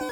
[0.00, 0.08] like,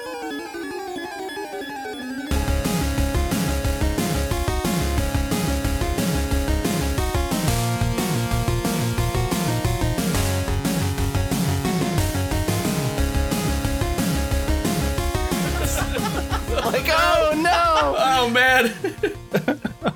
[16.91, 17.95] oh no!
[17.97, 18.75] Oh man.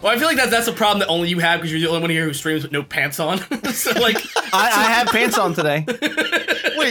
[0.01, 1.89] well, I feel like that's that's a problem that only you have because you're the
[1.89, 3.39] only one here who streams with no pants on.
[3.75, 4.17] so like,
[4.55, 5.85] I, I have pants on today.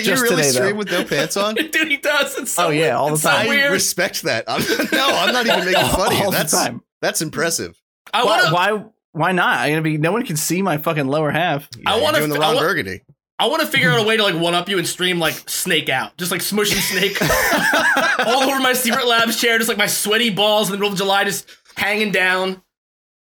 [0.02, 0.75] Wait, Just you really today, stream though.
[0.77, 1.55] with no pants on?
[1.71, 2.38] dude, he does.
[2.38, 3.45] It's so Oh, yeah, all the it's so time.
[3.45, 3.71] I weird.
[3.71, 4.45] respect that.
[4.47, 4.61] I'm,
[4.91, 6.31] no, I'm not even making fun of you.
[6.31, 6.81] That's time.
[7.02, 7.80] that's impressive.
[8.13, 8.53] I Why, want to.
[8.53, 8.85] why?
[9.13, 9.59] Why not?
[9.59, 9.98] I'm gonna be.
[9.98, 11.67] No one can see my fucking lower half.
[11.85, 13.02] I wanna doing the f- I Ron wa- Burgundy.
[13.39, 15.34] I want to figure out a way to like one up you and stream like
[15.49, 17.17] Snake out, just like smushing Snake
[18.27, 20.97] all over my secret labs chair, just like my sweaty balls in the middle of
[20.97, 22.61] July, just hanging down.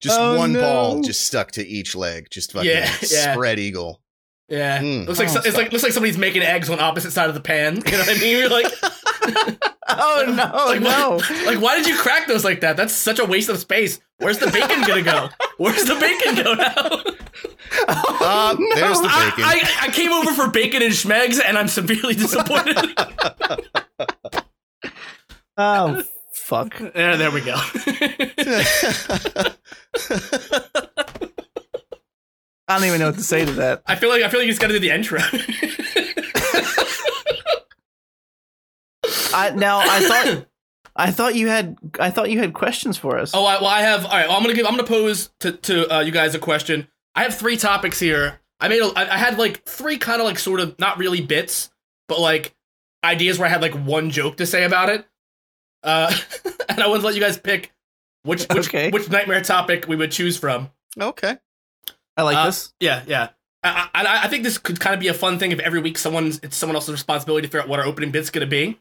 [0.01, 0.61] Just Oh, one no.
[0.61, 2.27] ball just stuck to each leg.
[2.31, 3.33] Just fucking Yeah, yeah.
[3.33, 4.01] spread eagle.
[4.49, 5.05] Yeah, Mm.
[5.07, 7.35] looks like Oh, so- it's like looks like somebody's making eggs on opposite side of
[7.35, 7.75] the pan.
[7.85, 8.37] You know what I mean?
[8.37, 8.65] You're like,
[9.89, 10.65] Oh no!
[10.65, 11.11] like no!
[11.17, 12.75] what- like why did you crack those like that?
[12.77, 13.99] That's such a waste of space.
[14.17, 15.29] Where's the bacon gonna go?
[15.57, 17.03] Where's the bacon go now?
[17.87, 19.43] Uh, there's the I, bacon.
[19.45, 22.75] I, I came over for bacon and schmegs, and I'm severely disappointed.
[25.55, 26.79] Oh fuck!
[26.79, 27.55] yeah, there we go.
[32.69, 33.81] I don't even know what to say to that.
[33.87, 35.19] I feel like I feel like he's got to do the intro.
[39.33, 40.45] I now I thought
[40.95, 43.31] I thought you had I thought you had questions for us.
[43.33, 44.05] oh, I, well, I have.
[44.05, 44.65] All right, well, I'm gonna give.
[44.65, 46.87] I'm gonna pose to to uh, you guys a question.
[47.15, 48.41] I have three topics here.
[48.59, 48.81] I made.
[48.81, 51.69] A, I, I had like three kind of like sort of not really bits,
[52.07, 52.53] but like
[53.03, 55.05] ideas where I had like one joke to say about it.
[55.83, 56.13] Uh,
[56.69, 57.71] and I wanted to let you guys pick
[58.23, 58.89] which which Okay.
[58.91, 60.69] which nightmare topic we would choose from.
[60.99, 61.37] okay.
[62.19, 62.73] I like Uh, this.
[62.79, 63.29] Yeah, yeah.
[63.63, 65.97] I, I, I think this could kind of be a fun thing if every week
[65.97, 68.79] someone's it's someone else's responsibility to figure out what our opening bit's gonna be.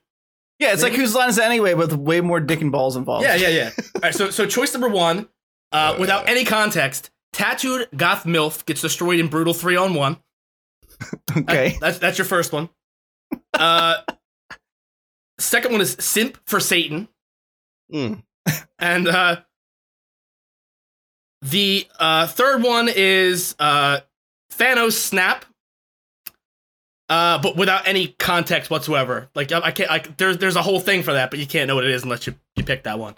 [0.60, 3.24] Yeah, it's like whose line is it anyway, with way more dick and balls involved.
[3.24, 3.70] Yeah, yeah, yeah.
[3.94, 5.28] All right, so so choice number one,
[5.72, 10.18] uh, without any context, tattooed goth milf gets destroyed in brutal three on one.
[11.36, 11.76] Okay.
[11.80, 12.68] That's that's your first one.
[13.54, 13.96] Uh,
[15.40, 17.08] second one is simp for Satan,
[17.92, 18.22] Mm.
[18.78, 19.40] and uh,
[21.42, 24.00] the uh, third one is uh,
[24.52, 25.44] Thanos snap.
[27.10, 29.30] Uh, but without any context whatsoever.
[29.34, 29.90] Like I I can't.
[29.90, 32.02] I, there's there's a whole thing for that, but you can't know what it is
[32.02, 33.14] unless you you pick that one.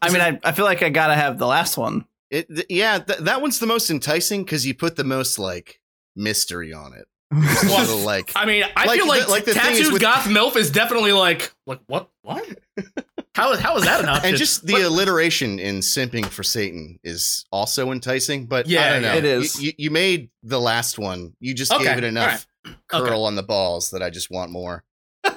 [0.00, 2.04] I mean, I, I feel like I gotta have the last one.
[2.30, 5.80] It, th- yeah, th- that one's the most enticing because you put the most like
[6.14, 7.06] mystery on it.
[7.32, 10.54] Well, like I mean, I Like feel like, the- like the tattooed with- goth milf
[10.54, 12.46] is definitely like like what what?
[13.34, 14.28] How how is that an option?
[14.30, 18.46] and just the What- alliteration in simping for Satan is also enticing.
[18.46, 19.14] But Yeah, I don't know.
[19.16, 19.60] it is.
[19.60, 21.34] You, you, you made the last one.
[21.40, 22.46] You just Okay, gave it enough
[22.88, 23.14] curl Okay.
[23.14, 24.84] on the balls that I just want more.
[25.24, 25.36] All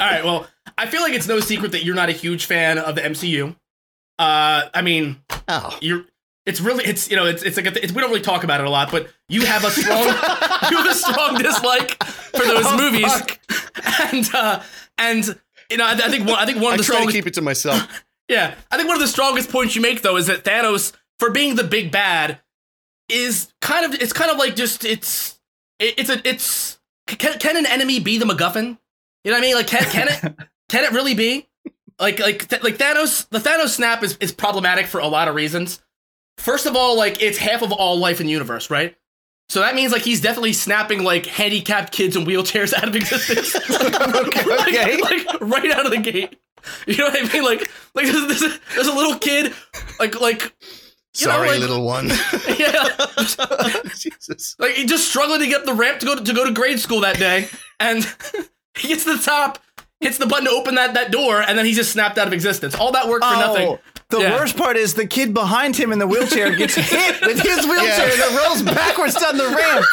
[0.00, 0.46] right, well,
[0.76, 3.56] I feel like it's no secret that you're not a huge fan of the MCU.
[4.18, 6.04] Uh, I mean, Oh, you're.
[6.44, 8.60] It's really, it's you know, it's it's like a, it's, we don't really talk about
[8.60, 10.04] it a lot, but you have a strong,
[10.70, 13.40] you have a strong dislike for those Oh, movies, fuck.
[14.12, 14.62] and uh,
[14.96, 15.40] and
[15.70, 17.26] you know, I, I think one, I think one of the try to strongest, keep
[17.26, 18.04] it to myself.
[18.28, 21.30] yeah, I think one of the strongest points you make though is that Thanos, for
[21.30, 22.40] being the big bad,
[23.08, 25.38] is kind of it's kind of like just it's
[25.78, 28.78] it, it's a it's can can an enemy be the MacGuffin?
[29.24, 29.54] You know what I mean?
[29.54, 30.36] Like can can it
[30.68, 31.48] can it really be?
[31.98, 35.34] Like like th- like Thanos the Thanos snap is is problematic for a lot of
[35.34, 35.82] reasons.
[36.38, 38.96] First of all, like it's half of all life in the universe, right?
[39.48, 43.54] So that means like he's definitely snapping like handicapped kids in wheelchairs out of existence.
[44.16, 45.00] Okay, okay.
[45.00, 46.38] like, like right out of the gate.
[46.86, 47.44] You know what I mean?
[47.44, 47.60] Like
[47.94, 49.52] like there's, there's, a, there's a little kid
[50.00, 50.52] like like
[51.18, 52.08] you know, Sorry, like- little one.
[52.58, 52.88] yeah
[53.96, 54.56] Jesus.
[54.58, 56.52] like he just struggling to get up the ramp to go to, to go to
[56.52, 57.48] grade school that day,
[57.80, 58.04] and
[58.76, 59.58] he gets to the top,
[60.00, 62.32] hits the button to open that that door, and then he's just snapped out of
[62.32, 62.74] existence.
[62.74, 63.40] All that work for oh.
[63.40, 63.78] nothing.
[64.10, 64.36] The Yeah.
[64.36, 68.08] worst part is the kid behind him in the wheelchair gets hit with his wheelchair
[68.08, 68.16] Yeah.
[68.16, 69.84] that rolls backwards down the ramp.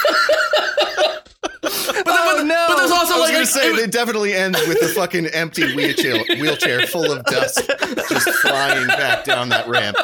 [1.61, 2.65] But, Oh, but, no.
[2.69, 5.27] but there's also I was like, gonna say it- it definitely ends with the fucking
[5.27, 7.61] empty wheelchair wheelchair full of dust
[8.09, 9.97] just flying back down that ramp.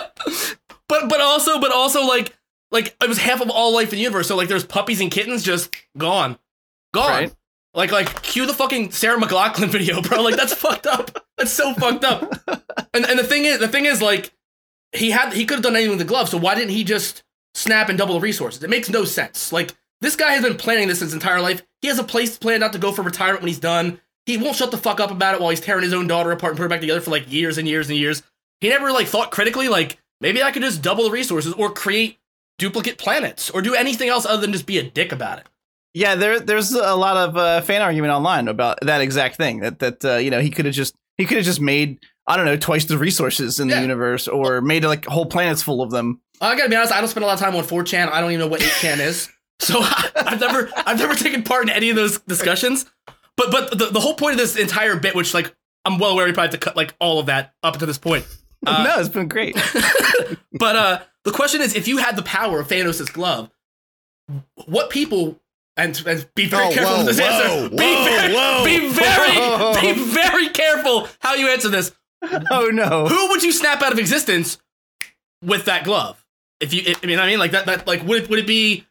[0.88, 2.36] but but also but also like
[2.72, 4.28] like it was half of all life in the universe.
[4.28, 6.38] So like there's puppies and kittens just gone,
[6.94, 7.10] gone.
[7.10, 7.34] Right.
[7.74, 10.22] Like like cue the fucking Sarah McLachlan video, bro.
[10.22, 11.12] Like that's fucked up.
[11.38, 12.34] That's so fucked up.
[12.92, 14.32] And and the thing is the thing is like
[14.94, 16.28] he had he could have done anything with the glove.
[16.28, 17.24] So why didn't he just
[17.54, 18.64] snap and double the resources?
[18.64, 19.52] It makes no sense.
[19.54, 21.62] Like this guy has been planning this his entire life.
[21.82, 24.02] He has a place planned out to go for retirement when he's done.
[24.26, 26.52] He won't shut the fuck up about it while he's tearing his own daughter apart
[26.52, 28.24] and put her back together for like years and years and years.
[28.60, 32.18] He never like thought critically like maybe I could just double the resources or create
[32.58, 35.48] duplicate planets or do anything else other than just be a dick about it.
[35.94, 39.60] Yeah, there there's a lot of uh, fan argument online about that exact thing.
[39.62, 42.38] That that uh, you know he could have just he could have just made I
[42.38, 43.76] don't know twice the resources in Yeah.
[43.78, 46.22] the universe, or made like whole planets full of them.
[46.42, 46.94] I gotta be honest.
[46.94, 48.10] I don't spend a lot of time on 4chan.
[48.12, 49.30] I don't even know what 8chan is.
[49.60, 49.82] So
[50.16, 52.86] I've never, I've never taken part in any of those discussions.
[53.36, 55.54] But, but the, the whole point of this entire bit, which like
[55.84, 57.98] I'm well aware we probably have to cut like all of that up to this
[57.98, 58.26] point.
[58.68, 59.56] Uh, no, it's been great.
[60.52, 63.50] But uh, the question is, if you had the power of Thanos' glove,
[64.66, 65.40] what people
[65.80, 67.70] and, and be very Oh, careful whoa, with this whoa, answer.
[67.70, 68.64] be, whoa, very, whoa.
[68.66, 71.92] be very, be very careful how you answer this.
[72.52, 73.08] oh no.
[73.08, 74.58] Who would you snap out of existence
[75.44, 76.24] with that glove?
[76.60, 78.86] If you, I mean, I mean, like that, that, like, would it, would it be,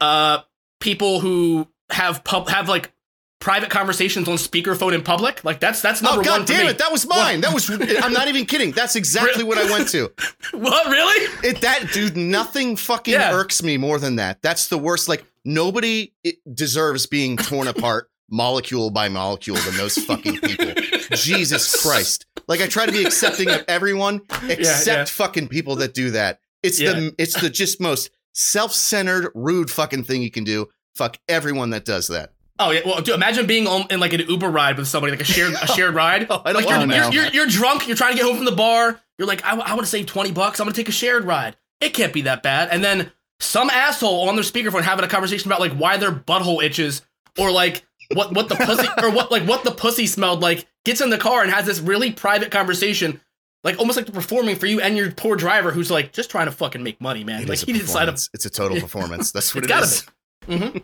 [0.00, 0.40] uh,
[0.80, 2.92] people who have pub, have like
[3.40, 5.44] private conversations on speakerphone in public?
[5.44, 6.78] Like that's that's number Oh god one for damn it!
[6.78, 7.40] That was mine.
[7.40, 7.70] That was.
[7.70, 8.72] I'm not even kidding.
[8.72, 10.12] That's exactly what I went to.
[10.52, 11.48] what really?
[11.48, 12.16] It that dude.
[12.16, 13.32] Nothing fucking Yeah.
[13.32, 14.42] irks me more than that.
[14.42, 15.08] That's the worst.
[15.08, 20.72] Like nobody eh, deserves being torn apart molecule by molecule than those fucking people.
[21.14, 22.26] Jesus Christ!
[22.46, 25.04] Like I try to be accepting of everyone except yeah.
[25.04, 26.40] fucking people that do that.
[26.62, 26.92] It's Yeah.
[26.92, 30.68] the it's the just most self-centered, rude fucking thing you can do.
[30.94, 32.32] Fuck everyone that does that.
[32.60, 35.20] Oh yeah, well, dude, imagine being on, in like an Uber ride with somebody, like
[35.20, 36.26] a shared a shared ride.
[36.28, 38.46] Oh, I don't like you're, you're, you're, you're drunk, you're trying to get home from
[38.46, 39.00] the bar.
[39.16, 40.58] You're like, I, I, want to save twenty bucks.
[40.58, 41.56] I'm gonna take a shared ride.
[41.80, 42.68] It can't be that bad.
[42.70, 46.62] And then some asshole on their speakerphone having a conversation about like why their butthole
[46.62, 47.02] itches
[47.38, 50.66] or like what what the pussy or what like what the pussy smelled like.
[50.84, 53.20] Gets in the car and has this really private conversation.
[53.64, 56.46] Like almost like they're performing for you and your poor driver who's like just trying
[56.46, 57.42] to fucking make money, man.
[57.42, 58.14] It like he didn't sign up.
[58.14, 58.30] performance.
[58.32, 59.32] It's a total performance.
[59.32, 60.06] That's what It's it gotta is.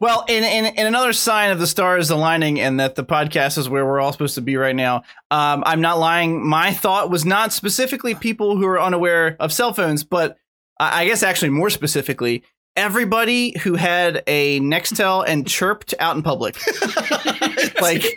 [0.00, 3.68] Well, in, in in another sign of the stars aligning and that the podcast is
[3.68, 6.44] where we're all supposed to be right now, um, I'm not lying.
[6.46, 10.36] My thought was not specifically people who are unaware of cell phones, but
[10.80, 12.42] I guess actually more specifically,
[12.76, 16.56] everybody who had a Nextel and chirped out in public.
[17.80, 18.02] like,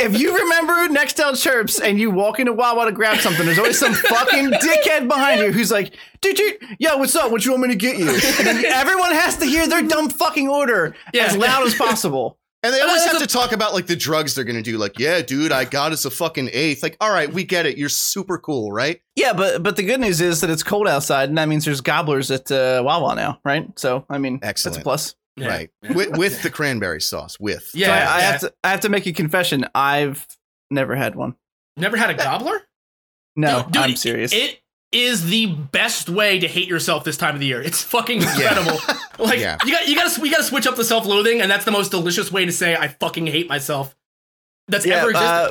[0.00, 3.78] if you remember Nextel chirps and you walk into Wawa to grab something, there's always
[3.78, 7.30] some fucking dickhead behind you who's like, dude, dude, yo, what's up?
[7.30, 8.08] What you want me to get you?
[8.08, 11.26] And then everyone has to hear their dumb fucking order Yeah.
[11.26, 12.38] as loud as possible.
[12.62, 14.76] And they always have a- to talk about like the drugs they're gonna do.
[14.76, 16.82] Like, yeah, dude, I got us a fucking eighth.
[16.82, 17.78] Like, all right, we get it.
[17.78, 19.00] You're super cool, right?
[19.16, 21.80] Yeah, but but the good news is that it's cold outside, and that means there's
[21.80, 23.66] gobblers at uh, Wawa now, right?
[23.78, 24.74] So I mean, excellent.
[24.74, 25.14] that's a plus.
[25.36, 25.48] Yeah.
[25.48, 25.70] Right.
[25.94, 27.40] With, with the cranberry sauce.
[27.40, 27.70] With.
[27.72, 29.64] Yeah, so I, I have to I have to make a confession.
[29.74, 30.26] I've
[30.70, 31.36] never had one.
[31.78, 32.60] Never had a gobbler?
[33.36, 34.32] No, Dude, dude, I'm serious.
[34.34, 34.60] It
[34.92, 37.62] is the best way to hate yourself this time of the year.
[37.62, 38.78] It's fucking incredible.
[39.20, 39.58] Like Yeah.
[39.66, 41.70] you got you got to we got to switch up the self-loathing, and that's the
[41.70, 43.94] most delicious way to say I fucking hate myself.
[44.66, 45.26] That's yeah, ever existed.
[45.28, 45.50] uh,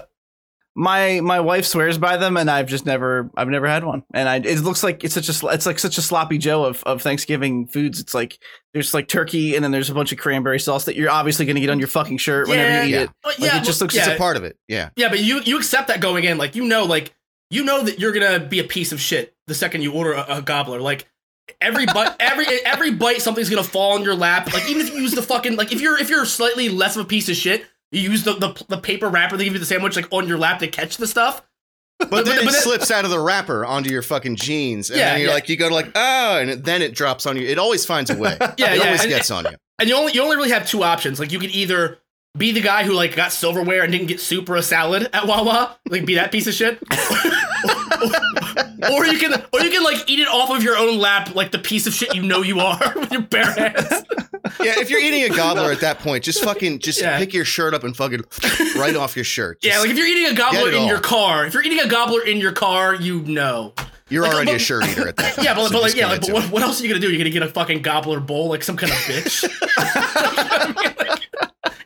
[0.76, 4.04] my my wife swears by them, and I've just never I've never had one.
[4.14, 6.82] And I it looks like it's such a it's like such a sloppy Joe of
[6.84, 8.00] of Thanksgiving foods.
[8.00, 8.40] It's like
[8.74, 11.56] there's like turkey, and then there's a bunch of cranberry sauce that you're obviously going
[11.56, 13.02] to get on your fucking shirt whenever you eat yeah.
[13.04, 13.10] it.
[13.24, 14.58] Uh, like, yeah, it just looks- yeah, It's a part of it.
[14.68, 14.90] Yeah.
[14.96, 17.14] yeah, but you you accept that going in, like you know, like
[17.50, 20.26] you know that you're gonna be a piece of shit the second you order a,
[20.38, 20.80] a gobbler.
[20.82, 21.08] Like
[21.62, 24.52] every bite, every every bite, something's gonna fall on your lap.
[24.54, 27.06] Like even if you use the fucking like if you're if you're slightly less of
[27.06, 29.66] a piece of shit, you use the the, the paper wrapper they give you the
[29.66, 31.42] sandwich like on your lap to catch the stuff.
[32.00, 34.38] But, But- then but- it but that- slips out of the wrapper onto your fucking
[34.38, 34.90] jeans.
[34.90, 35.34] And Yeah, then you're yeah.
[35.34, 37.46] like, you go to like, oh, and then it drops on you.
[37.46, 38.38] It always finds a way.
[38.58, 39.52] Yeah, it yeah, always and- gets on you.
[39.80, 41.20] And you only you only really have two options.
[41.20, 41.98] Like you could either
[42.38, 45.26] be the guy who like got silverware and didn't get soup or a salad at
[45.28, 46.78] Wawa, like be that piece of shit.
[48.92, 51.52] or you can or you can like eat it off of your own lap like
[51.52, 54.04] the piece of shit you know you are with your bare hands.
[54.62, 57.18] Yeah, if you're eating a gobbler at that point, just fucking just Yeah.
[57.18, 58.24] pick your shirt up and fucking
[58.78, 59.58] right off your shirt.
[59.62, 60.88] yeah, like if you're eating a gobbler in all.
[60.88, 63.74] your car, if you're eating a gobbler in your car, you know.
[64.10, 65.36] you're like, already but- a shirt eater at that.
[65.36, 67.02] Point, Yeah, but, so but like yeah, like, but what, what else are you gonna
[67.02, 67.10] do?
[67.10, 69.46] You're gonna get a fucking gobbler bowl like some kind of bitch.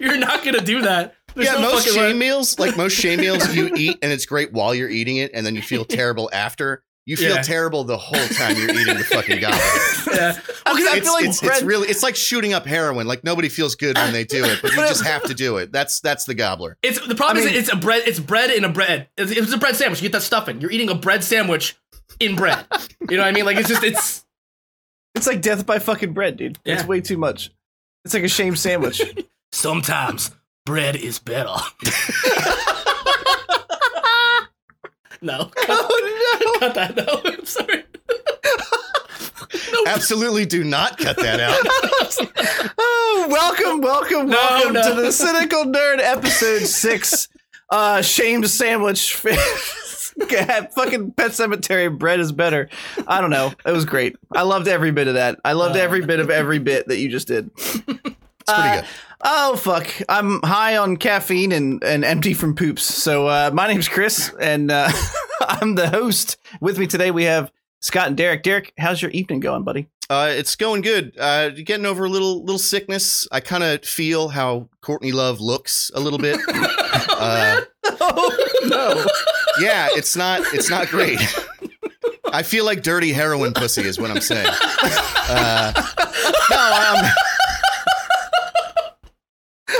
[0.03, 1.15] You're not gonna do that.
[1.35, 2.09] There's yeah, no most fucking way.
[2.09, 5.31] shame meals, like most shame meals, you eat and it's great while you're eating it,
[5.33, 6.83] and then you feel terrible after.
[7.05, 7.41] You feel Yeah.
[7.41, 9.59] terrible the whole time you're eating the fucking gobbler.
[10.13, 10.33] Yeah.
[10.65, 13.07] Well, 'cause I It's, feel like it's, bread- it's really it's like shooting up heroin.
[13.07, 15.71] Like nobody feels good when they do it, but you just have to do it.
[15.71, 16.77] That's that's the gobbler.
[16.83, 18.03] It's the problem I is it's a bread.
[18.07, 19.09] It's bread in a bread.
[19.17, 20.01] It's, it's a bread sandwich.
[20.01, 20.61] You get that stuffing.
[20.61, 21.75] You're eating a bread sandwich
[22.19, 22.63] in bread.
[23.09, 23.45] You know what I mean?
[23.45, 24.23] Like it's just it's
[25.15, 26.59] It's like death by fucking bread, dude.
[26.63, 27.49] It's way too much.
[28.05, 29.01] It's like a shame sandwich.
[29.53, 30.31] sometimes
[30.65, 31.47] bread is better.
[35.21, 36.95] no, cut, oh cut that.
[36.95, 37.83] No, I'm sorry.
[39.87, 41.59] Absolutely, do not cut that out.
[43.15, 44.95] Oh, welcome, welcome, No, welcome no.
[44.95, 47.29] to the Cynical Nerd episode six.
[47.69, 49.15] Uh, shame sandwich.
[49.15, 52.69] fucking Pet Sematary bread is better.
[53.07, 53.53] I don't know.
[53.65, 54.15] It was great.
[54.31, 55.39] I loved every bit of that.
[55.45, 57.49] I loved every bit of every bit that you just did.
[58.47, 58.85] It's pretty Uh, good.
[59.25, 59.87] Oh fuck!
[60.09, 62.83] I'm high on caffeine and, and empty from poops.
[62.83, 64.89] So uh, my name's Chris, and uh,
[65.41, 66.35] I'm the host.
[66.59, 68.43] With me today we have Scott and Derek.
[68.43, 69.87] Derek, how's your evening going, buddy?
[70.09, 71.17] Uh, it's going good.
[71.17, 73.25] Uh, getting over a little little sickness.
[73.31, 76.37] I kind of feel how Courtney Love looks a little bit.
[76.49, 77.61] uh,
[78.01, 79.05] Oh no!
[79.65, 81.19] yeah, it's not it's not great.
[82.33, 84.51] I feel like dirty heroin pussy is what I'm saying.
[85.25, 85.71] Uh,
[86.51, 87.11] no, um,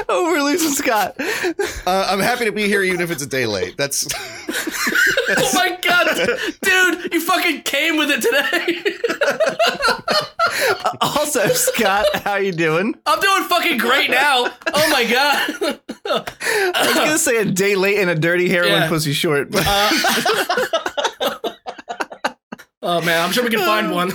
[0.10, 1.16] oh, we're losing Scott.
[1.20, 3.76] uh, I'm happy to be here even if it's a day late.
[3.78, 4.08] That's
[5.36, 6.16] Oh my god,
[6.62, 8.84] dude, you fucking came with it today.
[11.02, 12.94] Also, Scott, how you doing?
[13.08, 14.46] I'm doing fucking great now.
[14.74, 15.80] Oh my god.
[16.06, 18.88] I was gonna say a day late and a dirty heroin Yeah.
[18.88, 19.64] pussy short, but
[22.86, 24.12] Oh man, I'm sure we can find one.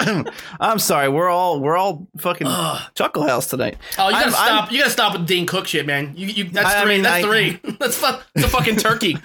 [0.60, 1.08] I'm sorry.
[1.08, 2.82] We're all we're all fucking Ugh.
[2.94, 3.76] chuckle house tonight.
[3.98, 4.72] Oh, you gotta I'm- I'm- stop!
[4.72, 6.14] you gotta stop with Dane Cook shit, man.
[6.16, 6.94] You, you that's I- I three.
[6.94, 7.60] mean, that's I- three.
[7.80, 9.16] That's fu- that's a fucking turkey.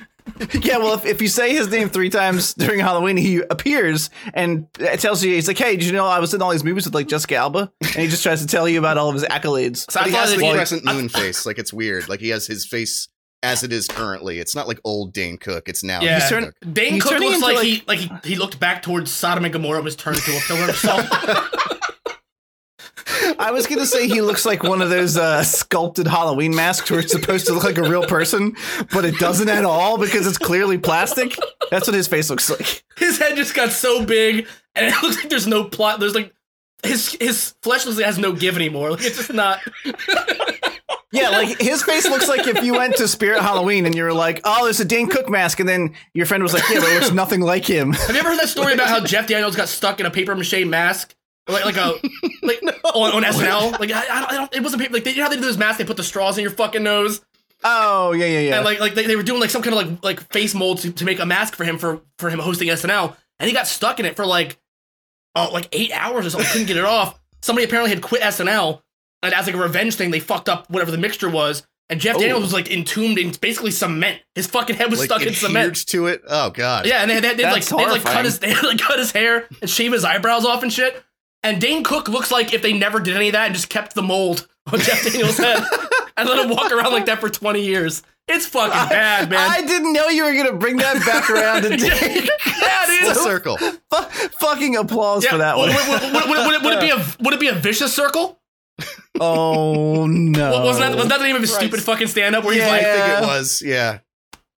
[0.63, 4.65] Yeah, well, if, if you say his name three times during Halloween, he appears and
[4.79, 6.85] it tells you he's like, "Hey, did you know I was in all these movies
[6.85, 9.23] with like Jessica Alba?" And he just tries to tell you about all of his
[9.23, 9.89] accolades.
[9.91, 11.45] So but I he thought has that the he- crescent moon face.
[11.45, 12.09] Like it's weird.
[12.09, 13.07] Like he has his face
[13.45, 14.39] as it is currently.
[14.39, 15.69] It's not like old Dane Cook.
[15.69, 16.01] It's now.
[16.01, 16.19] Yeah.
[16.19, 16.73] Dane turn- Cook.
[16.73, 19.53] Dane He's Cook looks like, like- he like he, he looked back towards Sodom and
[19.53, 21.05] Gomorrah and was turned into a pillar of salt.
[23.37, 26.99] I was gonna say he looks like one of those uh, sculpted Halloween masks where
[26.99, 28.55] it's supposed to look like a real person,
[28.91, 31.35] but it doesn't at all because it's clearly plastic.
[31.71, 32.83] That's what his face looks like.
[32.97, 35.99] his head just got so big, and it looks like there's no plot.
[35.99, 36.33] There's like
[36.83, 38.91] his his flesh looks like it has no give anymore.
[38.91, 39.59] Like it's just not.
[41.15, 44.13] Yeah, like his face looks like if you went to Spirit Halloween and you were
[44.13, 46.89] like, "Oh, there's a Dane Cook mask," and then your friend was like, "Yeah, but
[46.89, 49.55] it looks nothing like him." Have you ever heard that story about how Jeff Daniels
[49.55, 51.15] got stuck in a paper mache mask?
[51.47, 51.93] Like, like a
[52.43, 52.61] like
[52.93, 54.55] on, on SNL, like I, I, don't, I don't.
[54.55, 54.93] It wasn't paper.
[54.93, 55.77] Like they, you know how they do those masks?
[55.77, 57.21] They put the straws in your fucking nose,
[57.67, 58.55] Oh, yeah, yeah, yeah.
[58.57, 60.79] and like like they, they were doing like some kind of like like face mold
[60.79, 63.67] to, to make a mask for him for for him hosting SNL, and he got
[63.67, 64.59] stuck in it for like
[65.35, 66.49] oh like eight hours or something.
[66.51, 67.19] Couldn't get it off.
[67.41, 68.81] Somebody apparently had quit SNL,
[69.25, 71.65] and as like a revenge thing, they fucked up whatever the mixture was.
[71.87, 72.19] And Jeff Oh.
[72.19, 74.19] Daniels was like entombed in basically cement.
[74.33, 75.87] His fucking head was Like stuck in adhered cement.
[75.87, 76.23] to it.
[76.27, 76.87] Oh god.
[76.87, 79.11] Yeah, and they, they, they, like That's they like cut his they like cut his
[79.11, 81.03] hair and shave his eyebrows off and shit.
[81.43, 83.93] And Dane Cook looks like if they never did any of that and just kept
[83.93, 85.63] the mold on Jeff Daniels' head
[86.17, 88.01] and let him walk around like that for twenty years.
[88.27, 89.37] It's fucking bad, man.
[89.47, 92.27] I didn't know you were gonna bring that back around to Dane.
[92.47, 93.17] yeah, Full dude.
[93.17, 93.57] circle.
[93.57, 95.87] Fu- fucking applause Yeah, for that would, one.
[95.87, 98.39] would, would, would, would, it, would it be a would it be a vicious circle?
[99.21, 100.63] Oh no!
[100.63, 101.65] Wasn't that was that the name of his Christ.
[101.67, 102.69] stupid fucking stand up where he's Yeah.
[102.69, 103.61] like I think it was.
[103.65, 103.99] Yeah.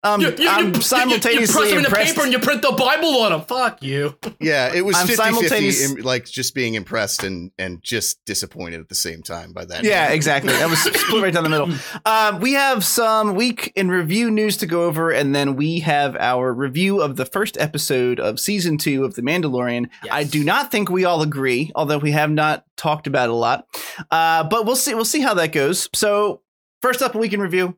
[0.03, 2.15] Um, you, you, you, I'm you- you, simultaneously press him in the impressed.
[2.15, 3.41] paper and you print the Bible on them.
[3.41, 4.17] Fuck you.
[4.41, 8.79] Yeah, it was I'm 50 simultaneous- 50, like just being impressed and and just disappointed
[8.81, 9.83] at the same time by that.
[9.83, 10.53] Yeah, exactly.
[10.53, 11.71] That was split right down the middle.
[12.05, 16.15] Um, we have some week in review news to go over, and then we have
[16.17, 19.89] our review of the first episode of season two of The Mandalorian.
[20.11, 23.35] I do not think we all agree, although we have not talked about it a
[23.35, 23.67] lot.
[24.11, 24.95] Uh, but we'll see.
[24.95, 25.89] We'll see how that goes.
[25.95, 26.43] So,
[26.81, 27.77] first up, a week in review.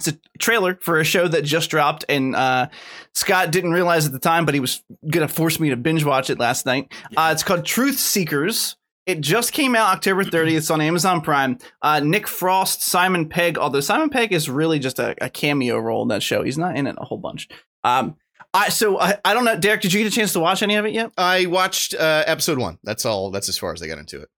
[0.00, 2.68] It's a trailer for a show that just dropped, and uh,
[3.14, 6.30] Scott didn't realize at the time, but he was gonna force me to binge watch
[6.30, 6.92] it last night.
[7.16, 8.76] Uh, it's called Truth Seekers.
[9.06, 10.56] It just came out October 30th.
[10.56, 11.58] It's on Amazon Prime.
[11.82, 16.02] Uh, Nick Frost, Simon Pegg, although Simon Pegg is really just a, a cameo role
[16.02, 16.42] in that show.
[16.42, 17.48] He's not in it a whole bunch.
[17.82, 18.16] Um,
[18.52, 19.80] I so I, I don't know, Derek.
[19.80, 21.12] Did you get a chance to watch any of it yet?
[21.16, 22.78] I watched uh, episode one.
[22.84, 23.30] That's all.
[23.30, 24.28] That's as far as I got into it.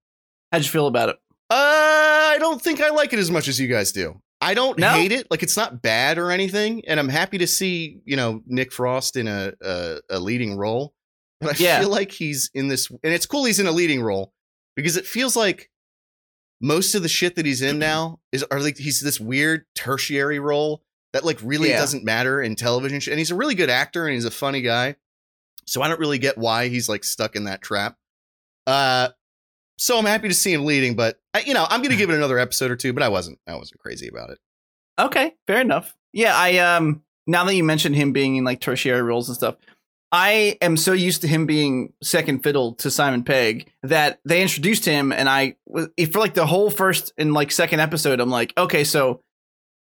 [0.51, 1.15] How'd you feel about it?
[1.49, 4.21] Uh, I don't think I like it as much as you guys do.
[4.43, 4.89] I don't No?
[4.93, 5.27] hate it.
[5.31, 9.15] Like it's not bad or anything, and I'm happy to see you know Nick Frost
[9.15, 10.93] in a a, a leading role.
[11.41, 11.79] But I Yeah.
[11.79, 14.33] feel like he's in this, and it's cool he's in a leading role
[14.75, 15.69] because it feels like
[16.61, 20.39] most of the shit that he's in now is are like he's this weird tertiary
[20.39, 20.81] role
[21.11, 21.79] that like really Yeah.
[21.79, 23.01] doesn't matter in television.
[23.11, 24.95] And he's a really good actor and he's a funny guy.
[25.65, 27.97] So I don't really get why he's like stuck in that trap.
[28.65, 29.09] Uh,
[29.77, 32.15] so I'm happy to see him leading, but I, you know I'm gonna give it
[32.15, 32.93] another episode or two.
[32.93, 34.39] But I wasn't I wasn't crazy about it.
[34.99, 35.95] Okay, fair enough.
[36.11, 39.55] Yeah, I um now that you mentioned him being in like tertiary roles and stuff,
[40.11, 44.85] I am so used to him being second fiddle to Simon Pegg that they introduced
[44.85, 45.55] him and I
[46.11, 49.21] for like the whole first and like second episode I'm like, okay, so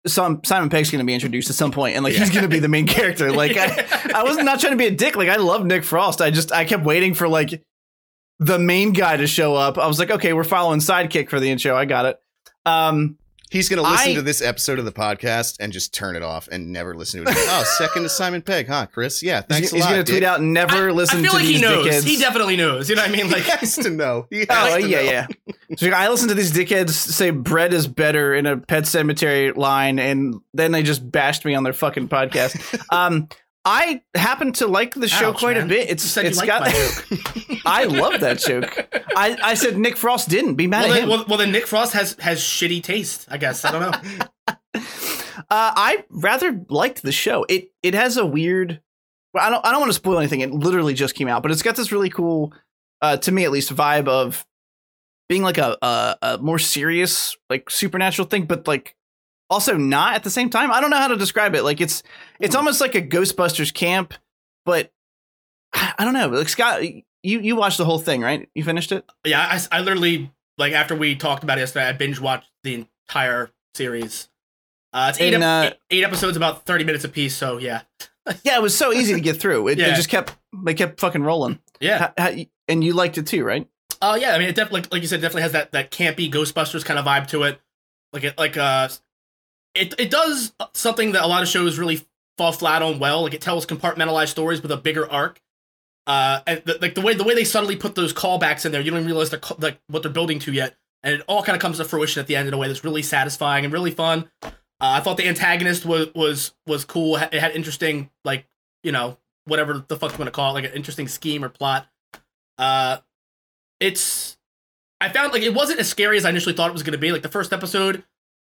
[0.06, 2.48] some Simon Pegg's going to be introduced at some point and like he's going to
[2.48, 3.32] be the main character.
[3.32, 5.16] Like I I was not trying to be a dick.
[5.16, 6.20] Like I love Nick Frost.
[6.20, 7.62] I just I kept waiting for like
[8.38, 9.78] the main guy to show up.
[9.78, 11.76] I was like, okay, we're following sidekick for the intro.
[11.76, 12.20] I got it.
[12.66, 13.16] Um
[13.50, 16.48] He's gonna listen I- to this episode of the podcast and just turn it off
[16.52, 17.32] and never listen to it.
[17.32, 17.46] Again.
[17.48, 19.22] oh, second to Simon Pegg, huh, Chris?
[19.22, 19.90] Yeah, thanks he's, a he's lot.
[19.92, 20.24] gonna tweet Dick.
[20.28, 21.86] out, "Never I, listen I feel to like these he knows.
[21.86, 22.90] dickheads." He definitely knows.
[22.90, 23.30] You know what I mean?
[23.30, 24.26] Like, He has to know.
[24.28, 25.02] He has Oh to yeah, know.
[25.70, 25.76] yeah.
[25.78, 29.98] So I listen to these dickheads say bread is better in a Pet Sematary line,
[29.98, 32.78] and then they just bashed me on their fucking podcast.
[32.94, 33.30] um,
[33.68, 35.66] I happen to like the show ouch, quite man.
[35.66, 35.90] a bit.
[35.90, 36.62] It's it's got.
[37.66, 38.88] I love that joke.
[39.14, 41.08] I, I said Nick Frost didn't be mad well, at then, him.
[41.10, 43.26] well, well, then Nick Frost has has shitty taste.
[43.30, 44.52] I guess I don't know.
[45.50, 47.46] Uh, I rather liked the show.
[47.48, 48.82] It it has a weird.
[49.32, 50.40] Well, I don't I don't want to spoil anything.
[50.40, 52.52] It literally just came out, but it's got this really cool,
[53.00, 54.44] uh, to me at least, vibe of
[55.26, 58.94] being like a, a a more serious like supernatural thing, but like
[59.50, 60.70] also not at the same time.
[60.70, 61.62] I don't know how to describe it.
[61.62, 62.02] Like it's
[62.40, 64.14] it's almost like a Ghostbusters camp,
[64.64, 64.92] but
[65.74, 66.28] I don't know.
[66.28, 68.48] Like Scott, you you watched the whole thing, right?
[68.54, 69.04] You finished it.
[69.24, 72.86] Yeah, I, I literally like after we talked about it yesterday, I binge watched the
[73.08, 74.28] entire series.
[74.92, 77.36] Uh, it's eight, ep- uh, eight, eight episodes, about thirty minutes apiece.
[77.36, 77.82] So yeah,
[78.42, 79.68] Yeah, it was so easy to get through.
[79.68, 81.58] It, it just kept they kept fucking rolling.
[81.80, 82.12] yeah.
[82.70, 83.66] And you liked it too, right?
[84.02, 86.30] Oh yeah, I mean, it definitely, like, like you said, definitely has that that campy
[86.30, 87.60] Ghostbusters kind of vibe to it.
[88.12, 88.88] Like it, like uh,
[89.78, 92.06] it it does something that a lot of shows really
[92.36, 93.22] fall flat on well.
[93.22, 95.40] Like it tells compartmentalized stories with a bigger arc.
[96.06, 98.80] Uh, and the, like the way the way they subtly put those callbacks in there,
[98.80, 101.54] you don't even realize they're like what they're building to yet, and it all kind
[101.54, 103.90] of comes to fruition at the end in a way that's really satisfying and really
[103.90, 104.30] fun.
[104.42, 104.48] Uh,
[104.80, 107.16] I thought the antagonist was was was cool.
[107.16, 108.46] It had interesting like
[108.82, 111.50] you know whatever the fuck you want to call it, like an interesting scheme or
[111.50, 111.86] plot.
[112.56, 112.98] Uh,
[113.80, 114.38] it's
[115.00, 116.98] I found like it wasn't as scary as I initially thought it was going to
[116.98, 117.12] be.
[117.12, 118.04] Like the first episode,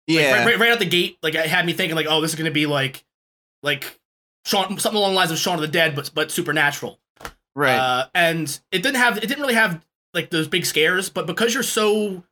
[0.09, 0.33] like, Yeah.
[0.39, 2.37] right, right, right out the gate, like it had me thinking like, oh, this is
[2.37, 3.05] going to be like
[3.63, 3.99] like
[4.45, 6.99] Shaun, something along the lines of Shaun of the Dead, but but supernatural.
[7.55, 7.77] Right.
[7.77, 11.55] Uh, and it didn't have it didn't really have like those big scares, but because
[11.55, 12.25] you're so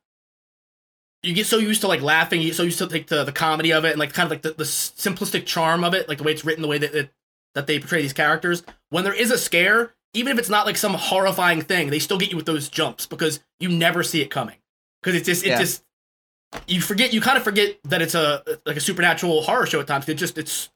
[1.23, 3.31] you get so used to like laughing, you get so used to like the, the
[3.31, 6.17] comedy of it and like kind of like the, the simplistic charm of it, like
[6.17, 7.11] the way it's written, the way that it,
[7.53, 8.63] that they portray these characters.
[8.89, 12.17] When there is a scare, even if it's not like some horrifying thing, they still
[12.17, 14.55] get you with those jumps because you never see it coming.
[15.03, 15.59] Because it's just it Yeah.
[15.59, 15.83] just
[16.67, 19.87] you forget you kind of forget that it's a like a supernatural horror show at
[19.87, 20.07] times.
[20.09, 20.69] It just it's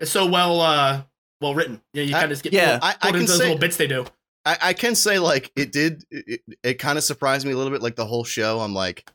[0.00, 1.02] it's so well uh
[1.40, 1.80] well written.
[1.92, 3.58] Yeah, you I- kind of get yeah, pulled, I- I pulled can those say- little
[3.58, 4.06] bits they do.
[4.44, 6.04] I, I can say like it did.
[6.10, 7.80] It, it kind of surprised me a little bit.
[7.80, 9.08] Like the whole show, I'm like,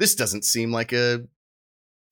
[0.00, 1.24] this doesn't seem like a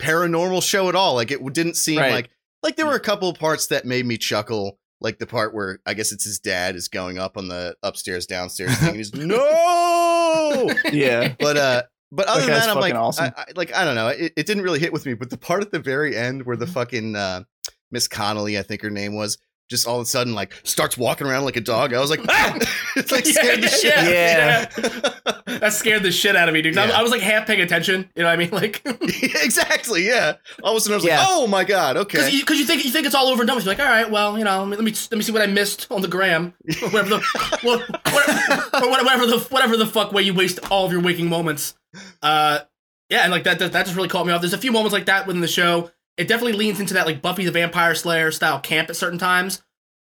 [0.00, 1.14] paranormal show at all.
[1.14, 2.12] Like it didn't seem Right.
[2.12, 2.30] like
[2.62, 4.78] like there were a couple of parts that made me chuckle.
[5.00, 8.26] Like the part where I guess it's his dad is going up on the upstairs
[8.26, 8.88] downstairs thing.
[8.90, 11.34] And he's no, yeah.
[11.40, 11.82] but uh.
[12.12, 13.26] But other than that, I'm like, awesome.
[13.36, 14.08] I, I, like I don't know.
[14.08, 15.14] It, it didn't really hit with me.
[15.14, 17.44] But the part at the very end where the fucking uh,
[17.90, 21.28] Miss Connolly, I think her name was, just all of a sudden like starts walking
[21.28, 21.94] around like a dog.
[21.94, 22.58] I was like, ah!
[22.96, 23.92] it's like Yeah, scared the yeah, shit.
[23.94, 24.92] out of me.
[24.94, 25.10] Yeah.
[25.60, 26.78] That scared the shit out of me, dude.
[26.78, 26.98] I- Yeah.
[26.98, 28.08] I, was like half paying attention.
[28.16, 28.50] You know what I mean?
[28.50, 30.06] Like, exactly.
[30.06, 30.34] Yeah.
[30.62, 31.18] All of a sudden, I was Yeah.
[31.18, 33.56] like, "Oh my god, okay." Because you think you think it's all over and done.
[33.56, 33.64] with.
[33.66, 35.42] You're like, all right, well, you know, let me let me, let me see what
[35.42, 37.20] I missed on the gram, or whatever the
[37.62, 41.28] what, what, or whatever the whatever the fuck way you waste all of your waking
[41.28, 41.74] moments.
[42.22, 42.60] Uh,
[43.08, 44.40] yeah, and like that, that that just really caught me off.
[44.40, 45.90] There's a few moments like that within the show.
[46.16, 49.62] It definitely leans into that like Buffy the Vampire Slayer style camp at certain times,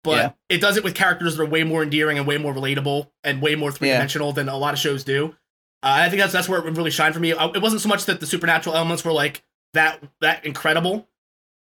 [0.04, 0.30] but Yeah.
[0.48, 3.40] it does it with characters that are way more endearing and way more relatable and
[3.42, 5.34] way more three dimensional than a lot of shows do.
[5.82, 7.32] Uh, I think that's that's where it really shined for me.
[7.32, 9.42] Uh, It wasn't so much that the supernatural elements were like
[9.74, 11.08] that that incredible,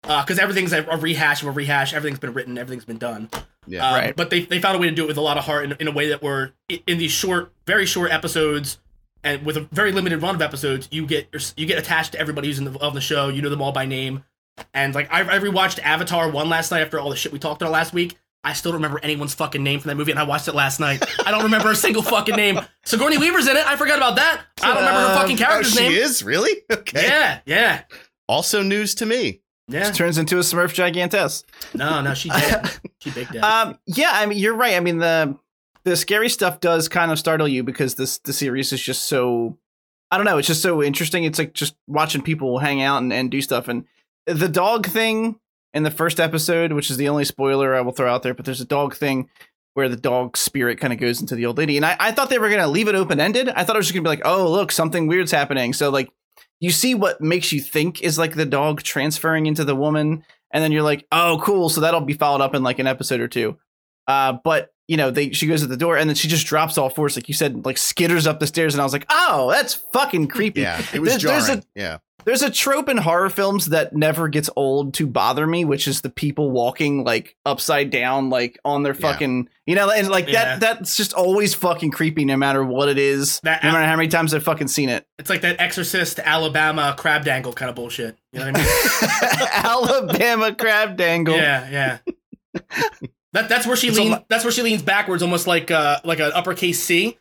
[0.02, 1.94] because everything's a, a rehash of a rehash.
[1.94, 3.30] Everything's been written, everything's been done.
[3.68, 3.88] yeah.
[3.88, 4.16] Um, Right.
[4.16, 5.72] But they, they found a way to do it with a lot of heart in,
[5.80, 8.80] in a way that were in these short, very short episodes,
[9.24, 12.48] and with a very limited run of episodes, you get you get attached to everybody
[12.48, 13.28] who's in the of the show.
[13.30, 14.24] You know them all by name,
[14.74, 17.62] and like I, I rewatched Avatar one last night after all the shit we talked
[17.62, 18.18] about last week.
[18.42, 20.80] I still don't remember anyone's fucking name from that movie, and I watched it last
[20.80, 21.04] night.
[21.26, 22.58] I don't remember a single fucking name.
[22.86, 23.66] Sigourney Weaver's in it.
[23.68, 24.42] I forgot about that.
[24.62, 25.92] I don't remember her Um, fucking oh, character's she name.
[25.92, 27.04] She is really okay.
[27.06, 27.82] Yeah, yeah,
[28.30, 29.42] Also news to me.
[29.68, 29.92] yeah.
[29.92, 31.44] Turns into a Smurf gigantess.
[31.74, 32.70] No, no, she dead.
[33.02, 33.44] She big dead.
[33.44, 34.76] Um, yeah, I mean, you're right.
[34.76, 35.38] I mean, the
[35.90, 39.58] the scary stuff does kind of startle you because this the series is just so
[40.12, 41.24] I don't know, it's just so interesting.
[41.24, 43.68] It's like just watching people hang out and, and do stuff.
[43.68, 43.86] And
[44.26, 45.40] the dog thing
[45.74, 48.46] in the first episode, which is the only spoiler I will throw out there, but
[48.46, 49.30] there's a dog thing
[49.76, 51.78] where the dog spirit kind of goes into the old lady.
[51.78, 53.50] And I, I thought they were gonna leave it open ended.
[53.50, 55.74] I thought it was just gonna be like, oh look, something weird's happening.
[55.74, 56.10] So like
[56.60, 60.64] you see what makes you think is like the dog transferring into the woman, and
[60.64, 61.70] then you're like, oh, cool.
[61.70, 63.58] So that'll be followed up in like an episode or two.
[64.08, 66.78] Uh, but you know, they she goes at the door and then she just drops
[66.78, 69.50] all fours, like you said, like skitters up the stairs, and I was like, oh,
[69.52, 70.62] that's fucking creepy.
[70.62, 71.60] Yeah, it was There- there's jarring.
[71.76, 75.64] a- yeah, There's a trope in horror films that never gets old to bother me,
[75.64, 79.00] which is the people walking like upside down, like on their Yeah.
[79.00, 80.58] fucking, you know, and like Yeah.
[80.58, 80.60] that.
[80.60, 84.10] That's just always fucking creepy, no matter what it is, That- no matter how many
[84.10, 85.06] times I've fucking seen it.
[85.18, 88.18] It's like that Exorcist Alabama crab dangle kind of bullshit.
[88.34, 89.50] You know what I mean?
[89.54, 91.36] Alabama crab dangle.
[91.38, 91.98] yeah, yeah.
[93.34, 94.10] That that's where she leans.
[94.12, 97.18] lo- That's where she leans backwards, almost like uh like an uppercase C,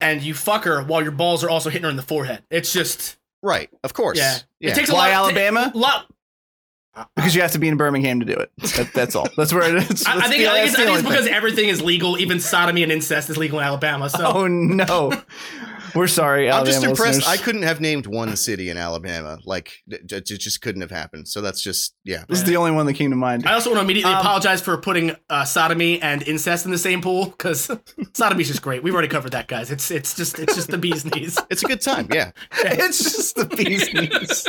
[0.00, 2.42] and you fuck her while your balls are also hitting her in the forehead.
[2.50, 3.70] It's just right.
[3.82, 4.18] Of course.
[4.18, 4.38] yeah.
[4.60, 4.70] yeah.
[4.70, 5.30] It takes Why a lot.
[5.34, 5.70] Alabama?
[5.72, 6.06] ta- lot.
[7.14, 8.50] Because you have to be in Birmingham to do it.
[8.76, 9.28] That, that's all.
[9.36, 10.06] That's where it is.
[10.06, 12.18] I, I think, the- I think it's, I think it's because everything is legal.
[12.18, 14.08] Even sodomy and incest is legal in Alabama.
[14.08, 15.12] So Oh no,
[15.96, 16.50] we're sorry.
[16.50, 17.18] I'm just impressed.
[17.18, 17.26] listeners.
[17.26, 19.38] I couldn't have named one city in Alabama.
[19.44, 21.28] Like it, it just couldn't have happened.
[21.28, 22.24] So that's just yeah.
[22.28, 23.46] This is the only one that came to mind.
[23.46, 26.78] I also want to immediately Um, apologize for putting uh, sodomy and incest in the
[26.78, 27.66] same pool because
[28.12, 28.82] sodomy's just great.
[28.82, 29.70] We've already covered that, guys.
[29.70, 31.38] It's it's just it's just the bee's knees.
[31.50, 32.08] It's a good time.
[32.12, 32.32] Yeah.
[32.64, 34.46] it's just the bee's knees.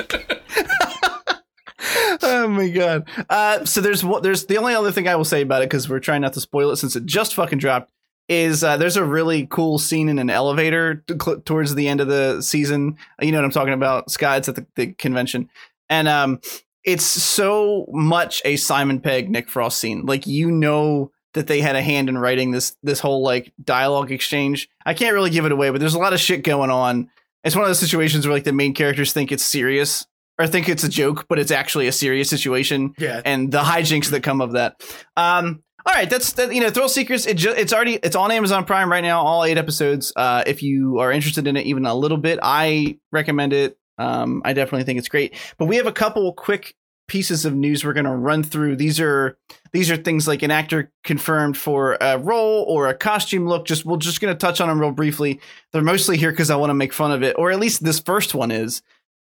[2.23, 3.07] oh my god.
[3.29, 5.87] Uh, so there's what there's the only other thing I will say about it because
[5.89, 7.91] we're trying not to spoil it since it just fucking dropped.
[8.29, 12.07] Is uh, there's a really cool scene in an elevator t- towards the end of
[12.09, 12.97] the season.
[13.21, 14.35] You know what I'm talking about, Sky.
[14.35, 15.49] It's at the, the convention,
[15.89, 16.41] and um,
[16.83, 20.05] it's so much a Simon Pegg Nick Frost scene.
[20.05, 24.11] Like you know that they had a hand in writing this this whole like dialogue
[24.11, 24.69] exchange.
[24.85, 27.09] I can't really give it away, but there's a lot of shit going on.
[27.43, 30.05] It's one of those situations where like the main characters think it's serious
[30.39, 34.09] or think it's a joke, but it's actually a serious situation, Yeah, and the hijinks
[34.09, 34.81] that come of that.
[35.15, 36.53] Um, all right, that's that.
[36.53, 37.25] You know, Thrill Seekers.
[37.25, 39.21] It ju- it's already it's on Amazon Prime right now.
[39.21, 40.11] All eight episodes.
[40.17, 43.77] Uh, if you are interested in it even a little bit, I recommend it.
[43.97, 45.33] Um, I definitely think it's great.
[45.57, 46.75] But we have a couple quick
[47.07, 48.75] pieces of news we're going to run through.
[48.75, 49.37] These are
[49.71, 53.65] these are things like an actor confirmed for a role or a costume look.
[53.65, 55.39] Just we're just going to touch on them real briefly.
[55.71, 57.99] They're mostly here because I want to make fun of it, or at least this
[57.99, 58.81] first one is.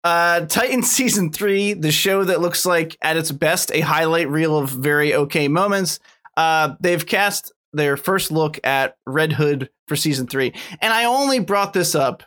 [0.05, 4.57] Uh, Titan season three, the show that looks like at its best a highlight reel
[4.57, 5.99] of very okay moments.
[6.37, 11.39] Uh, they've cast their first look at Red Hood for season three, and I only
[11.39, 12.23] brought this up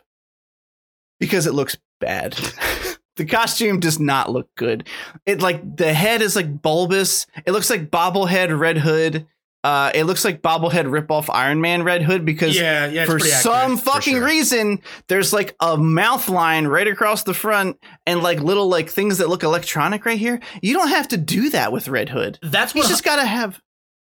[1.19, 2.33] because it looks bad.
[3.17, 4.87] the costume does not look good.
[5.25, 7.27] It like the head is like bulbous.
[7.45, 9.27] It looks like bobblehead Red Hood.
[9.61, 13.05] Uh, it looks like bobblehead ripoff Iron Man Red Hood because yeah, yeah.
[13.05, 13.79] For some accurate.
[13.81, 14.25] fucking sure.
[14.25, 19.17] reason, there's like a mouth line right across the front and like little like things
[19.17, 20.39] that look electronic right here.
[20.61, 22.39] You don't have to do that with Red Hood.
[22.41, 23.59] That's You what just gotta have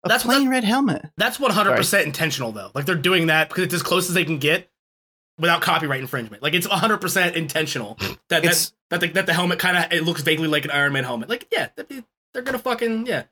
[0.08, 1.06] a That's plain red helmet.
[1.18, 2.72] That's one hundred percent intentional though.
[2.74, 4.70] Like they're doing that because it's as close as they can get
[5.40, 6.42] without copyright infringement.
[6.42, 7.98] Like it's one hundred percent intentional
[8.30, 10.94] that that that the, that the helmet kind of it looks vaguely like an Iron
[10.94, 11.30] Man helmet.
[11.30, 13.24] Like yeah, they're gonna fucking yeah.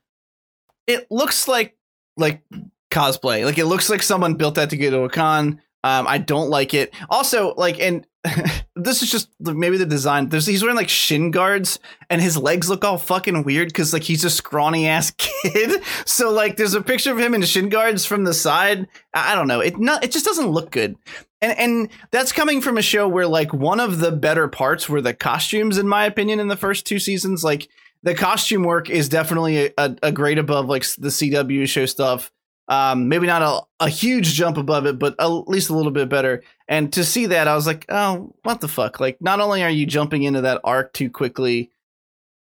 [0.88, 1.76] It looks like
[2.18, 2.44] like
[2.92, 3.46] cosplay.
[3.46, 5.62] Like it looks like someone built that to go to a con.
[5.86, 6.96] Um, I don't like it.
[7.12, 8.08] Also, like, and
[8.76, 10.30] this is just maybe the design.
[10.30, 11.78] There's he's wearing like shin guards,
[12.10, 15.84] and his legs look all fucking weird because like he's a scrawny ass kid.
[16.06, 18.88] So like, there's a picture of him in shin guards from the side.
[19.14, 19.60] I, don't know.
[19.60, 20.04] It not.
[20.04, 20.96] It just doesn't look good.
[21.40, 25.02] And and that's coming from a show where like one of the better parts were
[25.02, 27.44] the costumes, in my opinion, in the first two seasons.
[27.44, 27.68] Like
[28.02, 32.32] the costume work is definitely a, a, a grade above like the CW show stuff.
[32.68, 36.10] Um, maybe not a, a huge jump above it, but at least a little bit
[36.10, 36.42] better.
[36.68, 39.00] And to see that, I was like, oh, what the fuck?
[39.00, 41.70] Like, not only are you jumping into that arc too quickly,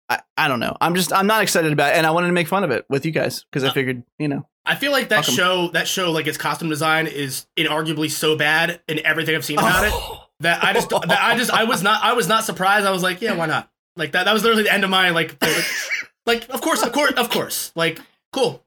[0.08, 0.76] I, I don't know.
[0.80, 2.84] I'm just I'm not excited about it, and I wanted to make fun of it
[2.88, 6.10] with you guys because I figured, you know, I feel like that show that show
[6.10, 9.92] like its costume design is inarguably so bad in everything I've seen about it
[10.40, 12.86] that I just that I just I was not I was not surprised.
[12.86, 15.10] I was like yeah why not like that that was literally the end of my
[15.10, 15.64] like like,
[16.26, 18.00] like of course of course of course like
[18.32, 18.63] cool.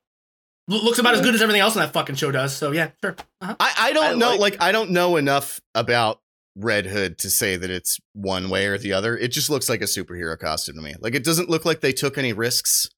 [0.70, 2.56] L- looks about as good as everything else on that fucking show does.
[2.56, 3.16] So yeah, sure.
[3.42, 3.56] Uh-huh.
[3.60, 4.30] I, I don't I know.
[4.32, 6.20] like- Like, I don't know enough about
[6.56, 9.16] Red Hood to say that it's one way or the other.
[9.18, 10.96] It just looks like a superhero costume to me.
[11.00, 12.90] Like it doesn't look like they took any risks.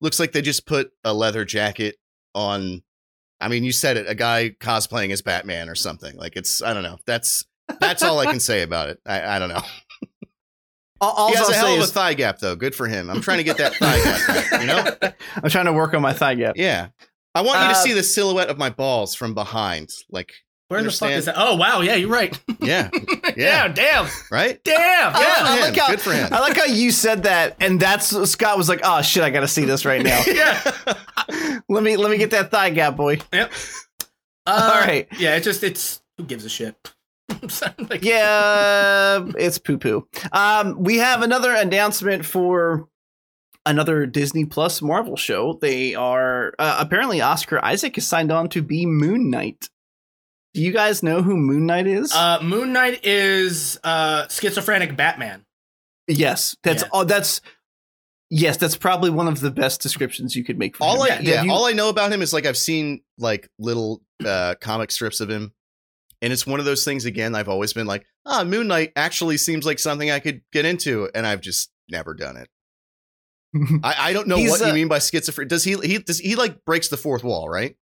[0.00, 1.96] Looks like they just put a leather jacket
[2.34, 2.82] on.
[3.40, 4.08] I mean, you said it.
[4.08, 6.16] A guy cosplaying as Batman or something.
[6.16, 6.62] Like it's.
[6.62, 6.98] I don't know.
[7.06, 7.44] That's
[7.80, 8.98] that's all I can say about it.
[9.04, 9.60] I, I don't know.
[11.00, 12.56] all, all he has I'll a hell say of a is thigh gap though.
[12.56, 13.10] Good for him.
[13.10, 14.26] I'm trying to get that thigh gap.
[14.28, 15.12] Back, you know.
[15.42, 16.56] I'm trying to work on my thigh gap.
[16.56, 16.88] Yeah.
[17.34, 19.90] I want you to Uh, see the silhouette of my balls from behind.
[20.10, 20.32] Like,
[20.68, 21.14] Where the fuck Understand.
[21.18, 21.34] is that?
[21.38, 22.38] Oh wow, yeah, you're right.
[22.60, 22.90] yeah,
[23.36, 24.58] yeah, damn, right.
[24.64, 25.14] damn.
[25.14, 25.60] I, Yeah, I him.
[25.62, 26.28] like how, Good for him.
[26.32, 29.40] I like how you said that, and that's Scott was like, "Oh shit, I got
[29.40, 30.22] to see this right now.
[30.26, 30.60] yeah.
[31.68, 33.52] let me let me get that thigh gap, boy." Yep.
[34.46, 35.06] Uh, All right.
[35.18, 36.74] Yeah, it's just it's who gives a shit.
[37.90, 40.08] like, Yeah, it's poo poo.
[40.32, 42.88] Um, we have another announcement for
[43.68, 45.58] another Disney Plus Marvel show.
[45.60, 49.68] They are uh, apparently Oscar Isaac is signed on to be Moon Knight.
[50.54, 52.12] Do you guys know who Moon Knight is?
[52.12, 55.44] Uh, Moon Knight is uh, schizophrenic Batman.
[56.08, 56.88] yes, that's yeah.
[56.92, 57.40] oh, that's
[58.30, 60.76] yes, that's probably one of the best descriptions you could make.
[60.76, 61.12] For All him.
[61.12, 64.02] I Have yeah, you- all I know about him is like I've seen like little
[64.24, 65.52] uh comic strips of him.
[66.20, 69.36] And it's one of those things again, I've always been like, ah, Moon Knight actually
[69.36, 72.48] seems like something I could get into, and I've just never done it.
[73.82, 75.48] I, I don't know He's, what uh, you mean by schizophrenic.
[75.48, 77.76] Does he he does he like breaks the fourth wall, right?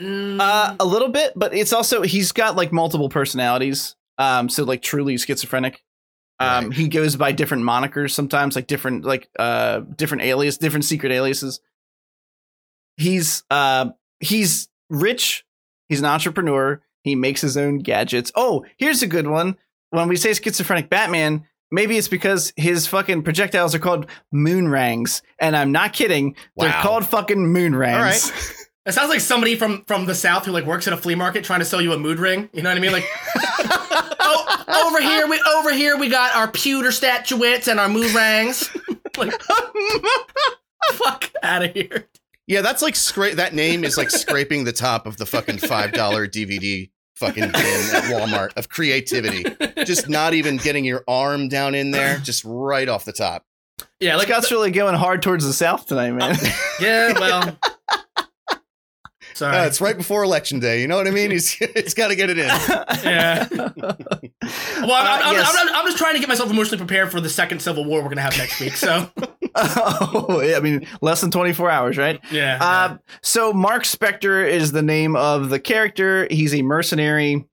[0.00, 3.96] Uh, a little bit, but it's also he's got like multiple personalities.
[4.18, 5.82] Um, so like truly schizophrenic.
[6.38, 6.74] Um, Right.
[6.74, 11.60] he goes by different monikers sometimes, like different like uh different alias, different secret aliases.
[12.96, 13.90] He's uh
[14.20, 15.44] he's rich.
[15.88, 16.82] He's an entrepreneur.
[17.04, 18.32] He makes his own gadgets.
[18.34, 19.56] Oh, here's a good one.
[19.90, 25.22] When we say schizophrenic Batman, maybe it's because his fucking projectiles are called moon rangs,
[25.40, 26.36] and I'm not kidding.
[26.56, 28.30] They're called fucking moon All rangs.
[28.30, 28.66] right.
[28.86, 31.44] it sounds like somebody from from the south who like works at a flea market
[31.44, 32.48] trying to sell you a mood ring.
[32.52, 32.92] You know what I mean?
[32.92, 33.06] Like,
[34.20, 38.70] oh, over here we over here we got our pewter statuettes and our mood rings.
[39.16, 39.32] like,
[40.92, 42.08] fuck out of here.
[42.46, 45.92] Yeah, that's like scra- that name is like scraping the top of the fucking five
[45.92, 49.44] dollar DVD fucking bin at Walmart of creativity.
[49.84, 53.44] Just not even getting your arm down in there, just right off the top.
[54.00, 56.36] Yeah, like Scott's really going hard towards the south tonight, man.
[56.80, 57.58] yeah, well.
[59.34, 59.54] Sorry.
[59.54, 60.80] Uh, it's right before election day.
[60.80, 61.30] You know what I mean?
[61.30, 62.46] He's it's got to get it in.
[63.04, 63.46] Yeah.
[63.50, 65.56] Well, I'm, I'm, I'm, yes.
[65.58, 68.08] I'm, I'm just trying to get myself emotionally prepared for the second Civil War we're
[68.08, 68.74] gonna have next week.
[68.74, 69.10] So
[69.78, 72.20] oh, I mean, less than 24 hours, right?
[72.30, 72.58] yeah.
[72.60, 76.28] Uh, so Mark Spector is the name of the character.
[76.30, 77.46] He's a mercenary.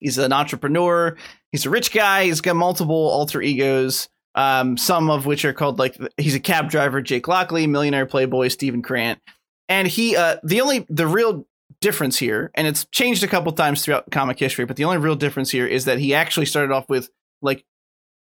[0.00, 1.16] He's an entrepreneur.
[1.52, 2.24] He's a rich guy.
[2.24, 4.08] He's got multiple alter egos.
[4.34, 8.48] Um, some of which are called like he's a cab driver, Jake Lockley, millionaire playboy,
[8.48, 9.20] Steven Grant,
[9.68, 10.16] and he.
[10.16, 11.46] Uh, the only the real
[11.80, 15.16] difference here, and it's changed a couple times throughout comic history, but the only real
[15.16, 17.10] difference here is that he actually started off with
[17.42, 17.64] like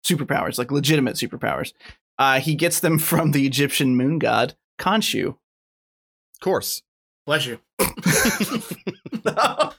[0.04, 1.72] superpowers, like legitimate superpowers.
[2.18, 5.28] Uh, he gets them from the Egyptian moon god Khonshu.
[5.28, 6.82] Of course.
[7.26, 7.58] Bless you.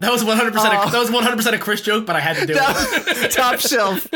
[0.00, 0.52] That was 100.
[0.52, 0.90] percent Oh.
[0.90, 3.30] That was 100 percent a Chris joke, but I had to do it.
[3.32, 4.06] Top shelf.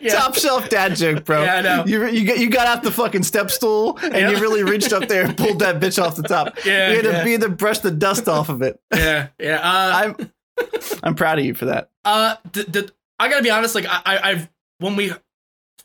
[0.00, 0.14] yeah.
[0.14, 1.42] Top shelf dad joke, bro.
[1.42, 1.84] Yeah, I know.
[1.84, 4.30] You you got you got out the fucking step stool and Yeah.
[4.30, 6.64] you really reached up there and pulled that bitch off the top.
[6.64, 7.24] Yeah, you had to, yeah.
[7.24, 8.80] you had to brush the dust off of it.
[8.94, 9.56] yeah, yeah.
[9.56, 10.32] Uh, I'm
[11.02, 11.90] I'm proud of you for that.
[12.04, 13.74] Uh, the, the, I gotta be honest.
[13.74, 14.48] Like, I, I, I've
[14.78, 15.12] when we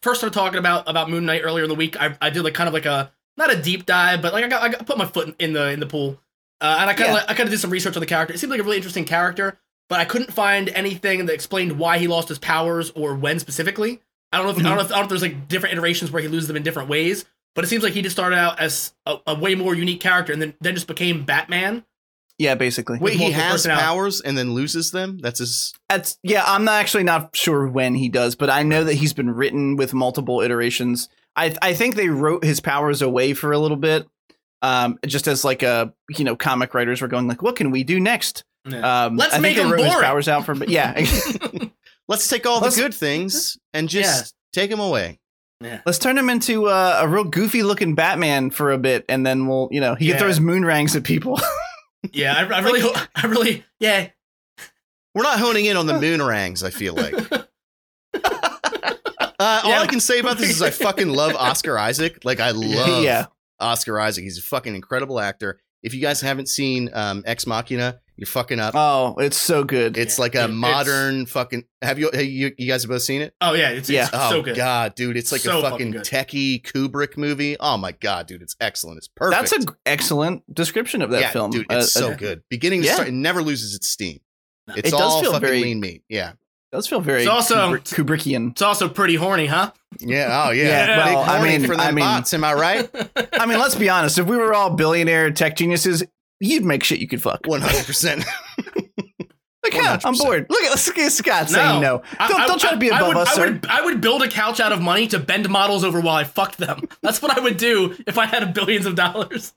[0.02, 2.54] first started talking about about Moon Knight earlier in the week, I, I did like
[2.54, 4.98] kind of like a not a deep dive, but like I got I got, put
[4.98, 6.20] my foot in, the in the pool,
[6.62, 7.26] uh, and I kind of Yeah.
[7.28, 8.34] I kind of did some research on the character.
[8.34, 11.98] It seemed like a really interesting character, but I couldn't find anything that explained why
[11.98, 14.02] he lost his powers or when specifically.
[14.32, 15.74] I don't know if I don't know if, I don't know if there's like different
[15.74, 18.36] iterations where he loses them in different ways, but it seems like he just started
[18.36, 21.86] out as a, a way more unique character and then then just became Batman.
[22.40, 23.00] Yeah, basically.
[23.00, 25.18] Wait, he has powers and then loses them?
[25.18, 25.74] That's his.
[25.90, 26.44] That's yeah.
[26.46, 29.76] I'm not actually not sure when he does, but I know that he's been written
[29.76, 31.10] with multiple iterations.
[31.36, 34.08] I I think they wrote his powers away for a little bit,
[34.62, 37.84] um, just as like a you know comic writers were going like, what can we
[37.84, 38.44] do next?
[38.66, 40.06] Um, Let's I think make they him wrote his boring.
[40.06, 40.94] powers out for, but yeah.
[42.08, 45.20] Let's take all Let's- the good things and just take them away.
[45.62, 45.82] Yeah.
[45.88, 49.48] Let's turn him into uh, a real goofy looking Batman for a bit, and then
[49.48, 50.14] we'll, you know, he Yeah.
[50.14, 51.40] can throw his moon rangs at people.
[52.14, 54.10] Yeah, I, I really, ho- I really, yeah,
[55.16, 57.16] We're not honing in on the moon rangs, I feel like.
[59.40, 59.82] Uh, all Yeah.
[59.82, 62.20] I can say about this is I fucking love Oscar Isaac.
[62.24, 63.28] Like I love yeah,
[63.60, 64.24] Oscar Isaac.
[64.24, 65.60] He's a fucking incredible actor.
[65.84, 68.74] If you guys haven't seen um, Ex Machina, you're fucking up.
[68.76, 69.98] oh, it's so good.
[69.98, 71.64] it's yeah, like a it- modern fucking.
[71.82, 72.52] Have you, have you?
[72.58, 73.34] You guys have both seen it?
[73.40, 74.04] Oh yeah, it's, Yeah.
[74.06, 74.56] it's Oh so good.
[74.56, 77.56] god, dude, it's like So a fucking fucking techie Kubrick movie.
[77.60, 78.98] Oh my god, dude, it's excellent.
[78.98, 79.40] It's perfect.
[79.40, 81.52] That's an excellent description of that yeah, film.
[81.52, 81.68] dude.
[81.70, 82.42] It's Uh, so uh, good.
[82.50, 82.94] Beginning to yeah.
[82.96, 84.20] start, it never loses its steam.
[84.70, 86.04] It's It does all feel fucking very- lean meat.
[86.10, 86.36] Yeah, it
[86.72, 88.52] does feel very It's also- Kubri- Kubrickian.
[88.52, 89.72] It's also pretty horny, huh?
[90.00, 90.46] yeah.
[90.48, 90.64] Oh yeah.
[90.66, 92.34] Yeah, Big well, I horny mean- for them I mean- bots.
[92.34, 92.90] Am I right?
[93.40, 94.18] I mean, let's be honest.
[94.18, 96.04] If we were all billionaire tech geniuses,
[96.40, 97.42] you'd make shit you could fuck.
[97.46, 98.24] One hundred percent.
[99.64, 100.18] Like, yeah, I'm 100%.
[100.20, 100.46] bored.
[100.50, 102.02] Look at, look at Scott saying no.
[102.20, 103.52] I- Don't, I- don't try to be I- above I would, us, I sir.
[103.52, 106.24] would, I would build a couch out of money to bend models over while I
[106.24, 106.88] fucked them.
[107.02, 109.54] That's what I would do if I had billions of dollars.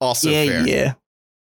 [0.00, 0.66] Also yeah, fair.
[0.66, 0.94] yeah.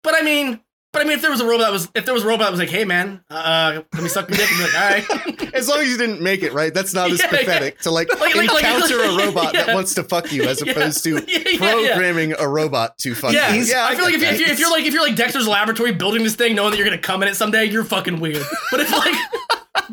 [0.04, 0.60] But I mean,
[0.98, 2.46] but I mean, if there was a robot that was, if there was a robot
[2.46, 4.90] that was like, "Hey man, uh, let me suck your dick," and be like, "All
[4.90, 6.74] right." As long as you didn't make it, right?
[6.74, 7.38] That's not as Yeah, yeah.
[7.40, 9.64] pathetic to like, Like- like- like- encounter a robot yeah.
[9.66, 11.22] that wants to fuck you as opposed to
[11.58, 13.64] programming a robot to fuck Yeah, you.
[13.64, 15.94] Yeah, I feel like if, you, if, you, you're like if you're like Dexter's Laboratory
[15.94, 18.44] building this thing, knowing that you're gonna come in it someday, you're fucking weird.
[18.72, 19.16] But if like,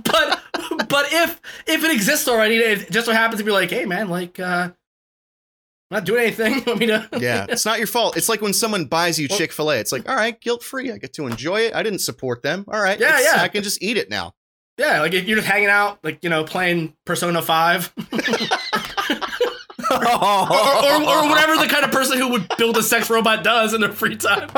[0.05, 0.40] but
[0.88, 4.09] but if if it exists already, it just so happens to be like, hey man,
[4.09, 4.71] like uh,
[5.90, 6.55] I'm not doing anything.
[6.59, 7.09] You want me to?
[7.18, 8.16] Yeah, it's not your fault.
[8.16, 9.77] It's like when someone buys you Chick Fil A.
[9.79, 10.90] It's like, all right, guilt free.
[10.90, 11.75] I get to enjoy it.
[11.75, 12.64] I didn't support them.
[12.68, 13.42] All right, Yeah, yeah.
[13.42, 14.35] I can just eat it now.
[14.79, 18.05] Yeah, like if you're just hanging out, like you know, playing Persona Five, or,
[19.94, 23.73] or, or, or whatever the kind of person who would build a sex robot does
[23.73, 24.51] in their free time.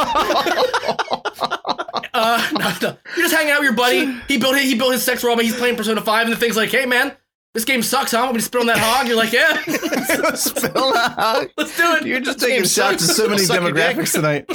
[2.14, 2.96] Uh, no, no.
[3.14, 4.10] You're just hanging out with your buddy.
[4.26, 5.44] He built he built his sex robot.
[5.44, 7.14] He's playing Persona Five, and the thing's like, "Hey, man,
[7.56, 8.18] this game sucks, huh?
[8.18, 9.60] Want me to spit on that hog?" You're like, "Yeah,
[10.34, 11.50] Spill out.
[11.56, 13.96] let's do it." You're just This taking shots at so many Suck your dick.
[13.96, 14.46] demographics tonight.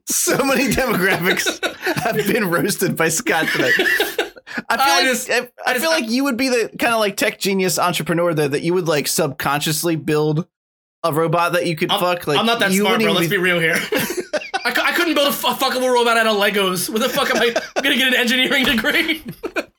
[0.08, 1.64] so many demographics
[2.02, 3.72] have been roasted by Scott tonight.
[3.78, 6.70] I feel I like just- I, I I just- feel like you would be the
[6.78, 10.46] kind of like tech genius entrepreneur there that you would like subconsciously build
[11.04, 12.26] a robot that you could I'm, fuck.
[12.26, 13.12] Like I'm not that smart, bro.
[13.12, 13.76] Let's be real here.
[15.08, 16.88] I, cou- I couldn't build a, f- a fuckable robot out of Legos.
[16.88, 19.22] Where the fuck am I gonna get an engineering degree?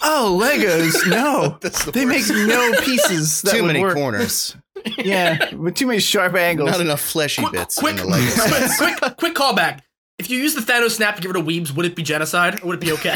[0.01, 1.07] Oh, Legos!
[1.09, 3.41] No, That's the they make no pieces.
[3.41, 3.95] That too would many work.
[3.95, 4.55] corners,
[4.97, 6.69] Yeah, with too many sharp angles.
[6.71, 8.77] not enough fleshy quick, bits quick, in the Legos.
[8.77, 9.81] quick, quick, quick callback.
[10.19, 12.61] If you use the Thanos snap to get rid of weebs, would it be genocide
[12.63, 13.15] or would it be okay?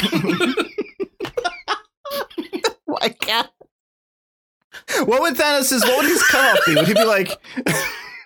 [2.88, 3.50] My God.
[5.06, 6.76] What would Thanos' what would his cutoff be?
[6.76, 7.32] Would he be like?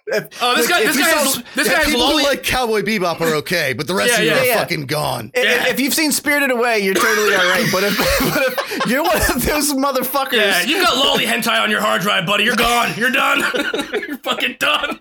[0.07, 2.23] If- Oh, this like, guy, if this guy, saw has, this guy has people lolly.
[2.23, 4.57] like Cowboy Bebop are okay, but the rest Yeah, of you yeah, are yeah.
[4.59, 5.31] fucking gone.
[5.33, 5.67] if- Yeah.
[5.69, 7.67] If you've seen Spirited Away, you're totally all right.
[7.71, 7.97] But if,
[8.33, 12.01] but if you're one of those motherfuckers, yeah, you got lolly hentai on your hard
[12.01, 12.43] drive, buddy.
[12.43, 12.93] You're gone.
[12.97, 13.39] You're done.
[14.07, 14.99] You're fucking done.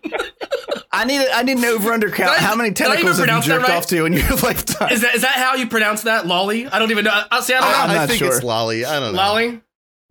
[0.92, 2.30] I need I need an over under count.
[2.30, 3.76] I- How many did I even tentacles have you jerked right?
[3.76, 4.92] off to in your lifetime?
[4.92, 6.26] Is that is that how you pronounce that?
[6.26, 6.66] Lolly?
[6.68, 7.24] I don't even know.
[7.30, 7.52] I'll see.
[7.54, 7.94] I don't I'm know.
[7.94, 8.28] I not think sure.
[8.34, 8.84] it's lolly.
[8.84, 9.18] I don't know.
[9.20, 9.60] Lolly.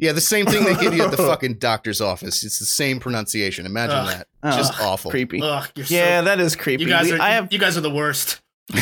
[0.03, 2.43] Yeah, the same thing they give you at the fucking doctor's office.
[2.43, 3.65] It's the same pronunciation.
[3.65, 4.07] Imagine Ugh.
[4.07, 4.27] that.
[4.43, 5.09] Oh, Just awful.
[5.11, 5.41] creepy.
[5.41, 6.83] Ugh, you're yeah, so, that is creepy.
[6.83, 7.21] you guys are.
[7.21, 8.41] I have you guys are the worst.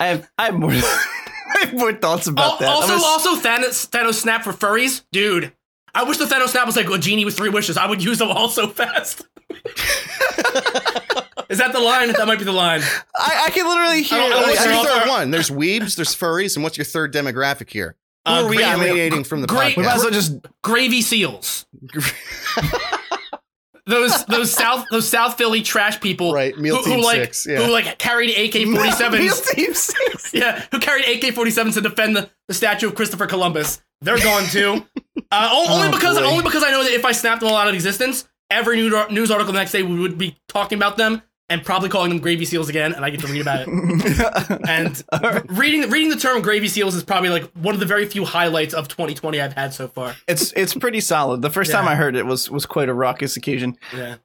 [0.00, 2.68] I have I have more I have more thoughts about Al- that.
[2.68, 5.52] Also, gonna also Thanos, Thanos snap for furries, dude.
[5.94, 7.76] I wish the Thanos snap was like a genie with three wishes.
[7.76, 9.22] I would use them all so fast.
[11.48, 12.08] Is that the line?
[12.12, 12.82] That might be the line.
[13.14, 14.18] I, I can literally hear.
[14.18, 15.30] I don't- I What's What's your your third author- one?
[15.30, 17.94] There's weebs, there's furries, and what's your third demographic here?
[18.26, 21.64] Who Uh, are we alienating from the great- we might as well just Gravy seals.
[23.86, 27.64] those those South those South Philly trash people, Right, Meal who, who like Six, yeah.
[27.64, 28.90] who like carried AK forty
[29.22, 29.32] Meal.
[29.34, 29.94] Team Six.
[30.34, 33.80] Yeah, who carried AK 47s to defend the, the statue of Christopher Columbus.
[34.02, 34.84] They're gone too.
[35.30, 36.24] Uh, o- only Oh, because boy.
[36.24, 39.30] only because I know that if I snapped them all out of existence, every news
[39.30, 42.44] article the next day we would be talking about them and probably calling them gravy
[42.44, 43.68] seals again, and I get to read about it.
[44.68, 48.24] and reading reading the term gravy seals is probably like one of the very few
[48.24, 50.16] highlights of 2020 I've had so far.
[50.26, 51.42] It's it's pretty solid.
[51.42, 53.76] The first time I heard it was was quite a raucous occasion.
[53.94, 54.16] Yeah.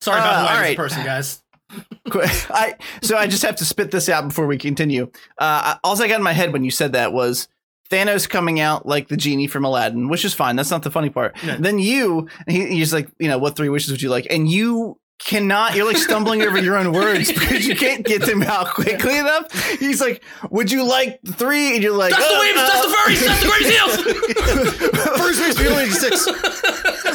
[0.00, 0.76] Sorry about Uh, who I am as a alright.
[0.76, 1.42] person, guys.
[2.50, 5.10] I so I just have to spit this out before we continue.
[5.38, 7.48] Uh, all I got in my head when you said that was
[7.90, 10.56] Thanos coming out like the genie from Aladdin, which is fine.
[10.56, 11.36] That's not the funny part.
[11.44, 11.56] Yeah.
[11.58, 14.26] Then you, he, he's like, you know, what three wishes would you like?
[14.30, 15.74] And you cannot.
[15.76, 19.52] You're like stumbling over your own words because you can't get them out quickly enough.
[19.78, 21.74] He's like, would you like three?
[21.74, 25.18] And you're like, That's the "Uh, waves, uh, that's the furries, that's the gravy seals.
[25.18, 26.26] First base, we only need six.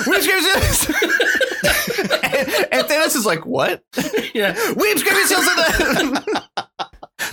[0.07, 0.87] Which gives us?
[2.23, 3.83] and, and Thanos is like, what?
[4.33, 4.53] yeah.
[4.73, 6.43] Weebs gravy seals in the.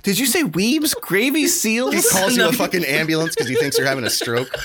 [0.02, 1.94] Did you say Weebs gravy seals?
[1.94, 4.48] He calls you a fucking ambulance because he thinks you're having a stroke.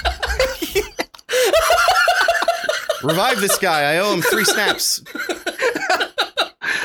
[3.04, 3.94] Revive this guy.
[3.94, 5.02] I owe him three snaps.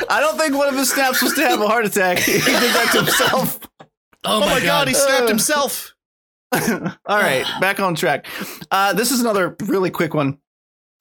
[0.09, 2.19] I don't think one of his snaps was to have a heart attack.
[2.25, 3.61] He did that to himself.
[3.81, 3.87] Oh,
[4.25, 5.95] Oh my god, he snapped himself.
[6.53, 8.27] All right, back on track.
[8.71, 10.39] Uh, this is another really quick one.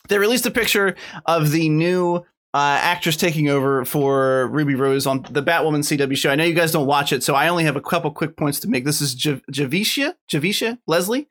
[0.09, 2.15] They released a picture of the new
[2.55, 6.29] uh, actress taking over for Ruby Rose on the Batwoman CW show.
[6.31, 8.59] I know you guys don't watch it, so I only have a couple quick points
[8.61, 8.83] to make.
[8.83, 11.29] This is Jav- Javicia, Javicia Leslie.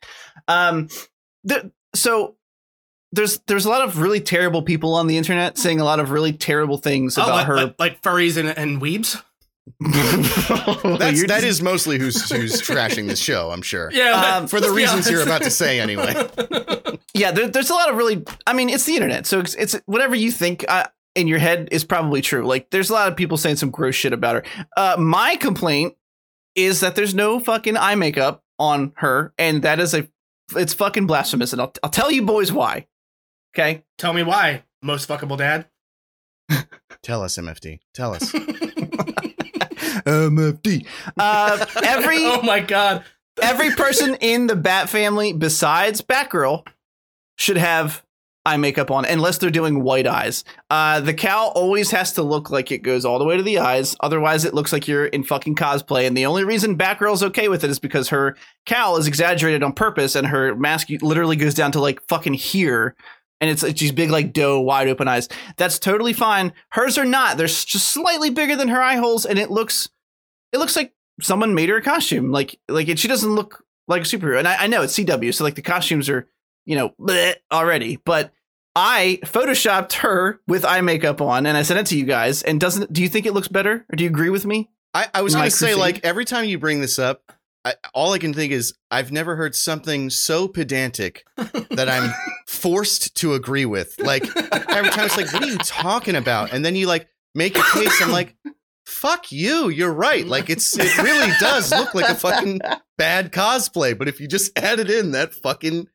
[0.49, 0.89] Um,
[1.45, 2.37] the, so
[3.13, 6.11] there's there's a lot of really terrible people on the internet saying a lot of
[6.11, 7.57] really terrible things Oh, about like, her.
[7.57, 9.23] like, like furries and, and weebs?
[10.99, 13.91] That's, You're just- is mostly who's who's trashing this show, I'm sure.
[13.93, 14.37] Yeah.
[14.37, 16.15] Um, For the reasons you're about to say, anyway.
[17.15, 19.79] yeah there, there's a lot of really i mean it's the internet so it's, it's
[19.85, 23.17] whatever you think uh, in your head is probably true like there's a lot of
[23.17, 25.95] people saying some gross shit about her uh, my complaint
[26.55, 30.09] is that there's no fucking eye makeup on her and that is a
[30.57, 32.87] it's fucking blasphemous and i'll, I'll tell you boys why
[33.55, 34.65] okay Tell me why.
[34.83, 35.67] Most fuckable dad.
[37.03, 37.79] Tell us, MFD.
[37.95, 38.33] Tell us.
[40.05, 40.87] mfd
[41.17, 43.05] uh, every oh my god.
[43.41, 46.67] every person in the bat family besides batgirl
[47.37, 48.03] should have
[48.45, 52.51] eye makeup on unless they're doing white eyes uh, the cowl always has to look
[52.51, 55.23] like it goes all the way to the eyes otherwise it looks like you're in
[55.23, 58.37] fucking cosplay and the only reason batgirl's okay with it is because her
[58.67, 62.97] cowl is exaggerated on purpose and her mask literally goes down to like fucking here
[63.43, 65.29] and it's, it's these big like doe wide open eyes.
[65.57, 66.53] That's totally fine.
[66.71, 67.37] Hers are not.
[67.37, 69.91] They're just slightly bigger than her eye holes, and it looks
[70.53, 72.31] it looks like someone made her a costume.
[72.31, 74.39] Like like it, she doesn't look like a superhero.
[74.39, 76.29] And I, I know it's CW, so like the costumes are
[76.65, 78.33] you know bleh already, but.
[78.75, 82.43] I photoshopped her with eye makeup on, and I sent it to you guys.
[82.43, 82.91] And doesn't?
[82.91, 84.71] Do you think it looks better, or do you agree with me?
[84.95, 87.33] I, I was going to say, like, every time you bring this up,
[87.65, 92.13] I, all I can think is I've never heard something so pedantic that I'm
[92.47, 93.95] forced to agree with.
[94.01, 94.25] Like,
[94.69, 96.53] every time it's like, what are you talking about?
[96.53, 98.03] And then you, like, make a case.
[98.03, 98.35] I'm like,
[98.85, 99.69] fuck you.
[99.69, 100.27] You're right.
[100.27, 102.61] Like, it's, it really does look like a fucking
[102.99, 103.97] bad cosplay.
[103.97, 105.87] But if you just added in that fucking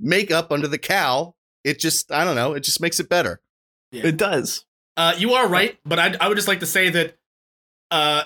[0.00, 3.40] makeup under the cowl, it just, I don't know, it just makes it better.
[3.92, 4.64] It does.
[4.96, 7.16] Uh, you are right, but I, I would just like to say that
[7.90, 8.24] uh,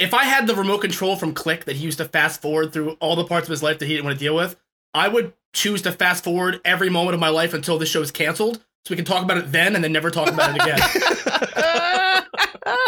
[0.00, 2.92] if I had the remote control from Click that he used to fast forward through
[3.00, 4.56] all the parts of his life that he didn't want to deal with,
[4.94, 8.10] I would choose to fast forward every moment of my life until this show is
[8.10, 10.80] canceled, so we can talk about it then and then never talk about it again.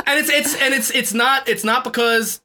[0.06, 2.40] and it's it's and it's it's not it's not because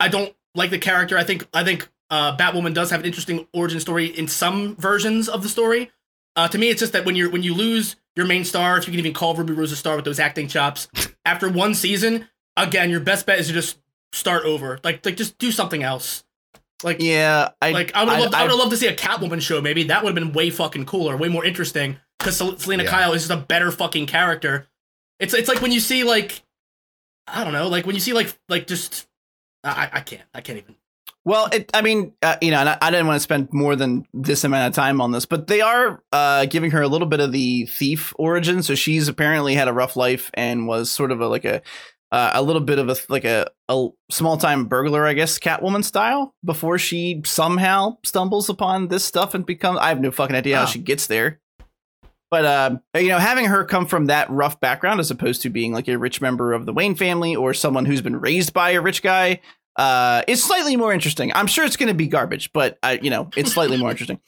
[0.00, 1.18] I don't like the character.
[1.18, 5.28] I think I think uh, Batwoman does have an interesting origin story in some versions
[5.28, 5.90] of the story.
[6.36, 8.86] Uh, to me, it's just that when you're when you lose your main star, if
[8.86, 10.88] you can even call Ruby Rose a star with those acting chops,
[11.24, 13.78] after one season, again, your best bet is to just
[14.12, 14.78] start over.
[14.84, 16.24] Like like just do something else.
[16.82, 18.86] Like Yeah, I like I would have loved, I, I- would have loved to see
[18.86, 19.60] a Catwoman show.
[19.60, 21.98] Maybe that would have been way fucking cooler, way more interesting.
[22.18, 22.90] Because Selina Yeah.
[22.90, 24.68] Kyle is just a better fucking character.
[25.20, 26.42] It's it's like when you see like
[27.26, 29.06] I don't know, like when you see like like just
[29.62, 30.76] I I can't I can't even.
[31.26, 33.76] Well, it, I mean, uh, you know, and I, I didn't want to spend more
[33.76, 37.06] than this amount of time on this, but they are uh, giving her a little
[37.06, 38.62] bit of the thief origin.
[38.62, 41.62] So she's apparently had a rough life and was sort of a, like a
[42.14, 45.82] uh, a little bit of a like a, a small time burglar, I guess, Catwoman
[45.82, 49.80] style, before she somehow stumbles upon this stuff and becomes.
[49.80, 51.40] I have no fucking idea how she gets there.
[52.30, 55.72] But um, you know, having her come from that rough background as opposed to being
[55.72, 58.80] like a rich member of the Wayne family or someone who's been raised by a
[58.80, 59.40] rich guy,
[59.74, 61.32] uh, is slightly more interesting.
[61.34, 64.20] I'm sure it's going to be garbage, but I, you know, it's slightly more interesting.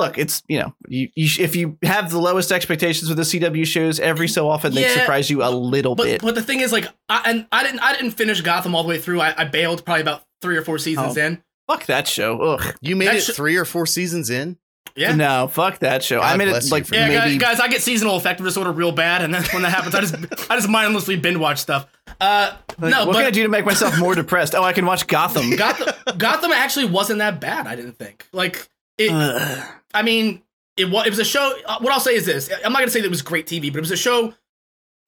[0.00, 3.24] Look, it's you know, you, you sh- if you have the lowest expectations with the
[3.24, 6.22] CW shows, every so often they Yeah, surprise you a little But bit.
[6.22, 8.88] but the thing is, like, I and I didn't I didn't finish Gotham all the
[8.88, 9.20] way through.
[9.20, 11.20] I, I bailed probably about three or four seasons Oh.
[11.20, 11.42] in.
[11.68, 12.40] fuck that show.
[12.40, 12.74] Ugh.
[12.80, 14.56] You made That it sh- three or four seasons in?
[14.96, 15.14] Yeah.
[15.14, 16.20] No, fuck that show.
[16.20, 17.38] I made it like for Yeah, maybe.
[17.38, 20.00] guys, guys, I get seasonal affective disorder real bad, and then when that happens, I
[20.00, 20.14] just
[20.50, 21.86] I just mindlessly binge watch stuff.
[22.20, 24.54] Uh, like, no, what but can I do to make myself more depressed?
[24.56, 25.54] Oh, I can watch Gotham.
[25.56, 27.68] Gotham, Gotham actually wasn't that bad.
[27.68, 28.26] I didn't think.
[28.32, 28.66] Like
[28.98, 29.10] it.
[29.12, 29.68] Ugh.
[29.94, 30.42] I mean,
[30.76, 31.52] it was it was a show.
[31.66, 33.70] uh, What I'll say is this: I'm not gonna say that it was great TV,
[33.70, 34.34] but it was a show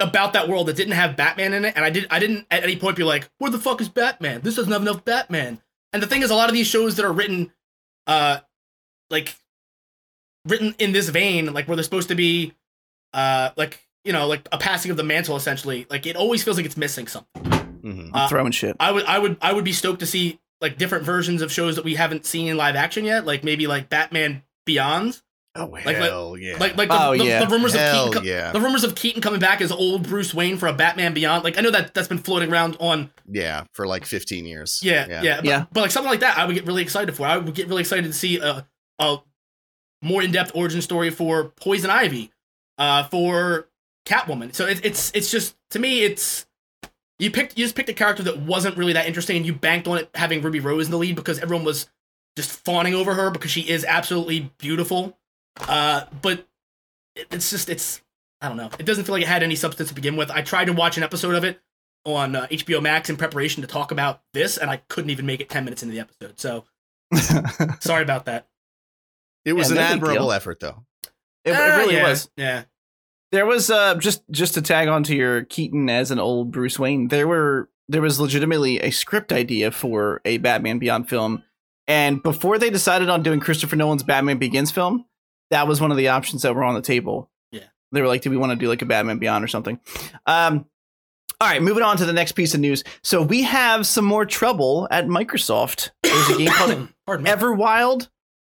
[0.01, 2.63] about that world that didn't have Batman in it, and I did I didn't at
[2.65, 4.41] any point be like, "Where the fuck is Batman?
[4.43, 5.61] This doesn't have enough Batman."
[5.93, 7.53] And the thing is, a lot of these shows that are written,
[8.07, 8.39] uh,
[9.11, 9.35] like
[10.47, 12.53] written in this vein, like where they're supposed to be,
[13.15, 15.87] uh, like you know, like a passing of the mantle, essentially.
[15.89, 17.43] Like it always feels like it's missing something.
[17.83, 18.77] hmm Uh, throwing shit.
[18.81, 21.77] I would I would I would be stoked to see like different versions of shows
[21.77, 25.21] that we haven't seen in live action yet, like maybe like Batman Beyond,
[25.55, 26.57] Oh like- hell yeah!
[26.59, 27.45] like like the, Oh, the, yeah.
[27.45, 30.05] the rumors hell of Keaton, co- yeah, the rumors of Keaton coming back as old
[30.09, 31.45] Bruce Wayne for a Batman Beyond.
[31.45, 34.81] Like I know that that's been floating around on yeah, for like 15 years.
[34.83, 35.65] yeah yeah but, Yeah.
[35.73, 37.27] but like something like that, I would get really excited for.
[37.27, 38.67] I would get really excited to see a
[38.99, 39.19] a
[40.01, 42.33] more in depth origin story for Poison Ivy,
[42.79, 43.69] uh, for
[44.07, 44.55] Catwoman.
[44.55, 46.47] So it, it's it's just to me it's
[47.19, 49.87] you picked you just picked a character that wasn't really that interesting and you banked
[49.87, 51.89] on it having Ruby Rose in the lead because everyone was
[52.37, 55.19] just fawning over her because she is absolutely beautiful.
[55.69, 56.47] Uh, but
[57.15, 58.01] it, it's just it's
[58.41, 58.71] I don't know.
[58.79, 60.31] It doesn't feel like it had any substance to begin with.
[60.31, 61.61] I tried to watch an episode of it
[62.05, 65.41] on uh, HBO Max in preparation to talk about this, and I couldn't even make
[65.41, 66.41] it ten minutes into the episode.
[66.41, 66.65] So
[67.81, 68.49] sorry about that.
[69.45, 70.33] It was Yeah, an admirable deal.
[70.33, 70.85] effort, though.
[71.45, 72.31] It, it Ah, really yeah, was.
[72.37, 72.65] Yeah.
[73.33, 76.79] There was uh just just to tag on to your Keaton as an old Bruce
[76.79, 77.09] Wayne.
[77.09, 81.43] There were there was legitimately a script idea for a Batman Beyond film,
[81.87, 85.05] and before they decided on doing Christopher Nolan's Batman Begins film,
[85.51, 87.31] that was one of the options that were on the table.
[87.51, 87.65] Yeah.
[87.93, 89.79] they were like, "Do we want to do like a Batman Beyond or something?"
[90.27, 90.67] Um,
[91.41, 92.85] all right, moving on to the next piece of news.
[93.03, 95.91] So we have some more trouble at Microsoft.
[96.05, 96.89] There's a game called
[97.27, 98.09] Everwild,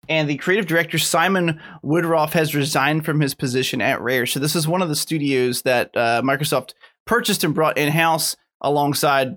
[0.08, 4.24] and the creative director Simon Woodroffe has resigned from his position at Rare.
[4.24, 6.74] So this is one of the studios that uh, Microsoft
[7.06, 9.36] purchased and brought in house alongside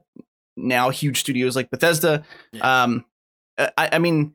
[0.55, 2.23] now huge studios like Bethesda.
[2.61, 3.03] Um,
[3.77, 4.33] I, I mean,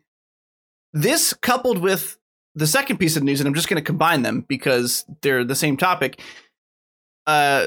[0.93, 2.19] this coupled with
[2.55, 5.57] the second piece of news, and I'm just going to combine them because they're the
[5.57, 6.21] same topic.
[7.27, 7.67] Uh,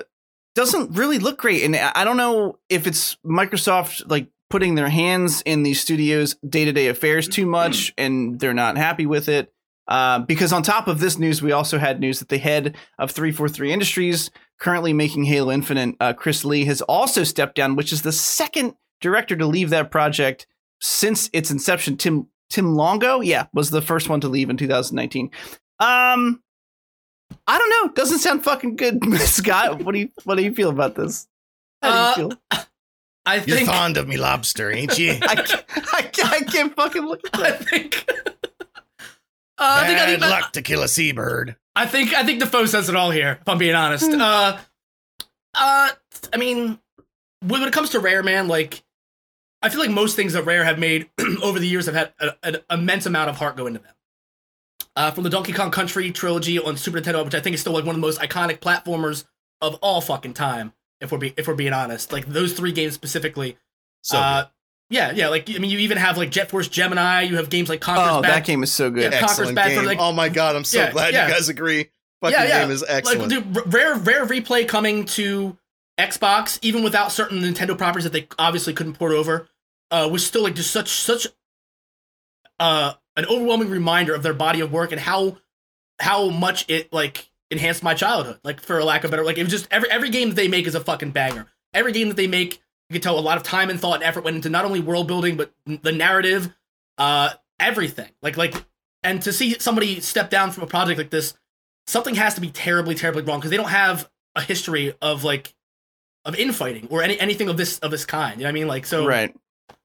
[0.56, 5.42] doesn't really look great, and I don't know if it's Microsoft like putting their hands
[5.42, 9.54] in these studios' day to day affairs too much, and they're not happy with it.
[9.88, 13.12] Uh, because on top of this news, we also had news that the head of
[13.12, 18.02] 343 Industries, currently making Halo Infinite, uh, Chris Lee, has also stepped down, which is
[18.02, 20.46] the second director to leave that project
[20.82, 21.98] since its inception.
[21.98, 25.32] Tim Tim Longo, yeah, was the first one to leave in 2019.
[25.80, 26.42] Um,
[27.46, 27.94] I don't know.
[27.94, 29.84] Doesn't sound fucking good, Scott.
[29.84, 31.28] What do you What do you feel about this?
[31.82, 32.40] How do you feel?
[33.26, 35.12] I think, You're fond of me lobster, ain't you?
[35.22, 38.06] I can't, I can't, I can't fucking look at I think.
[39.60, 41.56] Uh, I think I Bad think, luck to kill a seabird.
[41.76, 43.40] I think I think Dafoe says it all here.
[43.42, 44.06] If I'm being honest.
[44.06, 44.22] Hmm.
[44.22, 44.60] uh,
[45.56, 45.90] uh,
[46.32, 46.78] I mean,
[47.42, 48.84] when when it comes to Rare, man, like
[49.62, 51.10] I feel like most things that Rare have made
[51.44, 53.94] over the years have had a- an immense amount of heart go into them.
[54.96, 57.74] Uh, from the Donkey Kong Country trilogy on Super Nintendo, which I think is still
[57.74, 59.26] like one of the most iconic platformers
[59.62, 60.74] of all fucking time.
[61.02, 63.58] If we're be- if we're being honest, like those three games specifically.
[64.02, 64.46] So uh,
[64.90, 65.28] yeah, yeah.
[65.28, 67.22] Like I mean, you even have like Jet Force Gemini.
[67.24, 69.12] You have games like Conker's Oh, Bad that game is so good.
[69.14, 69.20] Yeah.
[69.22, 69.86] Excellent Bad for, game.
[69.86, 71.28] like- oh my god, I'm so Yeah, glad yeah.
[71.28, 71.90] you guys agree.
[72.22, 72.62] Fucking Yeah, yeah.
[72.62, 73.20] game is excellent.
[73.32, 75.56] Like, dude, rare, rare replay coming to
[75.98, 79.48] Xbox, even without certain Nintendo properties that they obviously couldn't port over,
[79.92, 81.28] uh, was still like just such such
[82.60, 85.38] uh an overwhelming reminder of their body of work and how
[86.00, 88.40] how much it like enhanced my childhood.
[88.44, 90.48] Like for a lack of better, like it was just every every game that they
[90.48, 91.48] make is a fucking banger.
[91.74, 94.04] Every game that they make, you can tell a lot of time and thought and
[94.04, 96.54] effort went into not only world building but the narrative,
[96.98, 98.10] uh, everything.
[98.22, 98.66] Like like,
[99.04, 101.34] and to see somebody step down from a project like this
[101.88, 105.56] something has to be terribly, terribly wrong because they don't have a history of like
[106.28, 108.40] of infighting or any anything of this of this kind.
[108.40, 108.68] You know what I mean?
[108.68, 109.34] Like so Right.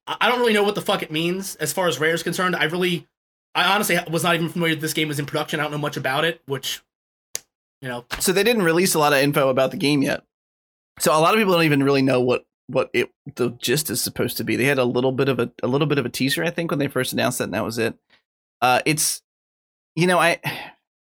[0.06, 2.22] I I don't really know what the fuck it means as far as Rare is
[2.22, 2.54] concerned.
[2.54, 3.06] I really
[3.54, 5.60] I honestly was not even familiar this game was in production.
[5.60, 6.82] I don't know much about it, which
[7.80, 10.22] you know, So they didn't release a lot of info about the game yet.
[11.00, 14.00] So a lot of people don't even really know what what it the gist is
[14.00, 14.56] supposed to be.
[14.56, 16.70] They had a little bit of a a little bit of a teaser, I think,
[16.70, 17.94] when they first announced it, and that was it.
[18.60, 19.22] Uh, it's
[19.96, 20.40] you know I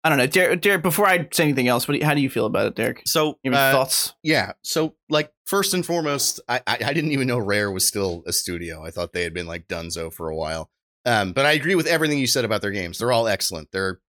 [0.05, 0.61] I don't know, Derek.
[0.61, 2.76] Derek before I say anything else, what do you, how do you feel about it,
[2.76, 3.03] Derek?
[3.07, 4.14] so Any uh, thoughts?
[4.22, 8.22] yeah, so like first and foremost, I, I I didn't even know Rare was still
[8.26, 8.84] a studio.
[8.84, 10.70] I thought they had been like Dunzo for a while.
[11.05, 12.99] Um, but I agree with everything you said about their games.
[12.99, 13.70] They're all excellent.
[13.72, 14.01] They're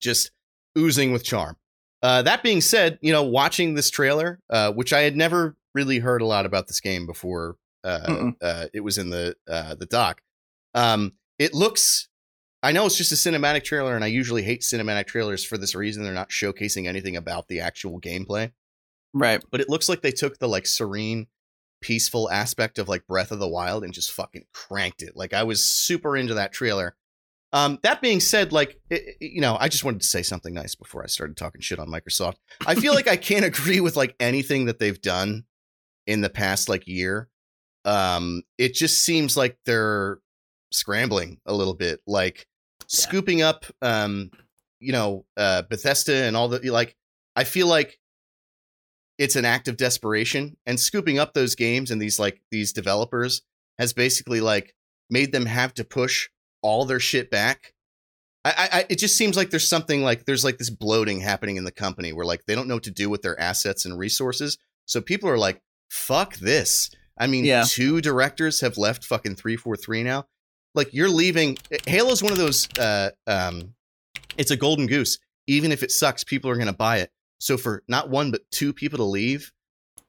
[0.00, 0.30] just
[0.78, 1.56] oozing with charm.
[2.02, 5.98] Uh, that being said, you know, watching this trailer, uh, which I had never really
[5.98, 9.86] heard a lot about this game before uh, uh, it was in the uh, the
[9.86, 10.20] doc.
[10.74, 12.08] Um, it looks.
[12.66, 15.74] I know it's just a cinematic trailer, and I usually hate cinematic trailers for this
[15.74, 16.02] reason.
[16.02, 18.52] They're not showcasing anything about the actual gameplay.
[19.14, 19.42] Right.
[19.50, 21.28] but it looks like they took the like serene
[21.80, 25.16] peaceful aspect of like breath of the wild and just fucking cranked it.
[25.16, 26.96] Like i was super into that trailer.
[27.52, 30.52] Um that being said like i- i- you know i just wanted to say something
[30.52, 32.36] nice before i started talking shit on microsoft.
[32.66, 35.44] I feel like i can't agree with like anything that they've done
[36.06, 37.28] in the past like year.
[37.84, 40.18] Um it just seems like they're
[40.72, 42.00] scrambling a little bit.
[42.06, 42.46] Like
[42.88, 44.30] scooping up um
[44.80, 46.96] you know uh bethesda and all the like
[47.34, 47.98] i feel like
[49.18, 53.42] it's an act of desperation and scooping up those games and these like these developers
[53.78, 54.74] has basically like
[55.10, 56.28] made them have to push
[56.62, 57.72] all their shit back.
[58.44, 61.64] I, I, it just seems like there's something like there's like this bloating happening in
[61.64, 64.58] the company where like they don't know what to do with their assets and resources.
[64.84, 66.90] So people are like fuck this.
[67.18, 67.64] I mean Yeah.
[67.66, 70.26] two directors have left fucking 343 now
[70.76, 71.58] like you're leaving
[71.88, 73.74] halo's one of those uh um
[74.38, 75.18] it's a golden goose
[75.48, 78.42] even if it sucks people are going to buy it so for not one but
[78.50, 79.52] two people to leave,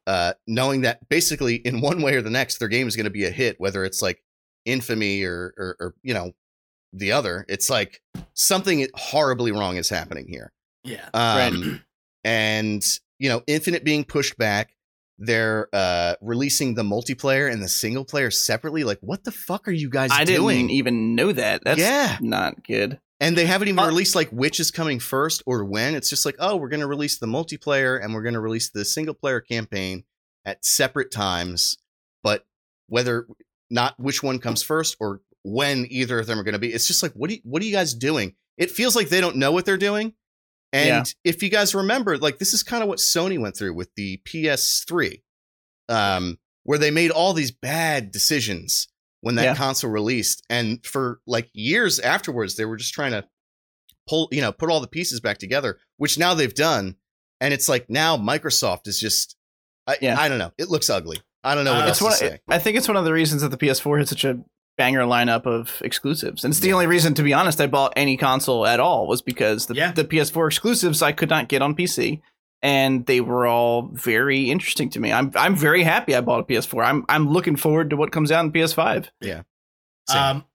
[0.06, 3.10] uh, knowing that basically in one way or the next their game is going to
[3.12, 4.24] be a hit, whether it's like
[4.66, 6.32] infamy or, or or you know
[6.94, 8.02] the other, it's like
[8.34, 10.52] something horribly wrong is happening here.
[10.84, 11.10] yeah.
[11.14, 11.84] Um,
[12.24, 12.84] and
[13.20, 14.72] you know, Infinite being pushed back,
[15.20, 18.84] they're uh releasing the multiplayer and the single player separately.
[18.84, 21.64] Like, what the fuck are you guys I didn't even know that.
[21.64, 23.00] That's yeah, not good.
[23.20, 25.96] and they haven't even Uh, released like which is coming first or when.
[25.96, 28.70] It's just like, oh, we're going to release the multiplayer and we're going to release
[28.70, 30.04] the single player campaign
[30.46, 31.78] at separate times,
[32.24, 32.46] but
[32.88, 33.28] whether
[33.70, 36.88] not which one comes first or when either of them are going to be, it's
[36.88, 38.36] just like, what do you, what are you guys doing?
[38.58, 40.14] It feels like they don't know what they're doing.
[40.74, 41.04] And Yeah.
[41.24, 44.18] if you guys remember, like this is kind of what Sony went through with the
[44.26, 45.22] PS3,
[45.90, 48.88] um, where they made all these bad decisions
[49.22, 49.56] when that Yeah.
[49.56, 53.26] console released, and for like years afterwards, they were just trying to
[54.08, 56.96] pull, you know, put all the pieces back together, which now they've done,
[57.42, 59.36] and it's like now Microsoft is just,
[59.88, 60.20] I, Yeah.
[60.20, 61.22] I don't know, it looks ugly.
[61.44, 62.14] I don't know what Uh, else It's to one.
[62.34, 62.40] say.
[62.50, 64.40] I think it's one of the reasons that the PS4 had such a
[64.78, 68.16] banger lineup of exclusives, and it's the only reason, to be honest, I bought any
[68.18, 69.92] console at all was because the Yeah.
[69.92, 72.22] the PS4 exclusives I could not get on PC,
[72.62, 75.12] and they were all very interesting to me.
[75.12, 76.86] I'm I'm very happy I bought a PS4.
[76.86, 79.10] I'm I'm looking forward to what comes out in PS5.
[79.22, 79.42] Yeah.
[80.10, 80.22] Same.
[80.22, 80.46] Um,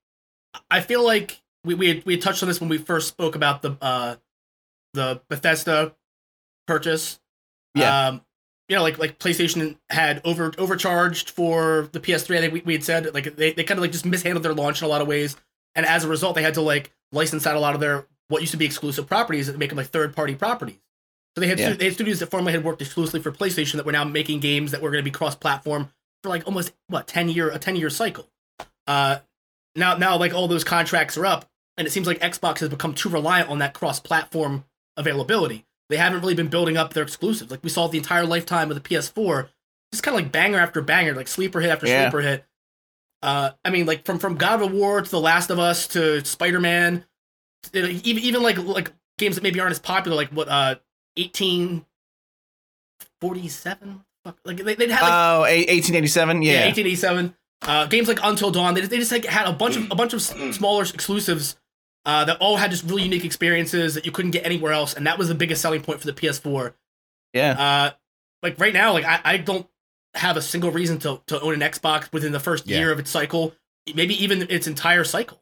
[0.71, 3.35] I feel like we we had, we had touched on this when we first spoke
[3.35, 4.17] about the uh
[4.95, 5.95] the Bethesda
[6.67, 7.19] purchase.
[7.75, 8.09] Yeah.
[8.09, 8.23] Um,
[8.73, 12.39] you know, like like PlayStation had over overcharged for the PS3.
[12.39, 14.55] I think we, we had said like they, they kind of like just mishandled their
[14.55, 15.37] launch in a lot of ways,
[15.75, 18.41] and as a result, they had to like license out a lot of their what
[18.41, 20.79] used to be exclusive properties and make them like third party properties.
[21.37, 21.75] So they had Yeah.
[21.75, 24.71] they had studios that formerly had worked exclusively for PlayStation that were now making games
[24.71, 25.91] that were going to be cross platform
[26.23, 28.27] for like almost what ten year a ten year cycle.
[28.87, 29.19] Uh,
[29.77, 31.45] now now like all those contracts are up,
[31.77, 34.65] and it seems like Xbox has become too reliant on that cross platform
[34.97, 35.67] availability.
[35.93, 37.51] They haven't really been building up their exclusives.
[37.51, 39.49] Like we saw the entire lifetime of the PS4,
[39.93, 42.09] just kind of like banger after banger, like sleeper hit after Yeah.
[42.09, 42.45] sleeper hit.
[43.23, 46.25] Uh, I mean, like from from God of War to The Last of Us to
[46.25, 47.05] Spider Man,
[47.75, 50.77] even even like like games that maybe aren't as popular, like what uh
[51.17, 51.85] eighteen
[53.21, 54.05] forty seven.
[54.45, 56.43] Like they they had like Oh, a- 1887.
[56.43, 56.59] yeah, Yeah.
[56.67, 57.35] 1887.
[57.65, 59.95] Uh, games like Until Dawn, they just, they just like had a bunch of a
[59.95, 60.23] bunch of
[60.55, 61.57] smaller exclusives
[62.05, 65.07] uh, that all had just really unique experiences that you couldn't get anywhere else, and
[65.07, 66.75] that was the biggest selling point for the PS4.
[67.33, 67.53] yeah.
[67.53, 67.91] Uh,
[68.43, 69.67] like right now, like I, I don't
[70.15, 72.79] have a single reason to to own an Xbox within the first Yeah.
[72.81, 73.55] year of its cycle,
[73.95, 75.41] maybe even its entire cycle,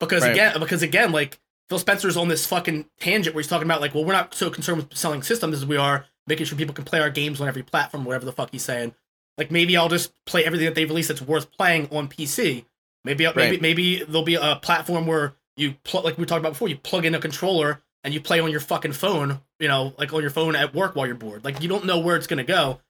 [0.00, 0.32] because Right.
[0.32, 3.94] again, because again, like Phil Spencer's on this fucking tangent where he's talking about like,
[3.94, 6.84] well, we're not so concerned with selling systems as we are making sure people can
[6.84, 8.94] play our games on every platform, whatever the fuck he's saying.
[9.36, 12.64] Like maybe I'll just play everything that they've released that's worth playing on PC.
[13.04, 16.68] Maybe maybe maybe there'll be a platform where you plug like we talked about before,
[16.68, 20.12] you plug in a controller and you play on your fucking phone, you know, like
[20.12, 21.44] on your phone at work while you're bored.
[21.44, 22.80] Like you don't know where it's gonna go.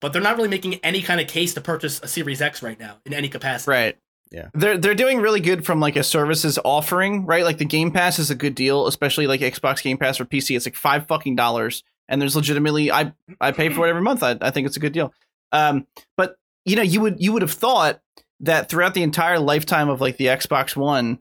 [0.00, 2.78] But they're not really making any kind of case to purchase a Series X right
[2.78, 3.70] now in any capacity.
[3.70, 3.98] Right.
[4.30, 4.48] Yeah.
[4.54, 7.44] They're they're doing really good from like a services offering, right?
[7.44, 10.56] Like the Game Pass is a good deal, especially like Xbox Game Pass for PC.
[10.56, 14.22] It's like five fucking dollars, and there's legitimately I I pay for it every month.
[14.22, 15.12] I, I think it's a good deal.
[15.52, 18.00] Um, but you know, you would you would have thought
[18.40, 21.18] that throughout the entire lifetime of like the Xbox One,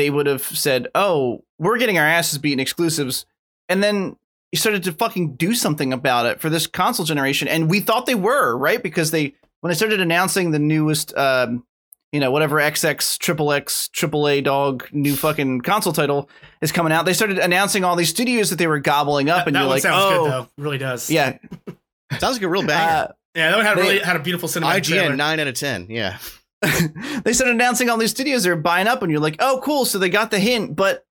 [0.00, 3.26] they would have said, "Oh, we're getting our asses beaten exclusives,"
[3.68, 4.16] and then
[4.50, 8.06] you started to fucking do something about it for this console generation, and we thought
[8.06, 11.14] they were right because they when they started announcing the newest.
[11.16, 11.64] Um,
[12.12, 16.28] you know, whatever XX, triple X, triple A dog new fucking console title
[16.60, 17.04] is coming out.
[17.04, 19.68] They started announcing all these studios that they were gobbling up, That, and that you're
[19.68, 20.48] one like, sounds oh, good though.
[20.58, 21.08] Really does.
[21.08, 21.38] yeah.
[22.18, 23.10] Sounds like a real banger.
[23.10, 25.10] Uh, Yeah, that one had They- really had a beautiful cinematic trailer.
[25.12, 25.86] IGN nine out of ten.
[25.88, 26.18] Yeah.
[27.24, 29.84] they started announcing all these studios they're buying up, and you're like, oh, cool.
[29.84, 31.06] So they got the hint, but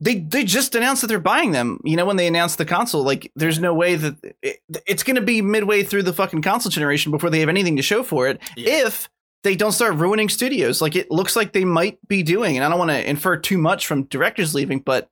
[0.00, 1.80] they they just announced that they're buying them.
[1.84, 5.16] You know, when they announced the console, like, there's no way that it, it's going
[5.16, 8.26] to be midway through the fucking console generation before they have anything to show for
[8.28, 8.40] it.
[8.56, 8.86] Yeah.
[8.86, 9.08] If
[9.42, 12.68] they don't start ruining studios, like it looks like they might be doing, and I
[12.68, 15.08] don't want to infer too much from directors leaving, but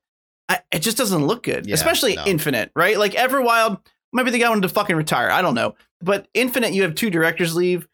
[0.49, 2.25] I, it just doesn't look good, Yeah, especially no.
[2.27, 2.99] Infinite, right?
[2.99, 3.81] Like Everwild,
[4.13, 5.31] maybe the guy wanted to fucking retire.
[5.31, 7.87] I don't know, but Infinite, you have two directors leave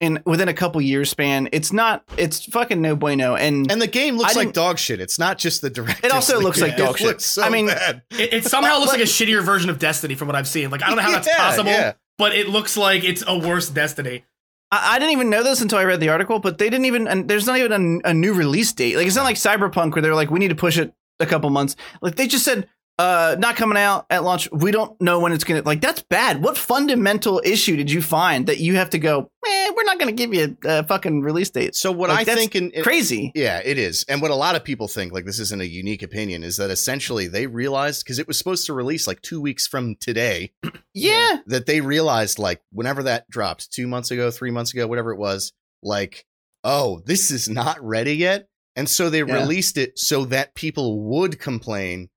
[0.00, 1.48] in within a couple years span.
[1.52, 2.02] It's not.
[2.16, 5.00] It's fucking no bueno, and, And the game looks I like dog shit.
[5.00, 6.06] It's not just the director.
[6.06, 7.06] It also looks like dog it shit.
[7.06, 8.02] Looks so I mean- bad.
[8.10, 10.70] It, it somehow looks like a shittier version of Destiny from what I've seen.
[10.70, 11.92] Like I don't know how that's possible, yeah.
[12.18, 14.24] but it looks like it's a worse Destiny.
[14.72, 16.38] I, I didn't even know this until I read the article.
[16.38, 17.06] But they didn't even.
[17.06, 18.96] And there's not even a, a new release date.
[18.96, 21.50] Like it's not like Cyberpunk where they're like, we need to push it a couple
[21.50, 21.76] months.
[22.00, 22.68] Like they just said.
[23.00, 24.46] Uh, not coming out at launch.
[24.52, 25.62] We don't know when it's gonna.
[25.62, 26.42] Like that's bad.
[26.42, 29.30] What fundamental issue did you find that you have to go?
[29.46, 31.74] Eh, we're not gonna give you a, a fucking release date.
[31.74, 33.32] So what Like, I think in, in Crazy.
[33.34, 34.04] Yeah, it is.
[34.06, 36.68] And what a lot of people think, like this isn't a unique opinion, is that
[36.70, 40.52] essentially they realized because it was supposed to release like two weeks from today,
[40.92, 41.38] Yeah.
[41.46, 45.18] that they realized like whenever that dropped, two months ago, three months ago, whatever it
[45.18, 46.26] was, like,
[46.64, 48.46] oh, this is not ready yet.
[48.76, 49.40] And so they Yeah.
[49.40, 52.10] released it so that people would complain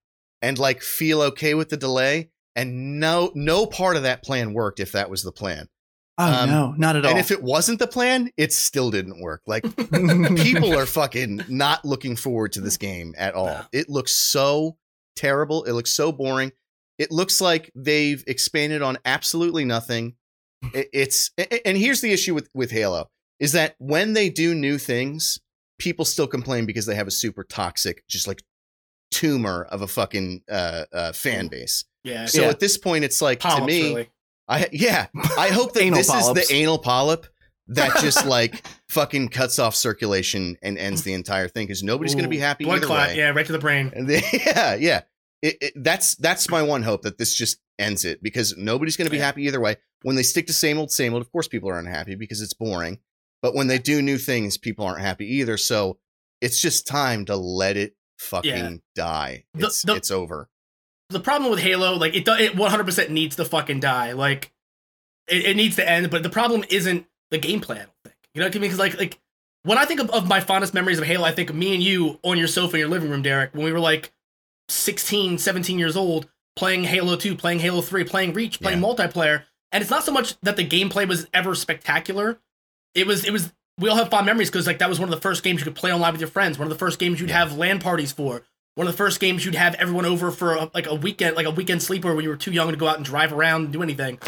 [0.44, 2.30] and like feel okay with the delay.
[2.56, 5.68] And no no part of that plan worked if that was the plan.
[6.20, 7.10] Oh Um, no, not at all.
[7.10, 9.42] And if it wasn't the plan, it still didn't work.
[9.48, 9.64] Like
[10.38, 13.60] people are fucking not looking forward to this game at all.
[13.72, 14.78] It looks so
[15.16, 15.64] terrible.
[15.64, 16.52] It looks so boring.
[17.00, 20.16] It looks like they've expanded on absolutely nothing.
[20.74, 21.32] It- It's
[21.66, 25.40] and here's the issue with with Halo is that when they do new things,
[25.80, 28.44] people still complain because they have a super toxic, just like
[29.14, 31.86] tumor of a fucking uh, uh, fan base.
[32.04, 32.50] Yeah, So Yeah.
[32.50, 34.10] at this point, it's like polyps, to me, really.
[34.48, 35.08] I yeah,
[35.38, 36.42] I hope that Anal this polyps.
[36.42, 37.28] is the anal polyp
[37.68, 42.26] that just like fucking cuts off circulation and ends the entire thing because nobody's going
[42.26, 43.18] to be happy Blood clot, way.
[43.18, 43.92] yeah, right to the brain.
[43.96, 45.02] They- yeah, yeah.
[45.42, 49.08] It, it, that's that's my one hope that this just ends it because nobody's going
[49.08, 49.26] to be Yeah.
[49.26, 49.78] happy either way.
[50.02, 52.54] When they stick to same old, same old, of course people are unhappy because it's
[52.54, 53.00] boring.
[53.42, 55.56] But when they do new things, people aren't happy either.
[55.58, 56.00] So
[56.42, 58.76] it's just time to let it fucking Yeah.
[58.96, 59.44] die.
[59.56, 60.50] It's the- it's over.
[61.10, 64.14] the problem with Halo, like it, it 100% needs to fucking die.
[64.14, 64.52] Like
[65.28, 66.10] it, it needs to end.
[66.10, 67.76] But the problem isn't the gameplay.
[67.76, 68.16] I don't think.
[68.34, 68.62] You know what I mean?
[68.62, 69.20] Because like like
[69.64, 71.84] when I think of, of my fondest memories of Halo, I think of me and
[71.84, 74.12] you on your sofa in your living room, Derek, when we were like
[74.70, 78.88] 16, 17 years old, playing Halo 2, playing Halo 3, playing Reach, playing Yeah.
[78.88, 79.44] multiplayer.
[79.72, 82.40] And it's not so much that the gameplay was ever spectacular.
[82.96, 85.16] It was, it was, we all have fond memories because like that was one of
[85.16, 86.58] the first games you could play online with your friends.
[86.60, 88.44] One of the first games you'd have LAN parties for.
[88.76, 91.46] One of the first games you'd have everyone over for a, like a weekend, like
[91.46, 93.74] a weekend sleeper when you were too young to go out and drive around and
[93.74, 94.20] do anything.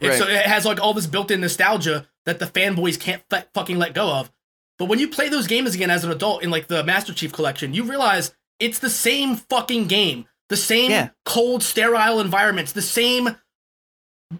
[0.00, 0.14] Right.
[0.18, 3.94] So it has like all this built-in nostalgia that the fanboys can't f- fucking let
[3.94, 4.32] go of.
[4.78, 7.32] But when you play those games again as an adult in like the Master Chief
[7.32, 10.26] collection, you realize it's the same fucking game.
[10.48, 11.10] The same Yeah.
[11.24, 12.72] cold, sterile environments.
[12.72, 13.36] The same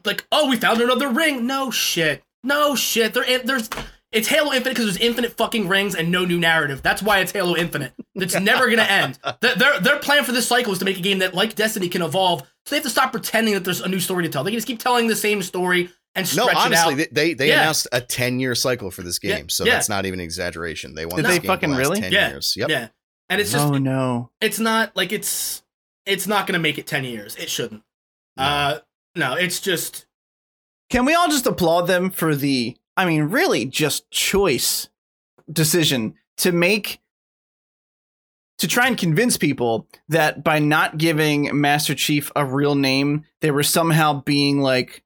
[0.05, 1.46] like, oh, we found another ring.
[1.46, 2.22] No shit.
[2.42, 3.14] No shit.
[3.14, 3.68] There there's
[4.12, 6.82] it's Halo Infinite because there's infinite fucking rings and no new narrative.
[6.82, 7.92] That's why it's Halo Infinite.
[8.14, 9.18] It's never gonna end.
[9.40, 11.88] Their, their their plan for this cycle is to make a game that, like Destiny,
[11.88, 12.40] can evolve.
[12.66, 14.44] So they have to stop pretending that there's a new story to tell.
[14.44, 16.96] They can just keep telling the same story and No, stretch it honestly, out.
[16.98, 17.62] they they, they Yeah.
[17.62, 19.72] announced a ten year cycle for this Yeah, game, so yeah.
[19.72, 20.94] that's not even an exaggeration.
[20.94, 22.00] They want Did this they game fucking to last really?
[22.00, 22.28] ten Yeah.
[22.28, 22.54] years.
[22.56, 22.68] Yep.
[22.70, 22.88] Yeah,
[23.30, 24.30] and it's just oh no.
[24.40, 25.62] it's not like it's
[26.04, 27.34] it's not gonna make it ten years.
[27.36, 27.82] It shouldn't.
[28.36, 28.42] No.
[28.44, 28.78] Uh,
[29.16, 30.04] no, it's just
[30.90, 34.88] Can we all just applaud them for the, I mean, really just choice
[35.51, 37.01] decision to make,
[38.59, 43.51] to try and convince people that by not giving Master Chief a real name, they
[43.51, 45.03] were somehow being like,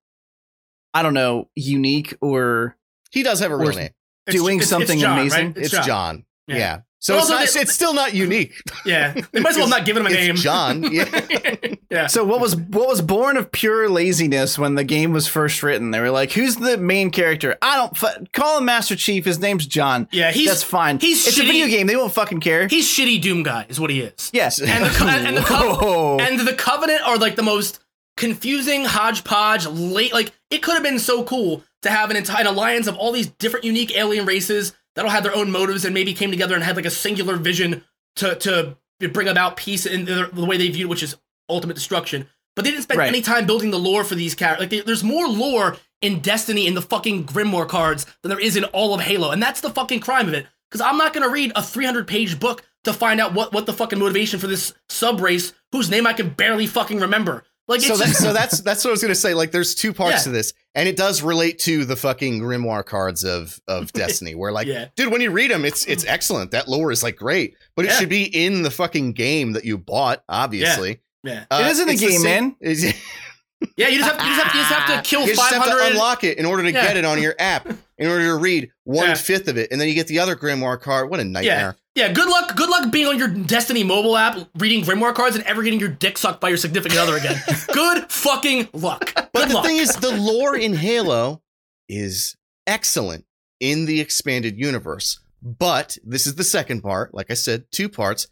[0.94, 2.76] I don't know, unique or
[3.12, 3.90] He does have a real Or- name.
[4.26, 5.46] it's- Doing it's- something it's John, amazing?
[5.46, 5.56] Right?
[5.58, 5.84] It's, John.
[5.86, 6.24] John.
[6.48, 6.56] Yeah.
[6.56, 6.80] Yeah.
[7.06, 7.48] So it's not.
[7.54, 8.60] they- it's still not unique.
[8.84, 10.32] Yeah, they might as well not give him a name.
[10.32, 10.82] It's John.
[10.92, 11.74] Yeah.
[11.90, 12.06] yeah.
[12.08, 15.90] So what was what was born of pure laziness when the game was first written?
[15.92, 17.56] They were like, "Who's the main character?
[17.62, 19.24] I don't fu- call him Master Chief.
[19.24, 20.08] His name's John.
[20.10, 20.98] Yeah, he's That's fine.
[20.98, 21.86] he's it's a video game.
[21.86, 24.30] They won't fucking care." he's shitty Doom guy is what he is.
[24.32, 24.60] yes.
[24.60, 27.78] And the co- and the co- and the Covenant are like the most
[28.16, 29.66] confusing hodgepodge.
[29.66, 33.12] Late, like it could have been so cool to have an entire alliance of all
[33.12, 36.54] these different, unique alien races that all had their own motives and maybe came together
[36.56, 37.84] and had like a singular vision
[38.16, 38.76] to to
[39.12, 41.16] bring about peace in the, the way they viewed, which is
[41.48, 42.26] ultimate destruction.
[42.56, 43.08] But they didn't spend Right.
[43.08, 44.62] any time building the lore for these characters.
[44.62, 48.56] Like, they, there's more lore in Destiny in the fucking Grimoire cards than there is
[48.56, 50.46] in all of Halo, and that's the fucking crime of it.
[50.70, 53.72] Because I'm not gonna read a 300 page book to find out what what the
[53.74, 57.44] fucking motivation for this sub race whose name I can barely fucking remember.
[57.68, 59.34] Like it's so that, just, so that's that's what I was gonna say.
[59.34, 60.22] Like, there's two parts Yeah.
[60.24, 64.52] to this, and it does relate to the fucking grimoire cards of of Destiny, where
[64.52, 64.86] like, Yeah.
[64.96, 66.52] dude, when you read them, it's it's excellent.
[66.52, 67.98] That lore is like great, but it Yeah.
[67.98, 70.22] should be in the fucking game that you bought.
[70.28, 72.94] Obviously, yeah, Uh, It is in the it's game, same- man.
[73.76, 73.88] yeah.
[73.88, 75.78] You just have you just have, you just have to kill you just have 500.
[75.80, 76.86] to unlock it in order to Yeah.
[76.86, 77.66] get it on your app,
[77.98, 79.14] in order to read one Yeah.
[79.14, 81.10] fifth of it, and then you get the other grimoire card.
[81.10, 81.76] What a nightmare!
[81.94, 82.54] Yeah, good luck.
[82.56, 85.88] Good luck being on your Destiny mobile app, reading Grimoire cards, and ever getting your
[85.88, 87.40] dick sucked by your significant other again.
[87.72, 89.12] good fucking luck.
[89.32, 89.64] But the luck.
[89.64, 91.40] thing is, the lore in Halo
[91.88, 92.36] is
[92.66, 93.24] excellent
[93.60, 95.20] in the expanded universe.
[95.42, 97.14] But this is the second part.
[97.14, 98.26] Like I said, two parts.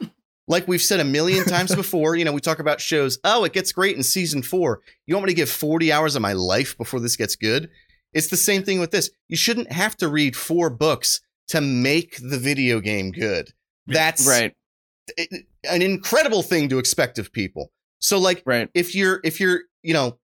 [0.46, 3.18] Like we've said a million times before, you know, we talk about shows.
[3.24, 4.80] Oh, it gets great in season four.
[5.06, 7.70] You want me to give 40 hours of my life before this gets good?
[8.12, 9.10] It's the same thing with this.
[9.28, 13.50] You shouldn't have to read four books to make the video game good.
[13.86, 14.54] That's right,
[15.64, 17.70] an incredible thing to expect of people.
[17.98, 18.70] So, like, right.
[18.72, 20.18] if you're if you're you know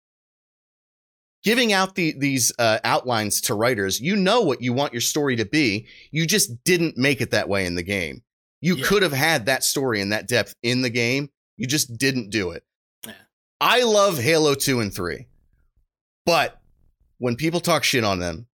[1.43, 5.35] giving out the these uh, outlines to writers you know what you want your story
[5.35, 8.21] to be you just didn't make it that way in the game
[8.61, 8.85] you Yeah.
[8.85, 12.51] could have had that story and that depth in the game you just didn't do
[12.51, 12.63] it
[13.05, 13.13] Yeah.
[13.61, 15.27] i love halo 2 and 3
[16.25, 16.59] but
[17.19, 18.47] when people talk shit on them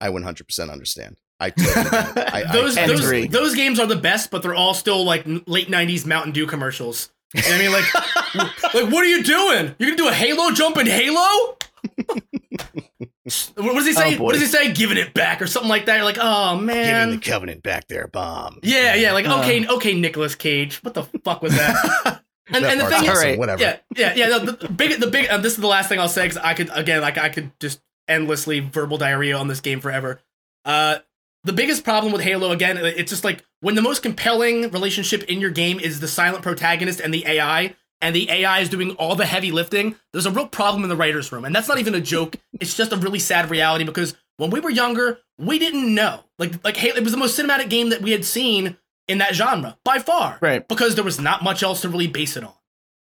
[0.00, 1.86] i 100% understand i totally.
[1.86, 3.26] I, I- those I those agree.
[3.28, 7.10] those games are the best, but they're all still like late '90s Mountain Dew commercials.
[7.34, 7.94] You know I mean, like,
[8.74, 9.74] like what are you doing?
[9.78, 11.57] You're gonna do a Halo jump in Halo?
[13.56, 14.16] what does he say?
[14.16, 14.72] Oh, what does he say?
[14.72, 15.96] Giving it back or something like that.
[15.96, 19.12] You're like, oh man, giving the covenant back their bomb yeah, yeah.
[19.12, 19.40] Like, Uh.
[19.40, 20.76] okay, okay, Nicolas Cage.
[20.82, 22.22] What the fuck was that?
[22.48, 23.38] and, That and the part's thing is, awesome, right.
[23.38, 24.26] whatever yeah, yeah, yeah.
[24.28, 25.28] No, the the big, the big.
[25.28, 27.52] Uh, this is the last thing I'll say because I could again, like, I could
[27.60, 30.20] just endlessly verbal diarrhea on this game forever.
[30.64, 30.98] Uh,
[31.44, 35.40] the biggest problem with Halo again, it's just like when the most compelling relationship in
[35.40, 39.14] your game is the silent protagonist and the AI, and the AI is doing all
[39.16, 39.96] the heavy lifting.
[40.12, 42.36] There's a real problem in the writers' room, and that's not even a joke.
[42.60, 46.24] it's just a really sad reality because when we were younger, we didn't know.
[46.38, 48.76] Like, like it was the most cinematic game that we had seen
[49.08, 50.66] in that genre by far Right.
[50.68, 52.52] because there was not much else to really base it on.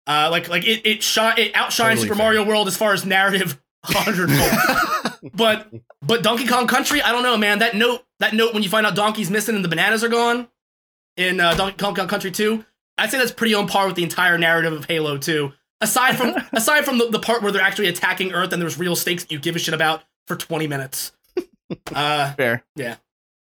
[0.06, 2.24] Uh, like like it it shot it outshines Totally Super fair.
[2.26, 5.32] Mario World as far as narrative, hundredfold.
[5.34, 5.72] but
[6.02, 7.60] but Donkey Kong Country, I don't know, man.
[7.60, 10.48] That note that note when you find out Donkey's missing and the bananas are gone
[11.16, 12.64] in uh, Donkey Kong Country Two,
[12.98, 15.52] I'd say that's pretty on par with the entire narrative of Halo Two.
[15.80, 18.96] Aside from aside from the, the part where they're actually attacking Earth and there's real
[18.96, 21.12] stakes that you give a shit about for twenty minutes.
[21.94, 22.62] Uh, Fair.
[22.76, 22.96] Yeah.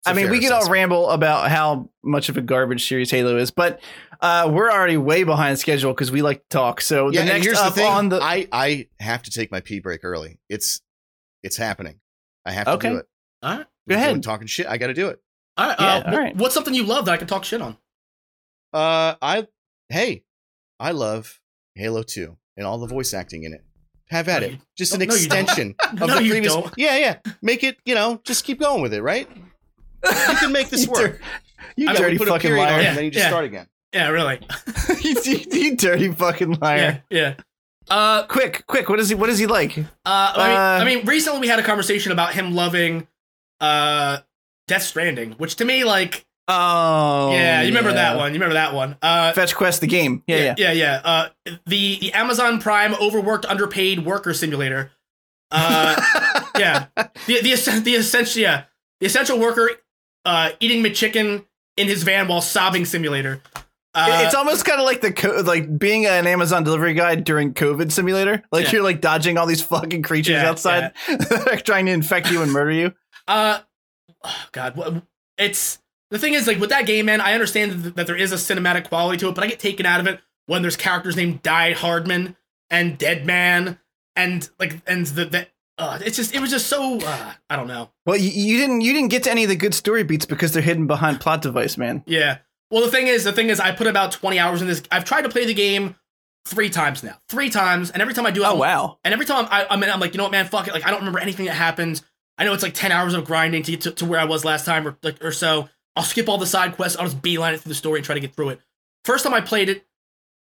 [0.05, 3.51] I mean, we could all ramble about how much of a garbage series Halo is,
[3.51, 3.79] but
[4.19, 6.81] uh, we're already way behind schedule because we like to talk.
[6.81, 7.87] So Yeah, the next here's up the thing.
[7.91, 10.39] on the I I have to take my pee break early.
[10.49, 10.81] It's
[11.43, 11.99] it's happening.
[12.45, 12.89] I have to Okay.
[12.89, 13.07] do it.
[13.43, 13.59] All right.
[13.59, 14.23] Go We're ahead.
[14.23, 14.65] talking shit.
[14.67, 15.21] I got to do it.
[15.57, 15.79] All right.
[15.79, 16.35] Uh, all wh- right.
[16.35, 17.77] What's something you love that I can talk shit on?
[18.73, 19.47] Uh, I
[19.89, 20.23] hey,
[20.79, 21.39] I love
[21.75, 23.61] Halo Two and all the voice acting in it.
[24.09, 24.51] Have at No, it.
[24.53, 25.39] you- Just an no, you don't.
[25.41, 26.53] extension of No, the you previous.
[26.53, 26.73] don't.
[26.77, 27.17] Yeah, yeah.
[27.41, 27.77] Make it.
[27.85, 29.01] You know, just keep going with it.
[29.01, 29.27] Right.
[30.03, 31.19] You can make this You work.
[31.19, 31.21] dir-
[31.75, 32.81] you I mean, dirty put a fucking period on it, liar!
[32.81, 33.29] Yeah, and then you just yeah.
[33.29, 33.67] start again.
[33.93, 34.39] Yeah, really.
[35.01, 37.03] you, you- you dirty fucking liar!
[37.09, 37.33] Yeah, yeah.
[37.89, 38.87] Uh, Quick, quick!
[38.89, 39.15] What is he?
[39.15, 39.77] What is he like?
[39.77, 43.07] uh, I mean, Uh, I mean, recently we had a conversation about him loving,
[43.61, 44.19] uh,
[44.67, 47.95] Death Stranding, which to me, like, Oh, yeah, you remember yeah.
[47.95, 48.29] that one?
[48.33, 48.97] You remember that one?
[49.03, 50.23] Uh, Fetch Quest, the game.
[50.25, 50.55] Yeah, yeah.
[50.57, 51.01] yeah, yeah.
[51.03, 51.29] Uh,
[51.67, 54.91] the the Amazon Prime overworked, underpaid worker simulator.
[55.51, 55.95] Uh,
[56.57, 56.87] yeah,
[57.27, 58.63] the the the essential yeah
[58.99, 59.69] the essential worker,
[60.25, 61.45] uh, eating McChicken
[61.77, 63.41] in his van while sobbing simulator.
[63.93, 67.53] Uh, it's almost kind of like the co- like being an Amazon delivery guy during
[67.53, 68.43] COVID simulator.
[68.51, 68.71] Like Yeah.
[68.73, 70.93] you're like dodging all these fucking creatures Yeah, outside,
[71.45, 72.93] like trying to infect you and murder you.
[73.27, 73.59] Uh,
[74.23, 75.03] oh God,
[75.37, 75.79] it's
[76.11, 77.21] the thing is like with that game, man.
[77.21, 79.85] I understand that, that there is a cinematic quality to it, but I get taken
[79.85, 82.35] out of it when there's characters named Die Hardman
[82.69, 83.79] and Dead Man
[84.15, 85.47] and like and the the.
[85.77, 87.89] Uh, it's just it was just so uh, I don't know.
[88.05, 90.51] Well, you, you didn't you didn't get to any of the good story beats because
[90.51, 92.03] they're hidden behind plot device, man.
[92.05, 92.39] Yeah.
[92.69, 94.83] Well, the thing is, the thing is, I put about twenty hours in this.
[94.91, 95.95] I've tried to play the game
[96.45, 98.99] three times now, three times, and every time I do it, Oh I'm- wow!
[99.05, 100.73] And every time I, I mean, I'm like, you know what, man, fuck it.
[100.73, 102.01] Like, I don't remember anything that happened.
[102.37, 104.43] I know it's like ten hours of grinding to get to, to where I was
[104.43, 105.69] last time, or like, or so.
[105.99, 106.97] I'll skip all the side quests.
[106.97, 108.61] I'll just beeline it through the story and try to get through it.
[109.03, 109.85] First time I played it,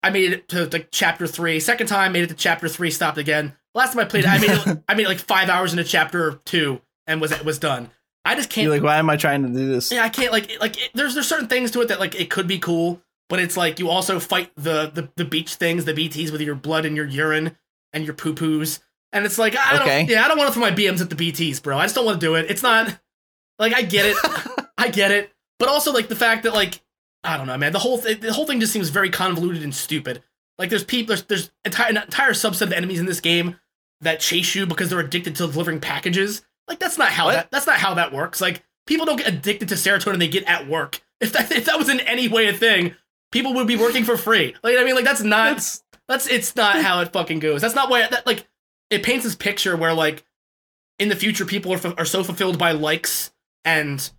[0.04, 1.62] I made it to like chapter three.
[1.62, 3.54] Second time, made it to chapter three, stopped again.
[3.74, 5.86] Last time I played it, I made it, I made it like five hours into
[5.86, 7.90] chapter two and was was done.
[8.26, 8.66] I just can't.
[8.66, 9.94] You're like, why am I trying to do this?
[9.94, 12.30] Yeah, I can't like like it, there's there's certain things to it that like it
[12.30, 15.94] could be cool, but it's like you also fight the the, the beach things, the
[15.94, 17.56] BTs with your blood and your urine
[17.94, 18.82] and your poo poos,
[19.14, 21.16] and it's like I don't yeah I don't want to throw my BMs at the
[21.16, 21.78] BTs, bro.
[21.78, 22.48] I just don't want to do it.
[22.50, 22.94] It's not
[23.58, 24.18] like I get it,
[24.80, 26.82] I get it, but also like the fact that like
[27.24, 27.74] I don't know, man.
[27.74, 30.24] The whole th- the whole thing just seems very convoluted and stupid.
[30.58, 33.58] Like there's people there's there's entire an entire subset of enemies in this game
[34.02, 36.42] that chase you because they're addicted to delivering packages.
[36.68, 37.34] Like that's not how What?
[37.34, 38.40] that that's not how that works.
[38.42, 41.02] Like people don't get addicted to serotonin they get at work.
[41.20, 42.96] If that if that was in any way a thing,
[43.32, 44.56] people would be working for free.
[44.64, 47.62] Like I mean, like that's not That's- that's it's not how it fucking goes.
[47.62, 48.48] That's not why that like
[48.90, 50.24] it paints this picture where like
[50.98, 53.32] in the future people are fu- are so fulfilled by likes
[53.64, 54.10] and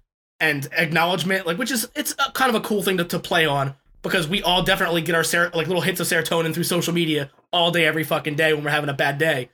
[0.41, 3.47] and acknowledgement, like which is it's a, kind of a cool thing to, to play
[3.47, 6.95] on because we all definitely get our ser- like little hits of serotonin through social
[6.95, 9.51] media all day every fucking day when we're having a bad day.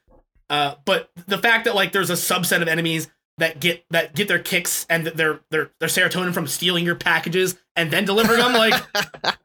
[0.49, 3.09] Uh, but the fact that like there's a subset of enemies
[3.39, 7.57] that get that get their kicks and their their their serotonin from stealing your packages
[7.75, 8.75] and then delivering them like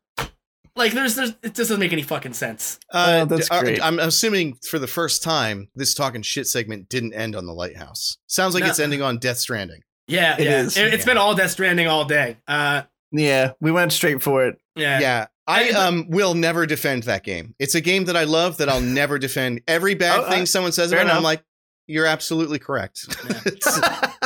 [0.75, 2.79] like there's there's it just doesn't make any fucking sense.
[2.91, 3.81] Uh, Oh, that's d- uh, great.
[3.83, 8.17] I'm assuming for the first time, this talking shit segment didn't end on the lighthouse.
[8.27, 8.69] Sounds like No.
[8.69, 9.81] it's ending on Death Stranding.
[10.08, 10.60] Yeah, It yeah.
[10.62, 10.78] is.
[10.78, 12.38] It, has been all Death Stranding all day.
[12.47, 14.60] Uh, Yeah, we went straight for it.
[14.76, 14.99] yeah.
[14.99, 15.28] Yeah.
[15.47, 17.56] I um will never defend that game.
[17.60, 19.62] It's a game that I love that I'll never defend.
[19.68, 21.43] Every bad Oh, thing uh, someone says fair about it, I'm like,
[21.88, 23.06] you're absolutely correct.
[23.45, 23.82] It's-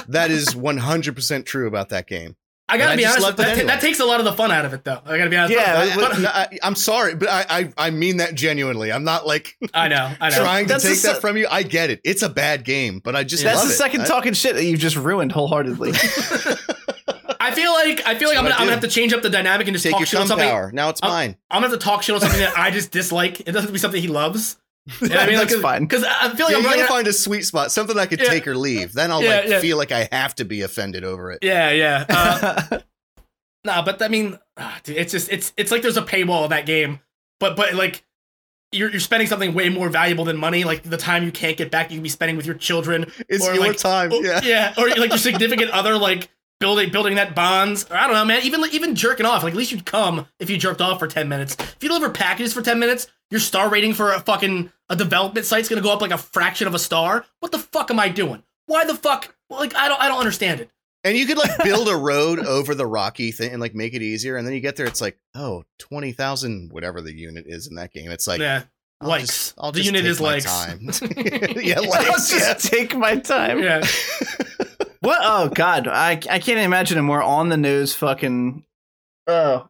[0.08, 2.36] that is 100% true about that game.
[2.68, 3.24] I gotta And be just honest.
[3.28, 3.68] loved it That, anyway.
[3.68, 4.99] that takes a lot of the fun out of it, though.
[5.05, 5.53] I gotta be honest.
[5.53, 8.91] Yeah, I, but- no, I, I'm sorry, but I, I I mean that genuinely.
[8.91, 10.11] I'm not like I know.
[10.20, 10.36] I know.
[10.38, 11.47] trying to That's the take se- that from you.
[11.49, 12.01] I get it.
[12.03, 13.78] It's a bad game, but I just That's love the it.
[13.78, 15.91] second I- talking shit that you've just ruined wholeheartedly.
[17.39, 19.13] I feel like I feel like That's I'm gonna, I I'm gonna have to change
[19.13, 20.47] up the dynamic and just Take talk your shit on something.
[20.49, 20.72] power.
[20.74, 21.38] Now it's Oh, mine.
[21.51, 23.41] I'm gonna have to talk shit on something that I just dislike.
[23.41, 24.57] It doesn't have to be something he loves.
[25.02, 25.86] Know I mean, That's like, fine.
[25.86, 26.80] Because I feel like Yeah, I'm running.
[26.82, 28.30] gotta find a sweet spot, something I could Yeah.
[28.30, 28.94] take or leave.
[28.94, 29.60] Then I'll Yeah, like yeah.
[29.60, 31.40] feel like I have to be offended over it.
[31.42, 32.06] yeah, yeah.
[32.08, 32.80] Uh,
[33.64, 34.38] nah, but I mean,
[34.84, 37.00] dude, it's just it's it's like there's a paywall of that game,
[37.40, 38.04] but but like.
[38.72, 41.72] You're, you're spending something way more valuable than money, like the time you can't get
[41.72, 44.10] back, you can be spending with your children, It's Or, your like, time.
[44.12, 44.74] Oh, yeah.
[44.78, 46.28] or like your significant other, like
[46.60, 47.86] building building that bonds.
[47.89, 48.41] Or I don't know, man.
[48.43, 49.43] Even like even jerking off.
[49.43, 51.56] Like at least you'd come if you jerked off for ten minutes.
[51.60, 55.45] If you deliver packages for ten minutes, your star rating for a fucking a development
[55.45, 57.26] site's gonna go up like a fraction of a star.
[57.39, 58.43] What the fuck am I doing?
[58.68, 59.36] Why the fuck?
[59.49, 60.70] Well, like I don't I don't understand it.
[61.03, 64.01] And you could like build a road over the rocky thing and like make it
[64.01, 64.38] easier.
[64.38, 67.93] And then you get there, it's like, oh, 20,000, whatever the unit is in that
[67.93, 68.10] game.
[68.10, 68.64] It's like, yeah,
[69.01, 69.28] I'll likes.
[69.28, 70.45] just- I'll the just unit take is my likes.
[70.45, 70.80] time.
[71.64, 72.53] yeah, I'll just yeah.
[72.56, 73.62] take my time.
[73.62, 73.84] Yeah,
[75.06, 75.20] What?
[75.24, 78.64] Oh God, I I can't imagine a more on the nose fucking
[79.28, 79.64] uh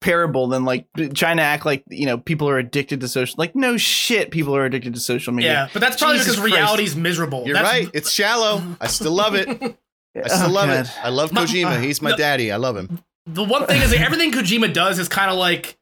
[0.00, 3.34] parable than like trying to act like you know people are addicted to social.
[3.38, 5.52] Like no shit, people are addicted to social media.
[5.52, 5.68] yeah.
[5.72, 6.56] But that's probably Jesus because Christ.
[6.56, 7.44] reality's miserable.
[7.46, 7.90] You're That's- right.
[7.94, 8.62] It's shallow.
[8.80, 9.48] I still love it.
[10.16, 10.86] I still Oh, love God.
[10.86, 10.92] it.
[11.04, 11.82] I love My- Kojima.
[11.82, 12.16] He's my No.
[12.16, 12.50] daddy.
[12.50, 12.98] I love him.
[13.26, 15.76] The one thing is like, everything Kojima does is kind of like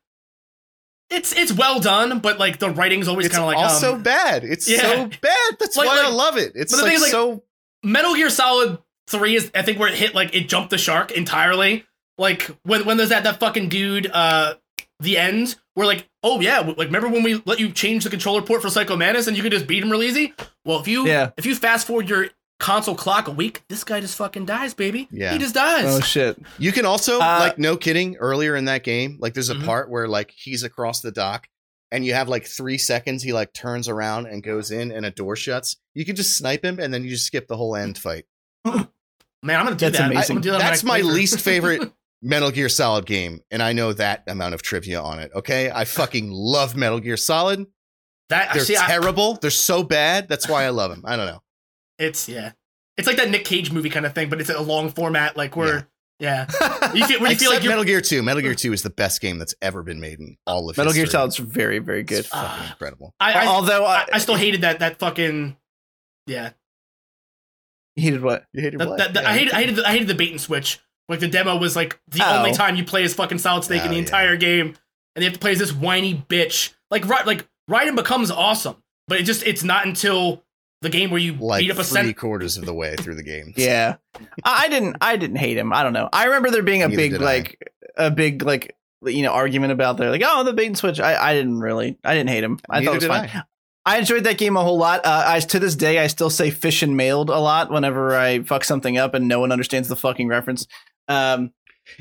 [1.10, 4.02] it's it's well done, but like the writing's always It's kind of like also um,
[4.02, 4.44] bad.
[4.44, 4.80] It's yeah.
[4.80, 5.56] so bad.
[5.60, 6.52] That's Like- why I like- love it.
[6.54, 7.42] It's but the like, thing is, like- so.
[7.84, 8.78] Metal Gear Solid
[9.08, 11.84] Three is I think where it hit like it jumped the shark entirely.
[12.18, 14.54] Like when when there's that that fucking dude uh
[15.00, 18.40] the end where like oh yeah like remember when we let you change the controller
[18.42, 20.32] port for Psycho Mantis and you could just beat him real easy?
[20.64, 21.30] Well if you Yeah.
[21.36, 22.28] if you fast forward your
[22.58, 25.06] console clock a week, this guy just fucking dies, baby.
[25.10, 25.32] Yeah.
[25.34, 25.84] he just dies.
[25.86, 26.38] Oh shit.
[26.58, 28.16] You can also Uh, like no kidding.
[28.16, 29.66] Earlier in that game, like there's a Mhm.
[29.66, 31.46] part where like he's across the dock,
[31.92, 33.22] and you have like three seconds.
[33.22, 35.76] He like turns around and goes in, and a door shuts.
[35.94, 38.24] You can just snipe him, and then you just skip the whole end fight.
[39.42, 40.04] Man, I'm gonna do That's that.
[40.04, 40.36] I'm amazing.
[40.36, 41.14] gonna do that That's next my playthrough.
[41.14, 45.30] least favorite Metal Gear Solid game, and I know that amount of trivia on it.
[45.34, 47.66] Okay, I fucking love Metal Gear Solid.
[48.30, 49.34] that They're see, I- terrible.
[49.34, 50.28] They're so bad.
[50.28, 51.02] That's why I love them.
[51.04, 51.42] I don't know.
[51.98, 52.52] It's yeah.
[52.96, 55.54] It's like that Nick Cage movie kind of thing, but it's a long format, like
[55.54, 56.46] where yeah.
[56.94, 58.22] You feel when you feel Except like Metal Gear Two.
[58.22, 60.92] Metal Gear Two is the best game that's ever been made in all of Metal
[60.92, 61.18] Gear history.
[61.18, 62.20] Solid's very, very good.
[62.20, 62.70] It's fucking ah.
[62.72, 63.14] incredible.
[63.20, 65.56] I, I, Although I, I, I still hated that that fucking
[66.26, 66.50] yeah.
[68.02, 68.44] Hated what?
[68.52, 68.98] You hated That, what?
[68.98, 69.30] that, that- Yeah.
[69.30, 70.78] I hated I hated the, I hated the bait and switch.
[71.08, 72.38] Like the demo was like the Oh.
[72.38, 74.00] only time you play as fucking Solid Snake in Oh, the yeah.
[74.00, 74.74] entire game,
[75.14, 76.72] and you have to play as this whiny bitch.
[76.90, 78.76] Like right, like Raiden becomes awesome,
[79.08, 80.42] but it just it's not until
[80.82, 82.16] the game where you like beat up a three cent.
[82.16, 83.52] quarters of the way through the game.
[83.56, 83.96] Yeah,
[84.44, 84.96] I I didn't.
[85.00, 85.72] I didn't hate him.
[85.72, 86.08] I don't know.
[86.12, 88.74] I remember there being a Neither big like a big like
[89.04, 90.98] you know argument about there like oh the bait and switch.
[90.98, 91.98] I I didn't really.
[92.02, 92.58] I didn't hate him.
[92.68, 93.30] I Neither thought it was fine.
[93.32, 93.42] I.
[93.86, 95.06] I enjoyed that game a whole lot.
[95.06, 98.64] Uh, I to this day I still say fission mailed a lot whenever I fuck
[98.64, 100.66] something up and no one understands the fucking reference.
[101.08, 101.52] Um,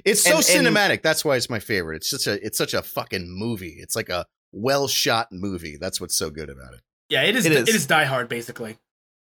[0.04, 1.04] It's so And- and- cinematic.
[1.04, 1.98] That's why it's my favorite.
[1.98, 3.78] It's such a it's such a fucking movie.
[3.80, 5.78] It's like a well shot movie.
[5.80, 6.80] That's what's so good about it.
[7.10, 7.46] Yeah, it is.
[7.46, 7.76] It It is.
[7.76, 8.78] is, Die Hard basically.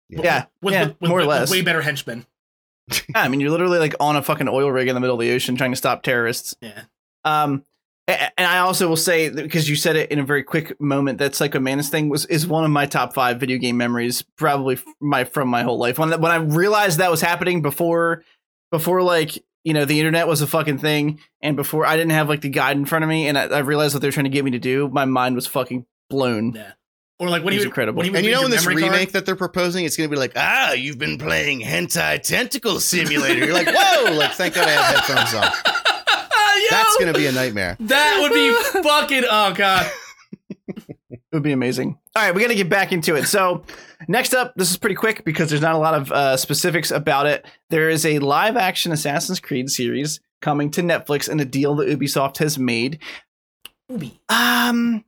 [0.10, 1.52] yeah, with, yeah, with, with, more or with less.
[1.52, 2.26] way better henchmen.
[3.10, 5.20] Yeah, I mean, you're literally like on a fucking oil rig in the middle of
[5.22, 6.54] the ocean trying to stop terrorists.
[6.62, 6.84] Yeah.
[7.26, 7.64] Um, a-
[8.08, 11.36] and I also will say because you said it in a very quick moment that
[11.36, 15.24] Psycho Mantis thing was is one of my top five video game memories, probably my
[15.24, 15.98] from my whole life.
[15.98, 18.24] When when I realized that was happening before,
[18.72, 22.28] before like you know the internet was a fucking thing, and before I didn't have
[22.28, 24.30] like the guide in front of me, and I, I realized what they're trying to
[24.30, 26.54] get me to do, my mind was fucking blown.
[26.54, 26.74] Yeah.
[27.20, 27.98] Or like when It he was incredible.
[28.00, 30.10] When he would And you know in this remake card- that they're proposing, it's gonna
[30.10, 33.46] be like, ah, you've been playing hentai tentacle simulator.
[33.46, 35.74] You're like, whoa, like thank God I have headphones on.
[36.74, 37.78] Yo, That's gonna be a nightmare.
[37.80, 38.54] that would be
[38.84, 39.92] fucking oh god.
[40.68, 41.98] It would be amazing.
[42.16, 43.26] All right, we got to get back into it.
[43.26, 43.64] So,
[44.08, 47.26] next up, this is pretty quick because there's not a lot of uh, specifics about
[47.26, 47.44] it.
[47.72, 51.88] There is a live action Assassin's Creed series coming to Netflix and a deal that
[51.90, 53.00] Ubisoft has made.
[53.90, 54.20] Ubi.
[54.30, 55.04] Um,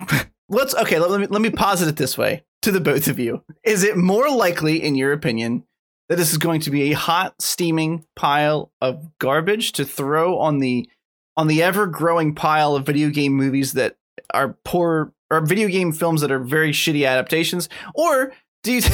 [0.48, 0.98] let's okay.
[0.98, 3.84] Let, let me let me posit it this way to the both of you: Is
[3.84, 5.64] it more likely, in your opinion,
[6.12, 10.58] that this is going to be a hot, steaming pile of garbage to throw on
[10.58, 10.86] the
[11.38, 13.96] on the ever growing pile of video game movies that
[14.34, 18.30] are poor or video game films that are very shitty adaptations, or
[18.62, 18.82] do you?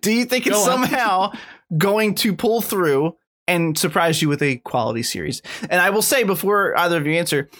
[0.00, 1.32] Do you think it's Go somehow
[1.76, 3.14] going to pull through
[3.46, 5.42] and surprise you with a quality series?
[5.68, 7.50] And I will say before either of you answer,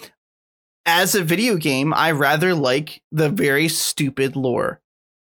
[0.87, 4.81] as a video game, I rather like the very stupid lore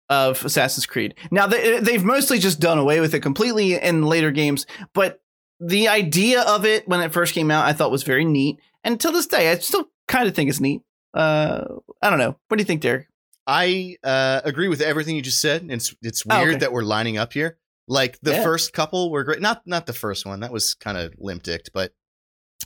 [0.10, 1.16] of Assassin's Creed.
[1.32, 5.22] Now they, they've mostly just done away with it completely in later games, but
[5.60, 8.94] the idea of it when it first came out, I thought was very neat, and
[8.94, 10.82] until this day, I still kind of think it's neat.
[11.14, 11.64] Uh,
[12.02, 12.38] I don't know.
[12.50, 13.08] What do you think, Derek?
[13.48, 15.66] I uh, agree with everything you just said.
[15.70, 16.60] It's it's Oh, weird okay.
[16.60, 17.58] that we're lining up here.
[17.88, 18.44] Like the Yeah.
[18.44, 19.40] first couple were great.
[19.42, 20.40] Not not the first one.
[20.42, 21.94] That was kind of limp dicked, but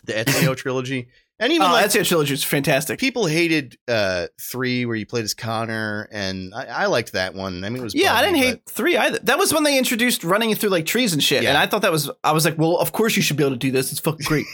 [0.05, 1.09] the Ezio trilogy.
[1.41, 2.99] And even Oh, like that's your trilogy is fantastic.
[2.99, 7.63] people hated uh three where you played as Connor and I, I liked that one.
[7.63, 9.19] I mean it was Yeah, I didn't hate three either.
[9.23, 11.49] That was when they introduced running through like trees and shit, Yeah.
[11.49, 12.11] and I thought that was.
[12.23, 13.91] I was like, well, of course you should be able to do this.
[13.91, 14.45] It's fucking great.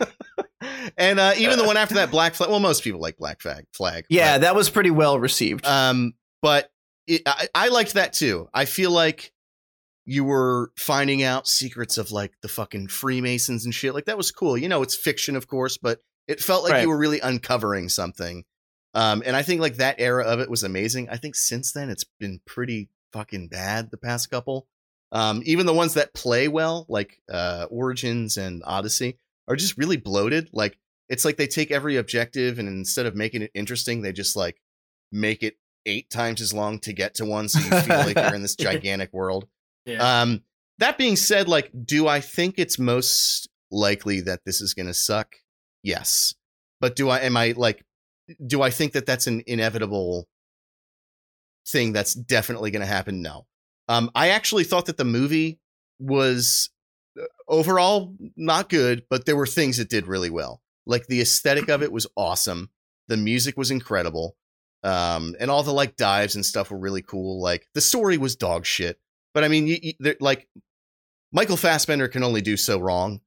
[0.96, 3.66] and uh even the one after that Black Flag well most people like Black Flag
[3.72, 4.04] flag.
[4.08, 5.66] yeah, but- that was pretty well received.
[5.66, 6.70] Um, but
[7.06, 8.48] it, I, I liked that too.
[8.54, 9.32] I feel like
[10.04, 13.94] you were finding out secrets of like the fucking Freemasons and shit.
[13.94, 14.56] Like that was cool.
[14.56, 16.82] You know, it's fiction, of course, but it felt like Right.
[16.82, 18.44] you were really uncovering something.
[18.94, 21.08] Um, and I think like that era of it was amazing.
[21.08, 24.66] I think since then it's been pretty fucking bad the past couple.
[25.12, 29.18] Um, even the ones that play well, like uh, Origins and Odyssey,
[29.48, 30.48] are just really bloated.
[30.52, 34.36] Like it's like they take every objective and instead of making it interesting, they just
[34.36, 34.60] like
[35.10, 38.34] make it eight times as long to get to one, so you feel like you're
[38.34, 39.46] in this gigantic world.
[39.84, 40.22] Yeah.
[40.22, 40.42] Um,
[40.78, 44.94] that being said, like, do I think it's most likely that this is going to
[44.94, 45.34] suck?
[45.82, 46.34] Yes,
[46.80, 47.20] but do I?
[47.20, 47.84] Am I like?
[48.44, 50.28] Do I think that that's an inevitable
[51.66, 53.22] thing that's definitely going to happen.
[53.22, 53.46] No.
[53.88, 55.58] Um, I actually thought that the movie
[55.98, 56.70] was
[57.18, 60.62] uh, overall not good, but there were things it did really well.
[60.86, 62.70] Like the aesthetic of it was awesome.
[63.08, 64.36] The music was incredible.
[64.84, 67.40] Um, and all the like dives and stuff were really cool.
[67.40, 68.98] Like the story was dog shit,
[69.32, 70.48] but I mean, you, you, like
[71.32, 73.20] Michael Fassbender can only do so wrong.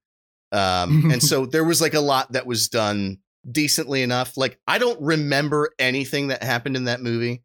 [0.55, 4.37] Um, and so there was like a lot that was done decently enough.
[4.37, 7.43] Like I don't remember anything that happened in that movie,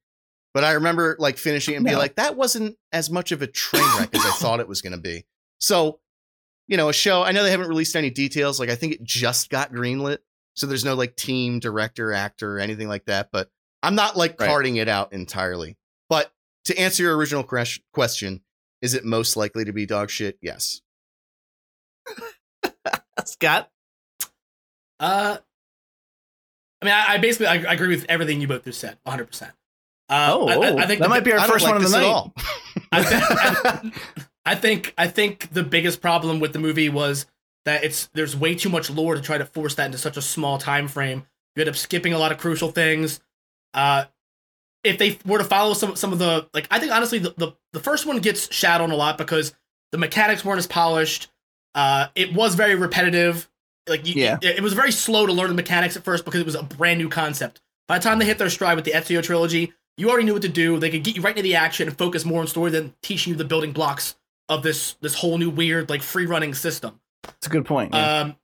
[0.55, 2.01] but I remember like finishing and being No.
[2.01, 4.93] like, that wasn't as much of a train wreck as I thought it was going
[4.95, 5.25] to be.
[5.59, 6.01] So,
[6.69, 7.23] you know, a show.
[7.23, 8.61] I know they haven't released any details.
[8.61, 10.19] Like I think it just got greenlit,
[10.55, 13.31] so there's no like team, director, actor, anything like that.
[13.33, 13.51] But
[13.83, 14.47] I'm not like Right.
[14.49, 15.77] carting it out entirely.
[16.09, 16.33] But
[16.67, 17.43] to answer your original
[17.93, 18.41] question,
[18.83, 20.39] is it most likely to be dog shit?
[20.41, 20.81] Yes.
[23.29, 23.71] Scott.
[24.99, 25.39] Uh,
[26.83, 29.27] I mean, I, I basically I, I agree with everything you both just said, 100.
[29.27, 29.53] percent
[30.09, 31.65] uh, Oh, I, I- oh, I think that the, might be our I don't first
[31.65, 32.09] like one of this the at night.
[32.09, 32.35] all.
[32.93, 33.93] I think, I,
[34.53, 37.27] I think I think the biggest problem with the movie was
[37.67, 40.23] that it's there's way too much lore to try to force that into such a
[40.23, 41.25] small time frame.
[41.57, 43.21] You end up skipping a lot of crucial things.
[43.75, 44.05] Uh,
[44.83, 47.53] if they were to follow some some of the like, I think honestly the the,
[47.73, 49.55] the first one gets shat on a lot because
[49.93, 51.29] the mechanics weren't as polished.
[51.75, 53.49] Uh, it was very repetitive.
[53.89, 54.39] Like you, Yeah.
[54.43, 56.63] it, it was very slow to learn the mechanics at first because it was a
[56.63, 57.61] brand new concept.
[57.89, 60.43] By the time they hit their stride with the Ezio trilogy, you already knew what
[60.43, 60.79] to do.
[60.79, 63.33] They could get you right into the action and focus more on story than teaching
[63.33, 64.17] you the building blocks
[64.49, 67.01] of this this whole new weird like free running system.
[67.23, 67.95] That's a good point.
[67.95, 68.21] yeah.
[68.21, 68.37] Um,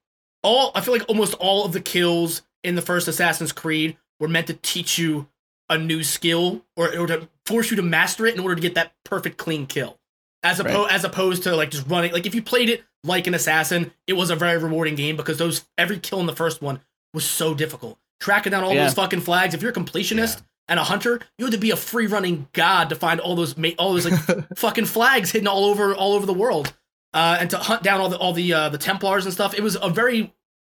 [0.43, 4.29] all I feel like almost all of the kills in the first Assassin's Creed were
[4.29, 5.29] meant to teach you
[5.69, 8.75] a new skill or, or to force you to master it in order to get
[8.75, 9.99] that perfect clean kill.
[10.43, 10.93] As opposed Right.
[10.93, 14.13] as opposed to like just running like if you played it like an assassin, it
[14.13, 16.81] was a very rewarding game because those every kill in the first one
[17.15, 17.99] was so difficult.
[18.21, 18.85] Tracking down all Yeah.
[18.85, 19.55] those fucking flags.
[19.55, 22.89] If you're a completionist and a hunter, you had to be a free running god
[22.91, 26.27] to find all those ma- all those like fucking flags hidden all over all over
[26.27, 26.73] the world,
[27.15, 29.55] uh, and to hunt down all the all the uh, the Templars and stuff.
[29.55, 30.33] It was a very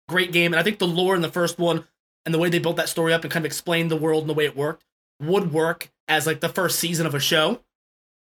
[0.10, 1.86] great game, and I think the lore in the first one
[2.26, 4.30] and the way they built that story up and kind of explained the world and
[4.30, 4.84] the way it worked
[5.22, 7.62] would work as like the first season of a show.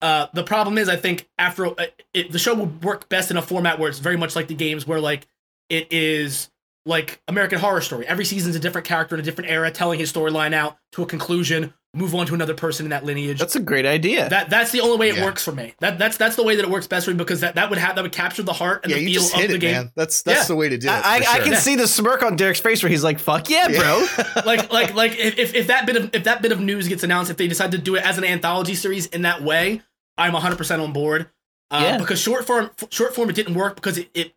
[0.05, 3.37] Uh, the problem is, I think after uh, it, the show would work best in
[3.37, 5.25] a format where it's very much like the games, where like
[5.69, 6.49] it is
[6.85, 8.05] like American Horror Story.
[8.05, 11.07] Every season's a different character in a different era, telling his storyline out to a
[11.07, 13.39] conclusion, move on to another person in that lineage.
[13.39, 14.29] That's a great idea.
[14.29, 15.25] That that's the only way it Yeah.
[15.25, 15.73] works for me.
[15.79, 17.79] That that's that's the way that it works best for me because that, that would
[17.79, 19.73] have that would capture the heart and yeah, the feel of hit the it, game.
[19.73, 19.91] man.
[19.95, 20.47] That's that's Yeah.
[20.49, 20.91] the way to do it.
[20.91, 21.43] I, I, for I sure.
[21.45, 24.05] can see the smirk on Derek's face where he's like, "Fuck yeah, bro."
[24.45, 27.01] like like like if, if if that bit of if that bit of news gets
[27.01, 29.81] announced, if they decide to do it as an anthology series in that way,
[30.17, 31.29] I'm 100 percent on board.
[31.71, 31.97] Uh, Yeah.
[31.97, 34.33] Because short form short form it didn't work because it, it,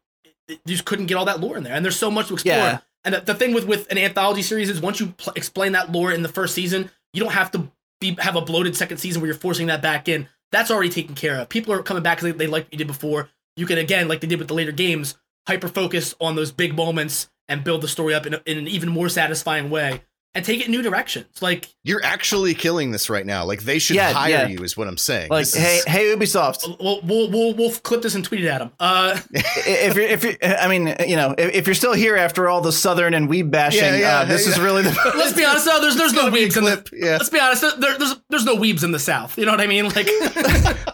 [0.49, 2.35] it you just couldn't get all that lore in there, and there's so much to
[2.35, 2.57] explore.
[2.57, 2.79] Yeah.
[3.05, 5.93] And the, the thing with with an anthology series is once you pl- explain that
[5.93, 7.71] lore in the first season, you don't have to
[8.01, 10.29] be have a bloated second season where you're forcing that back in.
[10.51, 11.49] That's already taken care of.
[11.49, 13.29] People are coming back because they, they like what you did before.
[13.57, 15.17] You can again, like they did with the later games,
[15.47, 18.69] hyper focus on those big moments and build the story up in, a, in an
[18.69, 20.03] even more satisfying way
[20.35, 21.27] and take it in new directions.
[21.41, 23.45] Like You're actually killing this right now.
[23.45, 24.47] Like they should Yeah, hire yeah.
[24.47, 25.31] you, is what I'm saying.
[25.31, 26.79] Like, This hey, is- hey, Ubisoft.
[26.81, 28.71] we'll we'll we'll, we'll clip this and tweet it at them.
[28.79, 32.49] Uh, if you're, if you, I mean, you know, if, if you're still here after
[32.49, 34.53] all the Southern and weeb bashing, Yeah, yeah, uh, this yeah.
[34.53, 34.91] is really the.
[35.17, 35.81] let's be honest though.
[35.81, 36.71] There's there's no gotta be a weebs in the.
[36.77, 36.89] clip.
[36.93, 37.11] Yeah.
[37.17, 37.63] Let's be honest.
[37.81, 39.37] There, there's there's no weebs in the South.
[39.39, 39.87] You know what I mean?
[39.89, 40.09] Like.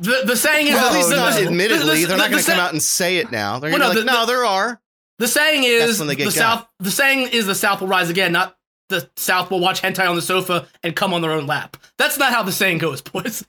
[0.00, 2.30] The, the saying is Well, at least no, the- the- admittedly, the- they're not the
[2.32, 3.60] going to sa- come out and say it now.
[3.60, 4.80] They're Well, going to no, be like, the- no, there are.
[5.18, 6.58] The saying is That's when they get the got.
[6.58, 6.68] South.
[6.80, 8.56] The saying is the South will rise again, not
[8.88, 11.76] the South will watch hentai on the sofa and come on their own lap.
[11.98, 13.44] That's not how the saying goes, boys.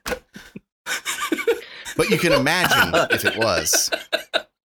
[1.98, 3.90] But you can imagine if it was.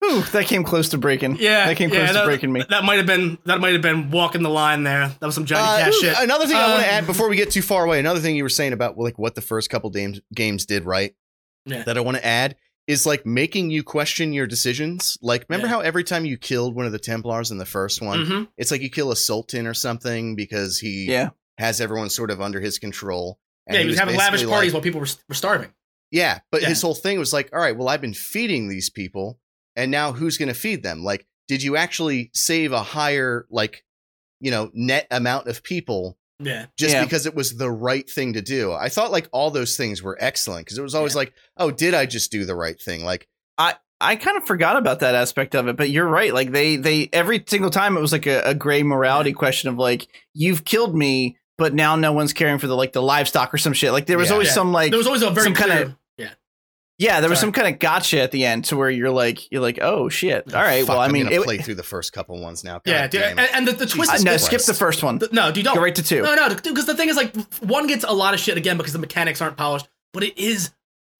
[0.06, 1.38] Ooh, that came close to breaking.
[1.40, 2.64] Yeah, that came yeah, close that, to breaking me.
[2.70, 5.10] That might have been that might have been walking the line there.
[5.20, 6.16] That was some Johnny Uh, Cash shit.
[6.18, 8.00] Another thing I want to add before we get too far away.
[8.00, 11.14] Another thing you were saying about like what the first couple games games did right.
[11.66, 11.84] Yeah.
[11.84, 12.56] That I want to add
[12.88, 15.18] is like making you question your decisions.
[15.22, 15.74] Like, remember Yeah.
[15.74, 18.48] how every time you killed one of the Templars in the first one, Mhm.
[18.58, 22.40] it's like you kill a Sultan or something because he Yeah, has everyone sort of
[22.42, 23.40] under his control.
[23.68, 25.74] And Yeah, he was having lavish parties like- while people were, were starving.
[26.12, 26.70] Yeah, but Yeah.
[26.70, 29.42] his whole thing was like, all right, well, I've been feeding these people,
[29.76, 31.04] and now who's going to feed them?
[31.04, 33.84] Like, did you actually save a higher, like,
[34.40, 37.04] you know, net amount of people Yeah, just Yeah.
[37.04, 38.72] because it was the right thing to do?
[38.72, 41.94] I thought like all those things were excellent because it was always like, oh, did
[41.94, 43.04] I just do the right thing?
[43.04, 43.28] Like,
[43.58, 46.32] I I kind of forgot about that aspect of it, but you're right.
[46.32, 49.78] Like they, they every single time it was like a, a gray morality question of
[49.80, 53.58] like, you've killed me, but now no one's caring for the like the livestock or
[53.58, 53.92] some shit.
[53.92, 54.34] Like there was Yeah.
[54.34, 54.54] always Yeah.
[54.54, 55.96] some like there was always a very some clear.
[57.00, 57.48] Kinda- yeah, Yeah, there was Sorry.
[57.48, 60.54] some kind of gotcha at the end to where you're like, you're like, oh shit.
[60.54, 60.82] All right.
[60.82, 62.74] Fuck, well, I I'm mean, it, play through the first couple ones now.
[62.84, 64.66] God yeah, dude, and, and the, the twist I, is uh, no, Jesus skip the
[64.66, 64.80] Christ.
[64.80, 65.20] first one.
[65.20, 66.22] the- no, dude, don't Go right to two.
[66.24, 68.94] No, no, because the thing is, like, one gets a lot of shit again because
[68.94, 70.72] the mechanics aren't polished, but it is,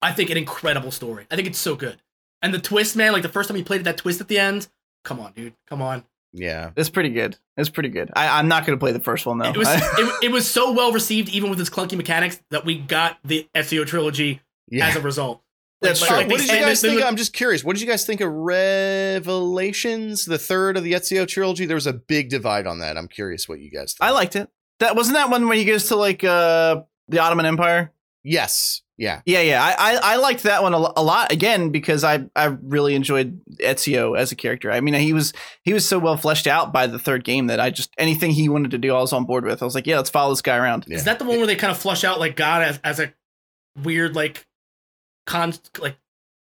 [0.02, 1.26] I think, an incredible story.
[1.30, 2.00] I think it's so good.
[2.42, 4.38] And the twist, man, like the first time you played it, that twist at the
[4.38, 4.68] end,
[5.04, 6.04] come on, dude, come on.
[6.32, 7.36] yeah, It's pretty good.
[7.56, 8.10] It's pretty good.
[8.14, 9.50] I, I'm not going to play the first one though.
[9.50, 12.78] It was it, it was so well received, even with its clunky mechanics, that we
[12.78, 14.86] got the Ezio trilogy yeah.
[14.86, 15.42] as a result.
[15.80, 16.16] That's Like, true.
[16.18, 16.98] like, what did you guys think?
[17.00, 17.62] the- I'm just curious.
[17.62, 21.66] What did you guys think of Revelations, the third of the Ezio trilogy?
[21.66, 22.96] There was a big divide on that.
[22.96, 23.92] I'm curious what you guys.
[23.94, 24.08] Think.
[24.08, 24.48] I liked it.
[24.80, 27.92] That wasn't that one where he goes to like uh the Ottoman Empire.
[28.24, 28.82] Yes.
[28.96, 29.22] Yeah.
[29.26, 29.62] Yeah, yeah.
[29.64, 33.40] I, I, I liked that one a, a lot again because I, I really enjoyed
[33.60, 34.72] Ezio as a character.
[34.72, 35.32] I mean, he was
[35.62, 38.48] he was so well fleshed out by the third game that I just anything he
[38.48, 39.62] wanted to do, I was on board with.
[39.62, 40.84] I was like, yeah, let's follow this guy around.
[40.88, 40.96] Yeah.
[40.96, 43.14] Is that the one where they kind of flush out like God as, as a
[43.84, 44.44] weird like
[45.28, 45.96] con like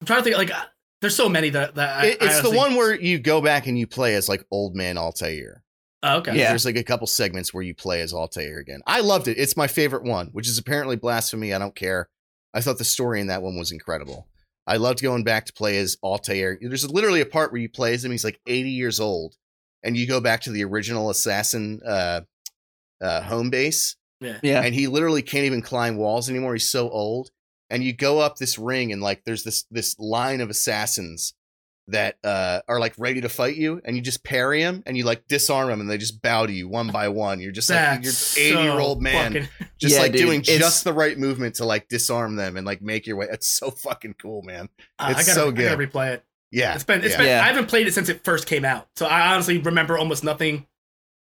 [0.00, 0.64] I'm trying to think like uh,
[1.00, 3.40] there's so many that that I, It- I it's the honestly- one where you go
[3.42, 5.62] back and you play as like old man Altair.
[6.04, 6.38] Oh, okay.
[6.38, 6.50] Yeah.
[6.50, 8.80] There's like a couple segments where you play as Altair again.
[8.86, 9.36] I loved it.
[9.36, 11.52] It's my favorite one, which is apparently blasphemy.
[11.52, 12.08] I don't care.
[12.54, 14.28] I thought the story in that one was incredible.
[14.64, 16.56] I loved going back to play as Altair.
[16.60, 18.12] There's literally a part where you play as him.
[18.12, 19.34] He's like 80 years old,
[19.82, 22.20] and you go back to the original assassin uh,
[23.00, 24.38] uh, home base, Yeah.
[24.42, 24.62] Yeah.
[24.62, 26.52] and he literally can't even climb walls anymore.
[26.54, 27.30] He's so old.
[27.70, 31.34] And you go up this ring, and like there's this this line of assassins
[31.90, 35.04] that uh, are like ready to fight you, and you just parry them, and you
[35.04, 37.40] like disarm them, and they just bow to you one by one.
[37.40, 40.40] You're just like That's you're 80 year old man, fucking- just Yeah, like dude, doing
[40.40, 43.26] it's- just the right movement to like disarm them and like make your way.
[43.30, 44.68] It's so fucking cool, man.
[44.98, 46.24] I It's gotta, so I gotta replay it.
[46.50, 47.18] Yeah, It's been it's yeah.
[47.18, 47.42] been Yeah.
[47.42, 50.66] I haven't played it since it first came out, so I honestly remember almost nothing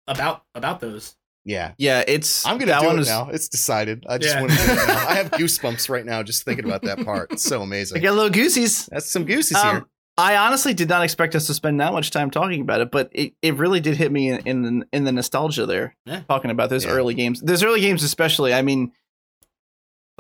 [0.07, 1.17] about about those.
[1.45, 1.73] Yeah.
[1.79, 3.29] Yeah, it's I'm gonna that do one it now.
[3.31, 4.05] It's decided.
[4.09, 4.41] I just Yeah.
[4.41, 5.09] want to do it now.
[5.09, 7.33] I have goosebumps right now just thinking about that part.
[7.33, 7.97] It's so amazing.
[7.97, 8.03] I amazing.
[8.03, 8.87] got little goosies.
[8.87, 9.87] That's some goosies Um, here.
[10.19, 13.09] I honestly did not expect us to spend that much time talking about it, but
[13.13, 15.97] it, it really did hit me in, in the in the nostalgia there.
[16.05, 16.21] Yeah.
[16.29, 16.91] Talking about those Yeah.
[16.91, 18.53] early games, those early games especially.
[18.53, 18.93] I mean,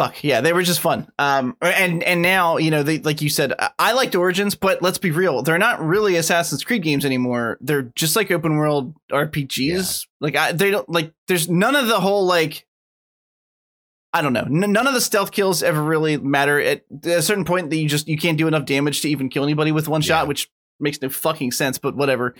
[0.00, 1.06] fuck yeah, they were just fun.
[1.18, 4.96] Um, and and now you know they like you said, I, liked Origins, but let's
[4.96, 7.58] be real, they're not really Assassin's Creed games anymore.
[7.60, 10.06] They're just like open world RPGs.
[10.20, 11.12] Like I, they don't like.
[11.28, 12.66] There's none of the whole like.
[14.12, 14.40] I don't know.
[14.40, 16.58] N- none of the stealth kills ever really matter.
[16.60, 19.44] At a certain point, that you just you can't do enough damage to even kill
[19.44, 20.06] anybody with one Yeah.
[20.06, 20.50] shot, which
[20.80, 21.76] makes no fucking sense.
[21.78, 22.34] But whatever.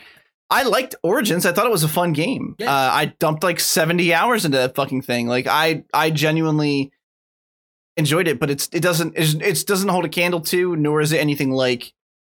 [0.52, 1.46] I liked Origins.
[1.46, 2.56] I thought it was a fun game.
[2.58, 2.72] Yeah.
[2.74, 5.28] Uh, I dumped like seventy hours into that fucking thing.
[5.28, 6.90] Like I, I genuinely
[7.96, 8.38] enjoyed it.
[8.40, 11.92] But it's it doesn't it doesn't hold a candle to, nor is it anything like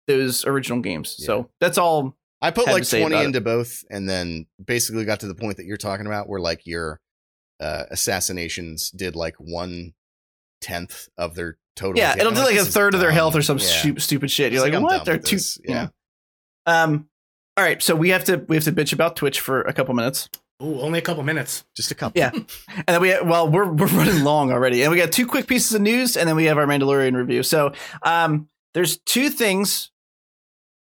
[0.08, 1.16] those original games.
[1.18, 2.16] So that's all.
[2.42, 3.26] I put like 20 about it.
[3.26, 6.66] into both, and then basically got to the point that you're talking about, where like
[6.68, 7.00] your
[7.62, 9.94] uh, assassinations did like one
[10.60, 11.98] tenth of their total.
[12.00, 13.66] Yeah, it'll do like a third of their health or some Yeah.
[13.66, 14.52] stu- stupid shit.
[14.52, 14.98] You're It's like, I'm what?
[14.98, 15.38] done They're too.
[15.38, 15.58] this.
[15.64, 15.84] you Yeah.
[15.84, 15.90] know.
[16.74, 17.10] Um.
[17.56, 19.94] All right, so we have to we have to bitch about Twitch for a couple
[19.94, 20.28] minutes,
[20.64, 21.66] Ooh, only a couple minutes.
[21.76, 22.20] just a couple.
[22.20, 22.32] Yeah.
[22.34, 25.74] and then we well we're we're running long already, and we got two quick pieces
[25.74, 27.44] of news, and then we have our Mandalorian review.
[27.44, 27.74] So,
[28.04, 29.92] um, there's two things,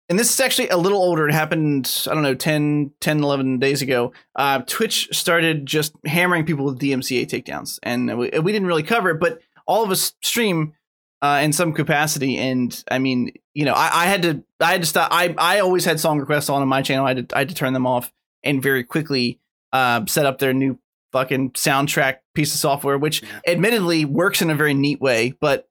[0.09, 1.27] and this is actually a little older.
[1.27, 4.13] It happened I don't know 10, 10 11 days ago.
[4.35, 9.11] Uh, Twitch started just hammering people with DMCA takedowns, and we, we didn't really cover
[9.11, 10.73] it, but all of us stream
[11.21, 12.37] uh, in some capacity.
[12.37, 15.09] And I mean, you know, I, I had to, I had to stop.
[15.11, 17.05] I, I always had song requests on on my channel.
[17.05, 18.11] I had to, I had to turn them off
[18.43, 19.39] and very quickly
[19.73, 20.79] uh, set up their new
[21.11, 25.67] fucking soundtrack piece of software, which admittedly works in a very neat way, but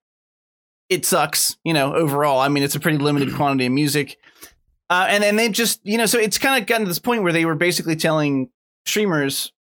[0.88, 2.40] it sucks, you know, overall.
[2.40, 4.18] I mean, it's a pretty limited quantity of music.
[4.88, 7.22] Uh, and then they just, you know, so it's kind of gotten to this point
[7.22, 8.50] where they were basically telling
[8.84, 9.52] streamers,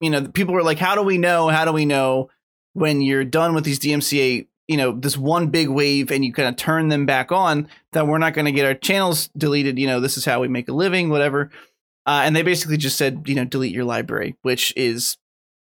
[0.00, 1.48] you know, people were like, how do we know?
[1.48, 2.28] How do we know
[2.74, 6.48] when you're done with these DMCA, you know, this one big wave and you kind
[6.48, 9.78] of turn them back on that we're not going to get our channels deleted?
[9.78, 11.50] You know, this is how we make a living, whatever.
[12.06, 15.16] Uh, and they basically just said, you know, delete your library, which is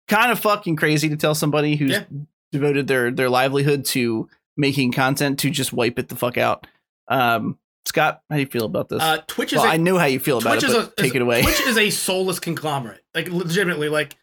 [0.08, 2.04] kind of fucking crazy to tell somebody who's Yeah.
[2.52, 6.68] devoted their their livelihood to making content to just wipe it the fuck out.
[7.08, 9.02] Um, Scott, how do you feel about this?
[9.02, 11.02] Uh, Twitch is a, I know how you feel about Twitch it, is but a
[11.02, 11.42] take is- it away.
[11.42, 13.04] Twitch is a soulless conglomerate.
[13.16, 14.16] Like legitimately, like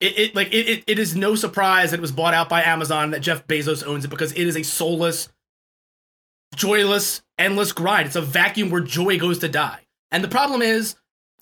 [0.00, 2.62] it, it like it, it, it is no surprise that it was bought out by
[2.62, 5.28] Amazon that Jeff Bezos owns it because it is a soulless,
[6.54, 8.06] joyless, endless grind.
[8.06, 9.80] It's a vacuum where joy goes to die.
[10.10, 10.94] And the problem is,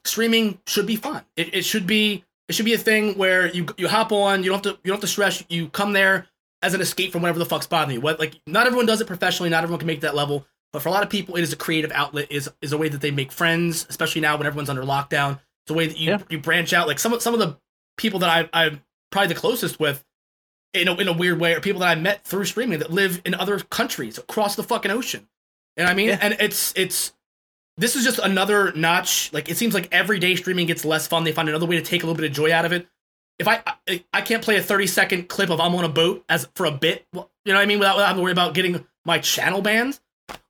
[0.04, 1.24] streaming should be fun.
[1.36, 4.50] It, it should be it should be a thing where you you hop on, you
[4.50, 5.42] don't have to you don't have to stress.
[5.48, 6.26] You come there
[6.62, 8.00] as an escape from whatever the fuck's bothering you.
[8.00, 9.50] What like not everyone does it professionally.
[9.50, 10.46] Not everyone can make that level.
[10.72, 12.28] But for a lot of people, it is a creative outlet.
[12.30, 15.38] is is a way that they make friends, especially now when everyone's under lockdown.
[15.64, 16.18] It's a way that you Yeah.
[16.30, 16.88] you branch out.
[16.88, 17.58] Like some of some of the
[17.98, 20.02] people that I I'm probably the closest with
[20.72, 23.20] in a, in a weird way, or people that I met through streaming that live
[23.26, 25.28] in other countries across the fucking ocean.
[25.76, 26.08] You know what I mean?
[26.08, 26.18] Yeah.
[26.22, 27.12] And it's it's
[27.76, 29.32] this is just another notch.
[29.32, 31.24] Like it seems like every day streaming gets less fun.
[31.24, 32.86] They find another way to take a little bit of joy out of it.
[33.38, 36.24] If I I, I can't play a 30 second clip of I'm on a boat
[36.28, 38.54] as for a bit, you know what I mean, without, without having to worry about
[38.54, 39.98] getting my channel banned.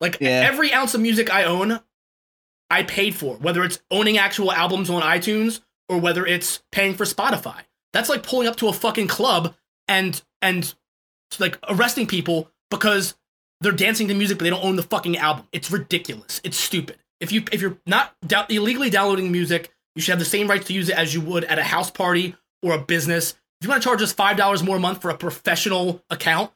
[0.00, 0.42] Like Yeah.
[0.46, 1.80] every ounce of music I own,
[2.70, 7.04] I paid for, whether it's owning actual albums on iTunes or whether it's paying for
[7.04, 7.60] Spotify.
[7.92, 9.54] That's like pulling up to a fucking club
[9.88, 10.74] and and
[11.38, 13.14] like arresting people because
[13.60, 15.46] they're dancing to music but they don't own the fucking album.
[15.52, 16.40] It's ridiculous.
[16.44, 16.98] It's stupid.
[17.22, 20.66] If you if you're not dou- illegally downloading music, you should have the same rights
[20.66, 23.30] to use it as you would at a house party or a business.
[23.60, 26.50] If you want to charge us five dollars more a month for a professional account,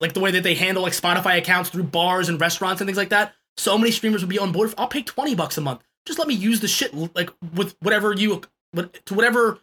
[0.00, 2.96] like the way that they handle like Spotify accounts through bars and restaurants and things
[2.96, 4.68] like that, so many streamers would be on board.
[4.68, 5.82] If, I'll pay twenty bucks a month.
[6.06, 8.42] Just let me use the shit like with whatever you
[8.76, 9.58] to whatever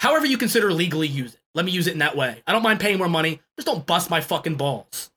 [0.00, 1.40] however you consider legally use it.
[1.54, 2.42] Let me use it in that way.
[2.46, 3.40] I don't mind paying more money.
[3.56, 5.12] Just don't bust my fucking balls.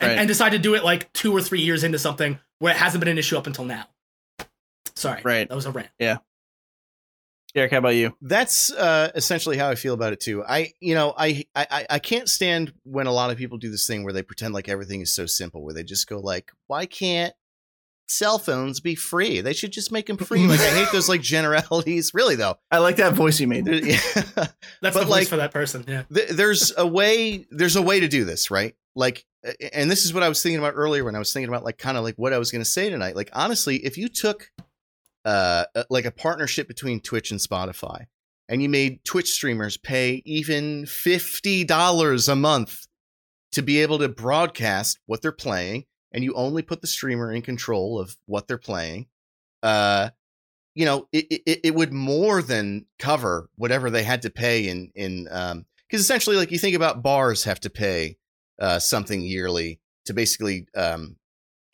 [0.00, 0.18] And, Right.
[0.18, 3.00] and decide to do it like two or three years into something where it hasn't
[3.00, 3.86] been an issue up until now.
[4.94, 5.22] Sorry.
[5.24, 5.48] Right.
[5.48, 5.88] That was a rant.
[5.98, 6.18] Yeah.
[7.54, 8.14] Derek, how about you?
[8.20, 10.44] That's uh, essentially how I feel about it too.
[10.44, 13.86] I, you know, I, I, I can't stand when a lot of people do this
[13.86, 16.84] thing where they pretend like everything is so simple, where they just go like, "Why
[16.84, 17.32] can't
[18.08, 19.40] cell phones be free?
[19.40, 22.12] They should just make them free." like I hate those like generalities.
[22.12, 23.64] Really though, I like that voice you made.
[23.64, 24.00] There- yeah.
[24.12, 24.52] That's
[24.82, 25.82] But, the voice like- for that person.
[25.88, 26.02] Yeah.
[26.12, 27.46] Th- there's a way.
[27.50, 28.74] There's a way to do this, right?
[28.96, 29.24] Like,
[29.72, 31.78] and this is what I was thinking about earlier when I was thinking about like
[31.78, 33.14] kind of like what I was going to say tonight.
[33.14, 34.50] Like, honestly, if you took
[35.24, 38.06] uh like a partnership between Twitch and Spotify,
[38.48, 42.86] and you made Twitch streamers pay even fifty dollars a month
[43.52, 47.42] to be able to broadcast what they're playing, and you only put the streamer in
[47.42, 49.06] control of what they're playing,
[49.62, 50.10] uh,
[50.74, 54.92] you know, it, it it would more than cover whatever they had to pay in
[54.94, 58.16] in um because essentially like you think about bars have to pay
[58.60, 61.16] uh something yearly to basically um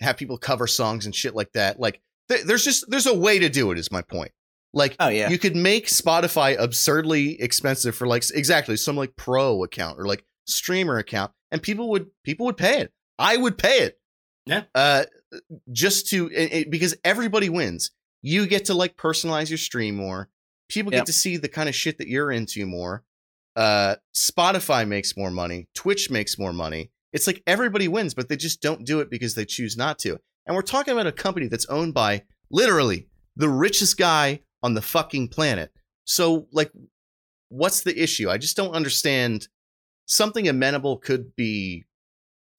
[0.00, 3.38] have people cover songs and shit like that like th- there's just there's a way
[3.38, 4.32] to do it is my point
[4.74, 5.28] like Oh yeah.
[5.28, 10.24] you could make spotify absurdly expensive for like exactly some like pro account or like
[10.46, 14.00] streamer account and people would people would pay it i would pay it
[14.46, 14.62] Yeah.
[14.74, 15.04] uh
[15.70, 17.90] just to it, it- because everybody wins
[18.22, 20.28] you get to like personalize your stream more
[20.68, 21.00] people Yep.
[21.00, 23.04] get to see the kind of shit that you're into more
[23.56, 26.90] uh spotify makes more money twitch makes more money.
[27.12, 30.18] It's like everybody wins but they just don't do it because they choose not to.
[30.46, 34.82] And we're talking about a company that's owned by literally the richest guy on the
[34.82, 35.70] fucking planet.
[36.04, 36.72] So like
[37.50, 38.30] what's the issue?
[38.30, 39.48] I just don't understand.
[40.06, 41.84] Something amenable could be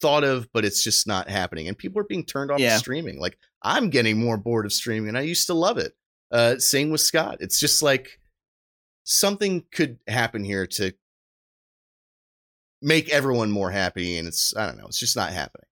[0.02, 1.68] thought of but it's just not happening.
[1.68, 2.74] And people are being turned off Yeah.
[2.74, 3.20] to streaming.
[3.20, 5.94] Like i'm getting more bored of streaming and i used to love it.
[6.32, 7.38] Uh same with scott.
[7.40, 8.20] It's just like
[9.04, 10.94] something could happen here to
[12.82, 15.66] make everyone more happy and it's i don't know it's just not happening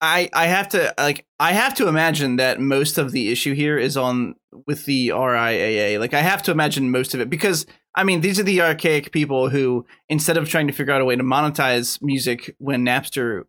[0.00, 3.78] I I have to like I have to imagine that most of the issue here
[3.78, 4.34] is on
[4.66, 5.98] with the RIAA.
[5.98, 9.10] Like I have to imagine most of it because I mean these are the archaic
[9.10, 13.44] people who instead of trying to figure out a way to monetize music when Napster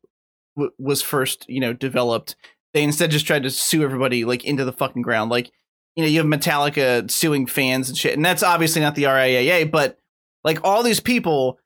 [0.55, 2.35] w- was first you know developed,
[2.73, 5.29] they instead just tried to sue everybody like into the fucking ground.
[5.29, 5.51] Like
[5.97, 9.69] you know you have Metallica suing fans and shit, and that's obviously not the RIAA,
[9.69, 9.97] but
[10.43, 11.59] like all these people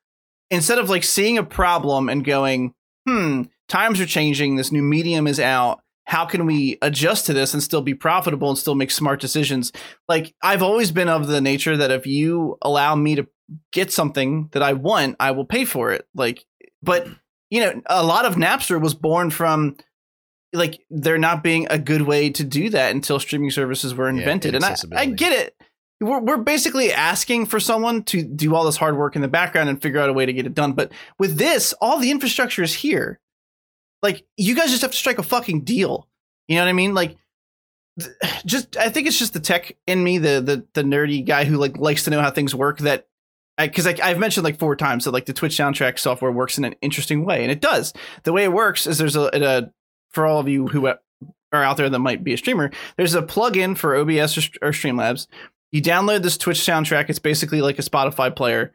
[0.50, 2.74] instead of like seeing a problem and going
[3.06, 7.54] hmm times are changing this new medium is out how can we adjust to this
[7.54, 9.72] and still be profitable and still make smart decisions?
[10.08, 13.26] Like i've always been of the nature that if you allow me to
[13.70, 16.44] get something that i want i will pay for it like
[16.82, 17.06] but
[17.50, 19.76] you know a lot of napster was born from
[20.52, 24.18] like there not being a good way to do that until streaming services were Yeah,
[24.18, 24.54] invented.
[24.54, 25.56] And I, I get it.
[26.00, 29.68] We're, we're basically asking for someone to do all this hard work in the background
[29.68, 30.72] and figure out a way to get it done.
[30.72, 33.20] But with this all the infrastructure is here.
[34.02, 36.08] Like you guys just have to strike a fucking deal.
[36.48, 36.92] You know what i mean?
[36.94, 37.16] Like
[38.46, 41.56] just i think it's just the tech in me the the, the nerdy guy who
[41.56, 43.06] like likes to know how things work that
[43.58, 46.64] because like I've mentioned like four times that like the Twitch soundtrack software works in
[46.64, 47.92] an interesting way, and it does.
[48.24, 49.70] The way it works is there's a, a
[50.12, 50.98] for all of you who are
[51.52, 55.26] out there that might be a streamer, there's a plugin for OBS or, or Streamlabs.
[55.70, 57.08] You download this Twitch soundtrack.
[57.08, 58.72] It's basically like a Spotify player,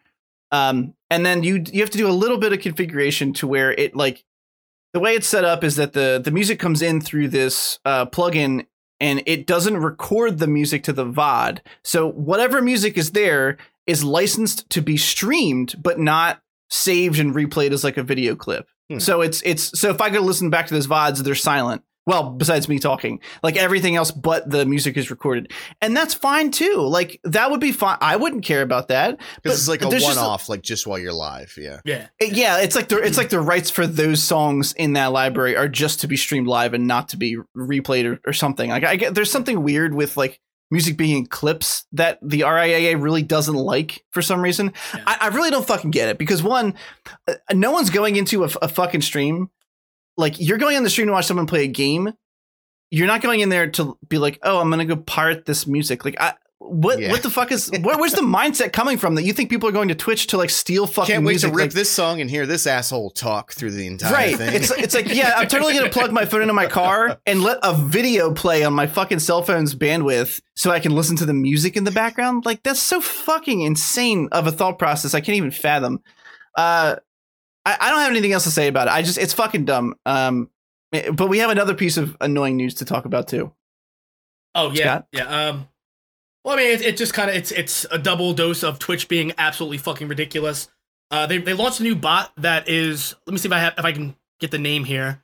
[0.51, 3.71] um, and then you you have to do a little bit of configuration to where
[3.71, 4.23] it like
[4.93, 8.05] the way it's set up is that the the music comes in through this uh,
[8.07, 8.65] plugin
[8.99, 11.59] and it doesn't record the music to the VOD.
[11.83, 17.71] So whatever music is there is licensed to be streamed, but not saved and replayed
[17.71, 18.67] as like a video clip.
[18.89, 18.99] Hmm.
[18.99, 22.29] So it's it's so if I go listen back to those VODs, they're silent Well,
[22.29, 25.51] besides me talking, like everything else but the music is recorded,
[25.81, 26.77] and that's fine too.
[26.77, 27.97] Like that would be fine.
[27.99, 29.17] I wouldn't care about that.
[29.17, 31.53] But Because it's like a there's just one-off, like just while you're live.
[31.57, 31.81] Yeah.
[31.83, 32.07] Yeah.
[32.21, 35.67] Yeah, it's like the it's like the rights for those songs in that library are
[35.67, 38.69] just to be streamed live and not to be replayed or, or something.
[38.69, 40.39] Like I get there's something weird with like
[40.69, 44.73] music being in clips that the RIAA really doesn't like for some reason.
[44.93, 45.03] Yeah.
[45.07, 46.73] I, I really don't fucking get it because one,
[47.27, 49.49] uh, no one's going into a fucking stream.
[50.17, 52.11] Like you're going on the stream to watch someone play a game.
[52.89, 56.05] You're not going in there to be like, oh, I'm gonna go pirate this music.
[56.05, 56.33] Like I.
[56.59, 57.11] What Yeah.
[57.11, 59.71] what the fuck is where, where's the mindset coming from that you think people are
[59.71, 61.51] going to Twitch to like steal fucking Can't wait music?
[61.51, 64.35] to rip Like, this song and hear this asshole talk through the entire right.
[64.35, 64.53] thing.
[64.55, 67.59] It's it's like yeah, I'm totally gonna plug my phone into my car and let
[67.61, 71.33] a video play on my fucking cell phone's bandwidth so I can listen to the
[71.33, 72.43] music in the background.
[72.45, 75.13] Like that's so fucking insane of a thought process.
[75.13, 76.01] I can't even fathom.
[76.55, 76.95] Uh,
[77.65, 78.93] I, I don't have anything else to say about it.
[78.93, 79.93] I just it's fucking dumb.
[80.07, 80.49] Um,
[80.91, 83.53] eh, but we have another piece of annoying news to talk about too.
[84.55, 85.07] Oh yeah, Scott?
[85.11, 85.47] yeah.
[85.49, 85.67] Um,
[86.47, 89.09] well, I mean, it, it just kind of it's it's a double dose of Twitch
[89.09, 90.69] being absolutely fucking ridiculous.
[91.11, 93.15] Uh, they they launched a new bot that is.
[93.25, 95.21] Let me see if I have if I can get the name here.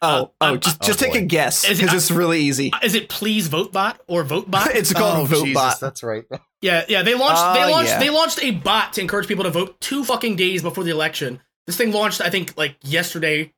[0.00, 2.40] Oh, Uh, oh, I'm- just oh, just take a guess Is it- because it's really
[2.40, 2.72] easy.
[2.72, 4.70] Uh, Is it Please Vote Bot or Vote Bot?
[4.76, 5.80] it's called oh, Jesus, VoteBot.
[5.80, 6.24] that's right.
[6.62, 7.02] yeah, yeah.
[7.02, 7.98] They launched they launched yeah.
[7.98, 11.40] they launched a bot to encourage people to vote two fucking days before the election.
[11.66, 13.52] This thing launched, I think, like yesterday.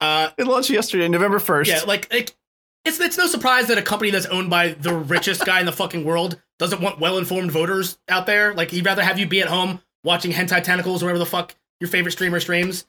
[0.00, 1.70] Uh, It launched yesterday, November first.
[1.70, 2.34] Yeah, like, like
[2.84, 5.72] it's it's no surprise that a company that's owned by the richest guy in the
[5.72, 8.54] fucking world doesn't want well informed voters out there.
[8.54, 11.54] Like he'd rather have you be at home watching hentai tentacles or whatever the fuck
[11.80, 12.86] your favorite streamer streams.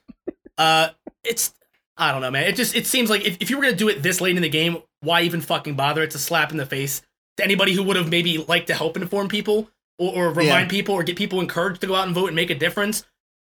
[0.58, 0.88] Uh,
[1.22, 1.54] it's
[1.96, 2.44] I don't know, man.
[2.44, 4.42] It just it seems like if, if you were gonna do it this late in
[4.42, 6.02] the game, why even fucking bother?
[6.02, 7.02] It's a slap in the face
[7.36, 10.94] to anybody who would have maybe liked to help inform people or, or remind people
[10.94, 13.04] or get people encouraged to go out and vote and make a difference.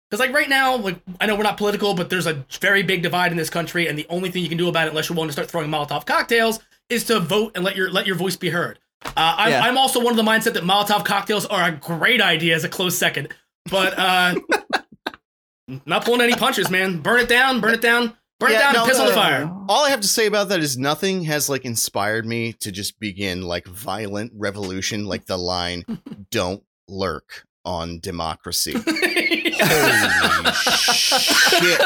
[0.10, 3.04] Because like right now, like I know we're not political, but there's a very big
[3.04, 5.16] divide in this country, and the only thing you can do about it, unless you're
[5.16, 6.60] willing to start throwing Molotov cocktails,
[6.90, 8.80] is to vote and let your let your voice be heard.
[9.06, 9.62] Uh, I'm, Yeah.
[9.62, 12.70] I'm also one of the mindset that Molotov cocktails are a great idea as a
[12.70, 13.34] close second,
[13.70, 14.36] but uh,
[15.86, 17.00] not pulling any punches, man.
[17.00, 19.52] Burn it down, burn it down, burn it down, no, and piss on the fire.
[19.68, 23.00] All I have to say about that is nothing has like inspired me to just
[23.00, 25.84] begin like violent revolution, like the line
[26.32, 31.82] "Don't lurk on democracy." Holy shit!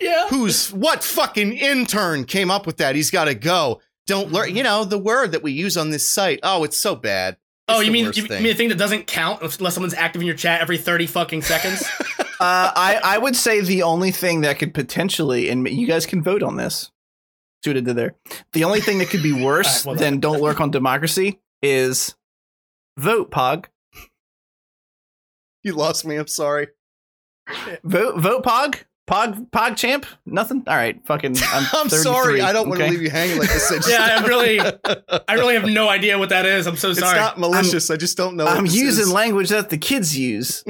[0.00, 0.28] yeah.
[0.28, 2.94] Who's what fucking intern came up with that?
[2.94, 3.80] He's got to go.
[4.06, 6.40] Don't learn, You know the word that we use on this site.
[6.42, 7.36] Oh, it's so bad.
[7.68, 8.42] Oh, you mean worst you thing.
[8.44, 11.42] mean a thing that doesn't count unless someone's active in your chat every thirty fucking
[11.42, 11.84] seconds?
[12.38, 16.22] Uh, I I would say the only thing that could potentially, and you guys can
[16.22, 16.92] vote on this.
[17.64, 18.14] See what I did there.
[18.52, 21.40] The only thing that could be worse All right, well than "Don't lurk on democracy"
[21.62, 22.14] is
[22.98, 23.68] vote Pog.
[25.66, 26.14] You lost me.
[26.14, 26.68] I'm sorry.
[27.82, 28.84] Vote vote Pog.
[29.10, 30.06] Pog Pog champ.
[30.24, 30.62] Nothing.
[30.68, 31.04] All right.
[31.04, 31.34] Fucking.
[31.52, 32.40] I'm, I'm sorry.
[32.40, 32.92] I don't want to okay?
[32.92, 33.88] leave you hanging like this.
[33.88, 36.68] Yeah, I really, I really have no idea what that is.
[36.68, 37.18] I'm so sorry.
[37.18, 37.90] It's not malicious.
[37.90, 38.46] I just don't know.
[38.46, 39.12] I'm using is.
[39.12, 40.62] language that the kids use.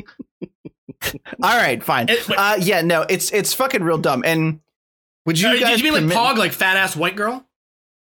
[1.43, 2.09] All right, fine.
[2.09, 2.39] It- wait.
[2.39, 4.23] Uh, yeah, no, it's it's fucking real dumb.
[4.25, 4.61] And
[5.27, 7.47] would you Uh, guys did you mean like Pog, like fat ass white girl?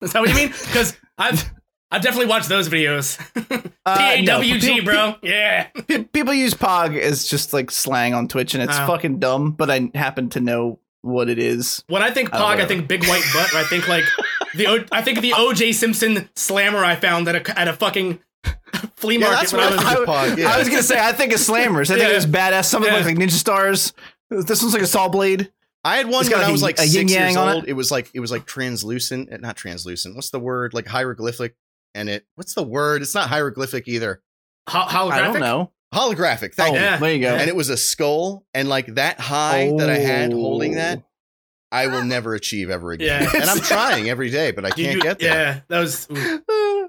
[0.03, 0.49] Is that what you mean?
[0.49, 1.51] Because I've,
[1.95, 3.19] I've definitely watched those videos.
[3.87, 5.15] Uh, P A no, people- bro.
[5.23, 5.67] Yeah.
[6.15, 8.87] People use Pog as just like slang on Twitch, and it's Oh.
[8.87, 9.51] fucking dumb.
[9.51, 11.85] But I happen to know what it is.
[11.89, 12.69] When I think Pog, I whatever.
[12.69, 13.55] think big white butt.
[13.55, 14.05] I think like
[14.55, 18.21] the, O- I think the OJ Simpson slammer I found at a at a fucking
[18.97, 19.79] flea Yeah, market that's when I was.
[19.85, 20.49] I I, Pog, yeah.
[20.55, 21.91] I was gonna say I think of slammers.
[21.91, 22.17] I think Yeah.
[22.17, 22.65] it's badass.
[22.65, 23.07] Some of them Yeah.
[23.07, 23.93] like ninja stars.
[24.31, 25.53] This one's like a saw blade.
[25.85, 27.65] I had one It's when like I was a- like six yin-yang years old.
[27.65, 27.69] it.
[27.71, 27.73] It.
[27.75, 30.15] was like it was like translucent, not translucent.
[30.17, 30.73] What's the word?
[30.73, 31.55] Like hieroglyphic,
[31.95, 32.27] and it.
[32.35, 33.03] What's the word?
[33.03, 34.23] It's not hieroglyphic either.
[34.69, 35.13] Ho- holographic.
[35.13, 35.71] I don't know.
[35.95, 36.55] Holographic.
[36.59, 36.75] Oh, you.
[36.75, 36.97] yeah.
[36.97, 37.35] there you go.
[37.37, 41.03] And it was a skull, and like that high that I had holding that,
[41.71, 43.23] I will never achieve ever again.
[43.23, 43.31] Yeah.
[43.41, 45.35] and I'm trying every day, but I You- can't you- get there.
[45.35, 46.09] Yeah, that was.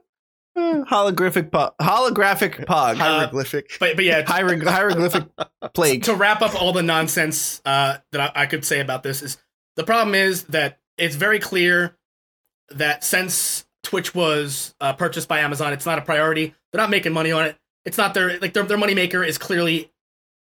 [0.58, 1.72] holographic pog.
[1.82, 2.96] Holographic pog.
[2.96, 3.72] Hieroglyphic.
[3.80, 5.24] But but yeah, Hierig- hieroglyphic
[5.74, 6.04] plague.
[6.04, 9.38] to wrap up all the nonsense uh, that I, I could say about this is
[9.76, 11.98] the problem is that it's very clear
[12.70, 16.54] that since Twitch was uh, purchased by Amazon, it's not a priority.
[16.72, 17.58] They're not making money on it.
[17.86, 19.92] It's not their like their their money maker is clearly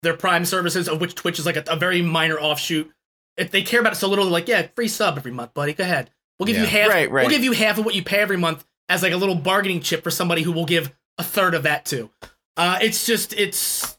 [0.03, 2.91] their Prime services, of which Twitch is like a, a very minor offshoot.
[3.37, 5.73] If they care about it so little, they're like, yeah, free sub every month, buddy.
[5.75, 6.11] Go ahead.
[6.39, 6.89] We'll give you half.
[6.89, 7.23] Right, right.
[7.23, 9.81] We'll give you half of what you pay every month as like a little bargaining
[9.81, 12.11] chip for somebody who will give a third of that to.
[12.57, 13.99] Uh, it's just it's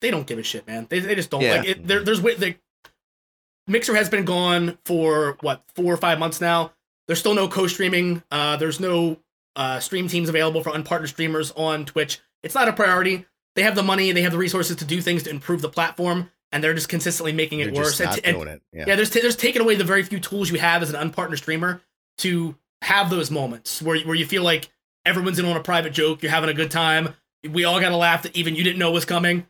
[0.00, 0.86] they don't give a shit, man.
[0.90, 1.56] They, they just don't Yeah.
[1.56, 1.86] like it.
[1.86, 2.56] There, there's wi- the
[3.66, 6.72] Mixer has been gone for what four or five months now.
[7.06, 8.22] There's still no co-streaming.
[8.30, 9.18] Uh, there's no
[9.54, 12.18] uh, stream teams available for unpartnered streamers on Twitch.
[12.42, 13.26] It's not a priority.
[13.54, 14.12] They have the money.
[14.12, 16.30] They have the resources to do things to improve the platform.
[16.52, 17.98] and they're just consistently making it They're worse.
[17.98, 18.62] just not and- doing it.
[18.72, 18.84] Yeah.
[18.88, 21.80] yeah, there's there's taken away the very few tools you have as an unpartnered streamer
[22.18, 24.68] to have those moments where where you feel like
[25.04, 27.14] everyone's in on a private joke, you're having a good time,
[27.50, 29.46] we all got to laugh that even you didn't know was coming,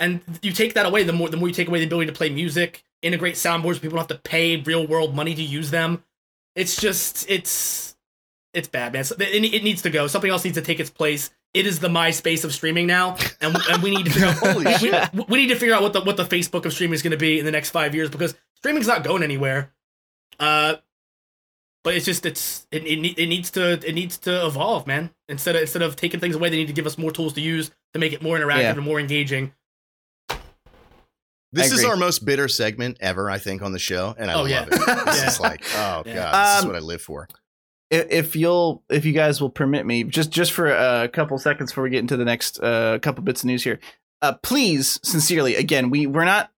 [0.00, 1.04] and you take that away.
[1.04, 3.90] The more the more you take away the ability to play music, integrate soundboards, people
[3.98, 6.02] don't have to pay real world money to use them.
[6.54, 7.96] It's just it's
[8.54, 9.04] it's bad, man.
[9.04, 9.22] So it,
[9.54, 10.06] it needs to go.
[10.06, 11.30] Something else needs to take its place.
[11.54, 14.64] It is the MySpace of streaming now, and, and we need to figure out, Holy
[14.64, 15.28] we, shit.
[15.28, 17.16] we need to figure out what the what the Facebook of streaming is going to
[17.18, 19.72] be in the next five years because streaming's not going anywhere.
[20.40, 20.76] Uh,
[21.84, 25.10] but it's just it's it, it, it needs to it needs to evolve, man.
[25.28, 27.40] Instead of instead of taking things away, they need to give us more tools to
[27.40, 28.70] use to make it more interactive Yeah.
[28.72, 29.52] and more engaging.
[31.52, 34.34] This I is our most bitter segment ever, I think, on the show, and I
[34.34, 34.62] Oh, love yeah.
[34.62, 34.70] it.
[34.70, 34.86] This
[35.22, 35.28] Yeah.
[35.28, 36.14] is like, oh Yeah.
[36.14, 37.28] god, this is Um, what I live for.
[37.90, 41.70] if, if you'll if you guys will permit me just just for a couple seconds
[41.70, 43.80] before we get into the next uh, couple bits of news here
[44.22, 46.50] uh, please sincerely again we we're not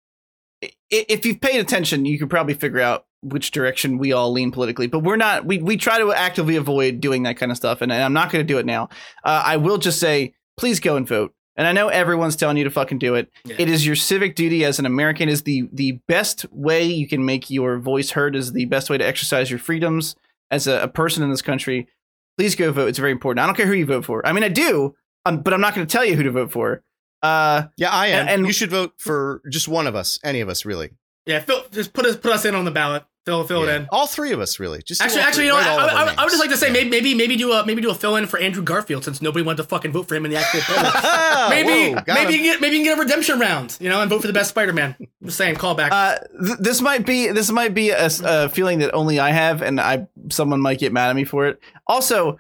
[0.63, 4.53] i- if you've paid attention you could probably figure out which direction we all lean
[4.53, 7.81] politically but we're not we, we try to actively avoid doing that kind of stuff
[7.83, 8.85] and, and i'm not going to do it now
[9.25, 12.65] uh, i will just say please go and vote and i know everyone's telling you
[12.65, 13.57] to fucking do it Yeah.
[13.59, 17.25] it is your civic duty as an american is the the best way you can
[17.25, 20.17] make your voice heard is the best way to exercise your freedoms
[20.51, 21.89] as a, a person in this country,
[22.37, 22.87] please go vote.
[22.89, 23.43] It's very important.
[23.43, 24.25] I don't care who you vote for.
[24.27, 24.95] I mean, I do,
[25.25, 26.83] um, but I'm not going to tell you who to vote for.
[27.23, 28.21] Uh, Yeah, I am.
[28.21, 30.91] and- And, and- you should vote for just one of us, any of us, really.
[31.27, 33.05] Yeah, Phil, just put us put us in on the ballot.
[33.27, 33.73] Fill fill Yeah.
[33.73, 33.89] it in.
[33.91, 34.83] All three of us, really.
[34.83, 36.51] Just Actually, actually, three- you know, I, all of our I, I would just like
[36.51, 39.03] to say maybe maybe maybe do a maybe do a fill in for Andrew Garfield
[39.05, 41.49] since nobody wanted to fucking vote for him in the actual poll.
[41.49, 44.03] Maybe Whoa, maybe you can get maybe you can get a redemption round, you know,
[44.03, 44.95] and vote for the best Spider-Man.
[45.25, 45.91] Just saying, call back.
[45.91, 48.11] uh, th- this might be this might be a
[48.51, 51.59] feeling that only I have, and I someone might get mad at me for it.
[51.87, 52.39] Also,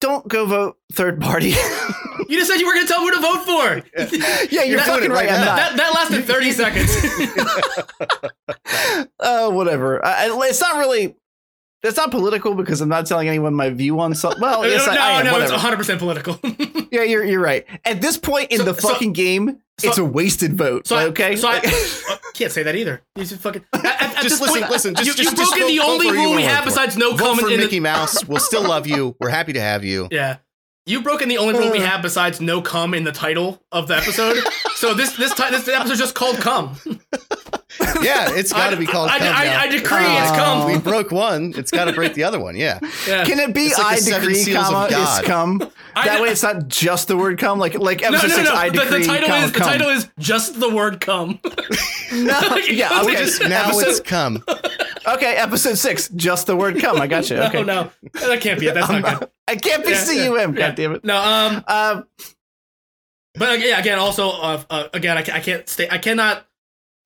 [0.00, 1.54] don't go vote third party.
[2.32, 3.82] you just said you were going to tell who to vote for.
[4.50, 5.28] yeah, you're That- fucking right.
[5.28, 5.54] right I'm now.
[5.56, 5.56] not.
[5.56, 6.90] that, that lasted 30 seconds.
[9.20, 10.04] uh, whatever.
[10.04, 11.14] I, it's not really.
[11.84, 14.40] It's not political because I'm not telling anyone my view on something.
[14.40, 15.54] Well, yes, no, I, I am, no, whatever.
[15.54, 16.38] it's 100% political.
[16.92, 17.66] Yeah, you're you're right.
[17.84, 20.86] At this point in So- the so- fucking game, so- it's a wasted vote.
[20.86, 23.02] so I, okay, So I uh, can't say that either.
[23.16, 23.64] You just fucking.
[23.72, 24.94] At, at- Just listen, point, listen.
[24.94, 27.18] Just, you, just, you've just broken vote- the only rule we have besides no Vote
[27.18, 28.24] comment for in the- Mickey Mouse.
[28.26, 29.16] We'll still love you.
[29.18, 30.06] We're happy to have you.
[30.12, 30.36] Yeah.
[30.84, 31.86] You've broken the only rule we Uh.
[31.86, 34.36] have besides no cum in the title of the episode.
[34.74, 36.76] so this this ti- this episode's just called cum.
[38.02, 39.08] Yeah, it's got to be called.
[39.10, 39.60] I, Cum I, now.
[39.60, 40.34] I, decree it's Oh.
[40.34, 40.66] cum.
[40.72, 41.54] we broke one.
[41.56, 42.54] It's got to break the other one.
[42.54, 42.78] Yeah.
[43.08, 43.24] Yeah.
[43.24, 45.62] Can it be like I decree, comma, is come?
[45.96, 48.34] I that know- way it's not just the word come, like like no, episode no,
[48.36, 48.54] six, no.
[48.54, 51.40] I The, decree, the title comma, is the title is just the word cum.
[52.12, 53.24] no, yeah, We okay.
[53.24, 54.44] just now episode, it's come.
[55.06, 57.00] Okay, episode six, just the word come.
[57.00, 57.36] I got you.
[57.42, 57.62] Okay.
[57.62, 58.74] No, no, that can't be it.
[58.74, 59.30] That's not good.
[59.48, 60.16] I can't be Yeah, cum.
[60.16, 60.70] yeah, God yeah.
[60.72, 61.04] damn it.
[61.04, 62.06] No, um, Um,
[63.34, 65.88] but uh, yeah, again, also, uh, uh, again, I, ca- I can't stay.
[65.90, 66.46] I cannot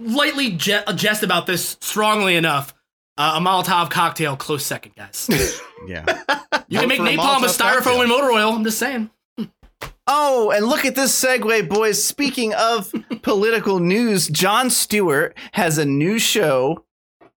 [0.01, 2.75] lightly je- jest about this strongly enough.
[3.19, 5.29] Uh, a Molotov cocktail, close second, guys.
[5.87, 6.05] Yeah.
[6.69, 8.01] You can make for a napalm with styrofoam cocktail.
[8.01, 8.53] and motor oil.
[8.55, 9.09] I'm just saying.
[10.09, 12.03] Oh, and look at this segue, boys.
[12.03, 12.93] Speaking of
[13.23, 16.83] political news, Jon Stewart has a new show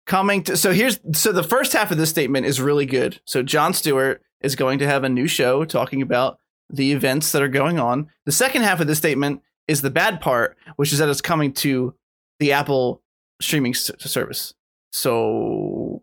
[0.07, 0.57] coming to.
[0.57, 3.21] So here's so the first half of this statement is really good.
[3.25, 6.39] So Jon Stewart is going to have a new show talking about
[6.71, 8.09] the events that are going on.
[8.25, 11.53] The second half of this statement is the bad part, which is that it's coming
[11.55, 11.95] to
[12.39, 13.03] the Apple
[13.41, 14.55] streaming s- service.
[14.93, 16.03] So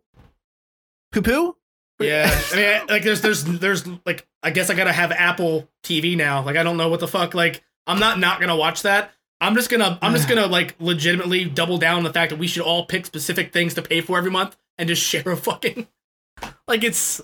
[1.11, 1.55] poo poo.
[1.99, 6.17] Yeah, I mean, like there's there's there's like I guess I gotta have Apple TV
[6.17, 6.43] now.
[6.43, 7.33] Like I don't know what the fuck.
[7.33, 9.11] Like I'm not not gonna watch that.
[9.43, 12.47] I'm just gonna I'm just gonna like legitimately double down on the fact that we
[12.47, 15.87] should all pick specific things to pay for every month and just share a fucking
[16.67, 17.21] like it's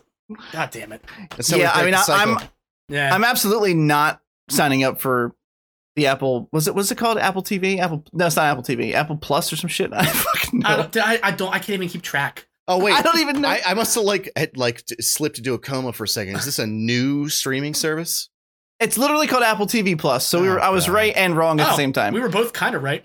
[0.51, 1.03] god damn it.
[1.31, 2.37] That's yeah, I mean, I, I'm
[2.89, 3.13] Yeah.
[3.13, 5.33] I'm absolutely not signing up for
[5.95, 6.49] the Apple.
[6.51, 6.75] Was it?
[6.75, 7.79] Was it called Apple TV?
[7.79, 8.03] Apple?
[8.13, 8.93] No, it's not Apple TV.
[8.93, 9.91] Apple Plus or some shit.
[9.93, 10.69] I fucking know.
[10.69, 12.47] I, I, don't, I, I don't I can't even keep track.
[12.67, 13.49] oh wait, I don't even know.
[13.49, 16.35] I, I must have like had, like slipped into a coma for a second.
[16.35, 18.29] Is this a new streaming service?
[18.79, 20.25] It's literally called Apple TV Plus.
[20.25, 20.59] So we Oh, were.
[20.61, 20.93] I was God.
[20.93, 22.13] right and wrong at the Oh, same time.
[22.13, 23.03] We were both kind of right.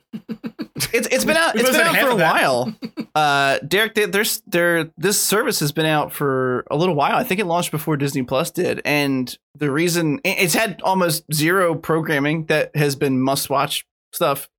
[0.92, 1.54] it's it's been out.
[1.54, 2.32] we It's both been out for a that.
[2.34, 2.74] while.
[3.14, 4.90] Uh, Derek, they- there's there.
[4.98, 7.14] This service has been out for a little while.
[7.14, 11.76] I think it launched before Disney Plus did, and the reason it's had almost zero
[11.76, 14.50] programming that has been must watch stuff.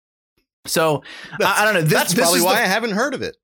[0.66, 1.04] So
[1.42, 1.82] I, I don't know.
[1.82, 3.36] This, That's this probably is the why I haven't heard of it.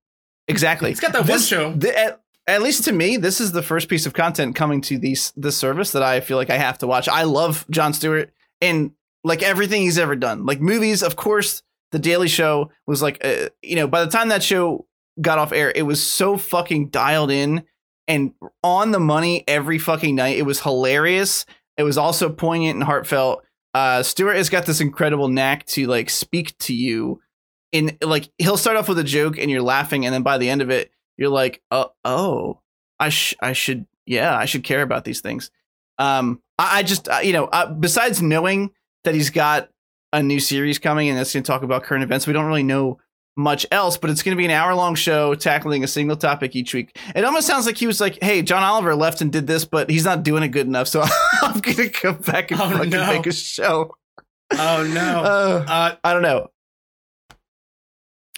[0.47, 0.91] Exactly.
[0.91, 1.73] It's got that one show.
[1.73, 2.17] the-
[2.51, 5.57] at, least to me, this is the first piece of content coming to these this
[5.57, 7.07] service that I feel like I have to watch.
[7.07, 8.91] I love Jon Stewart and
[9.23, 10.45] like everything he's ever done.
[10.45, 14.29] Like movies, of course, The Daily Show was like, uh, you know, by the time
[14.29, 14.85] that show
[15.19, 17.63] got off air, it was so fucking dialed in
[18.07, 18.33] and
[18.63, 20.37] on the money every fucking night.
[20.37, 21.45] It was hilarious.
[21.77, 23.43] It was also poignant and heartfelt.
[23.73, 27.21] Uh, Stewart has got this incredible knack to like speak to you
[27.71, 30.49] in like he'll start off with a joke and you're laughing, and then by the
[30.49, 30.91] end of it,
[31.21, 32.59] you're like, oh, oh,
[32.99, 35.49] I sh- I should, yeah, I should care about these things.
[35.97, 38.71] Um, I, I just, uh, you know, uh, besides knowing
[39.05, 39.69] that he's got
[40.11, 42.63] a new series coming and that's going to talk about current events, we don't really
[42.63, 42.99] know
[43.37, 46.53] much else, but it's going to be an hour long show tackling a single topic
[46.55, 46.97] each week.
[47.15, 49.89] It almost sounds like he was like, "Hey, John Oliver left and did this, but
[49.89, 51.01] he's not doing it good enough, so
[51.41, 53.07] I'm going to come back and Oh, fucking no.
[53.07, 53.95] make a show."
[54.53, 55.21] Oh no.
[55.23, 56.49] Uh, Uh, I don't know.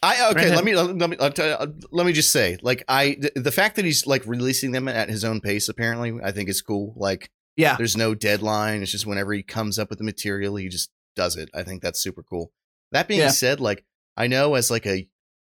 [0.03, 0.49] I okay.
[0.49, 0.55] Right.
[0.55, 3.77] Let me let me let me, let me just say, like, I the, the fact
[3.77, 6.93] that he's like releasing them at his own pace, apparently, I think is cool.
[6.97, 7.75] Like, Yeah.
[7.77, 8.81] there's no deadline.
[8.81, 11.49] It's just whenever he comes up with the material, he just does it.
[11.55, 12.51] I think that's super cool.
[12.91, 13.29] That being Yeah.
[13.29, 13.85] said, like,
[14.17, 15.07] I know as like a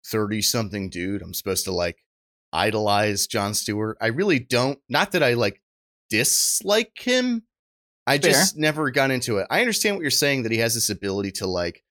[0.07, 1.99] thirty something dude, I'm supposed to like
[2.53, 3.97] idolize Jon Stewart.
[4.01, 4.79] I really don't.
[4.89, 5.63] Not that I like
[6.11, 7.43] dislike him.
[8.07, 8.33] I Fair.
[8.33, 9.47] just never got into it.
[9.51, 11.83] I understand what you're saying that he has this ability to like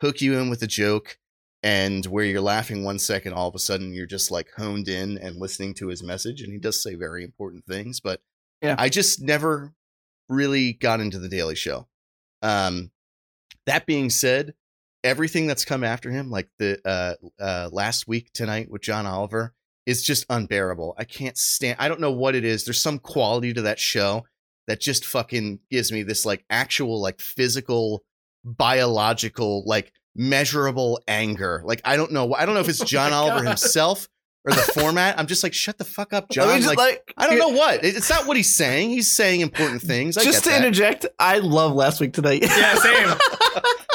[0.00, 1.16] hook you in with a joke
[1.62, 5.18] and where you're laughing one second, all of a sudden you're just like honed in
[5.18, 6.40] and listening to his message.
[6.40, 8.20] And he does say very important things, but
[8.62, 8.76] Yeah.
[8.78, 9.72] I just never
[10.28, 11.88] really got into the Daily Show.
[12.42, 12.90] Um,
[13.66, 14.54] that being said,
[15.04, 19.54] everything that's come after him, like the uh, uh, last week tonight with John Oliver,
[19.86, 20.94] is just unbearable.
[20.98, 21.76] I can't stand.
[21.78, 22.64] I don't know what it is.
[22.64, 24.24] There's some quality to that show
[24.66, 28.04] that just fucking gives me this like actual like physical,
[28.44, 31.62] biological like measurable anger.
[31.64, 32.34] Like I don't know.
[32.34, 33.48] I don't know if it's Oh John my Oliver God.
[33.48, 34.08] himself
[34.44, 35.18] or the format.
[35.18, 36.56] I'm just like, shut the fuck up, John.
[36.56, 37.84] just, Like, like, I don't know what.
[37.84, 38.88] It's not what he's saying.
[38.90, 40.16] He's saying important things.
[40.16, 40.64] I Just get to that.
[40.64, 42.40] interject, I love last week tonight.
[42.42, 42.92] yeah, same.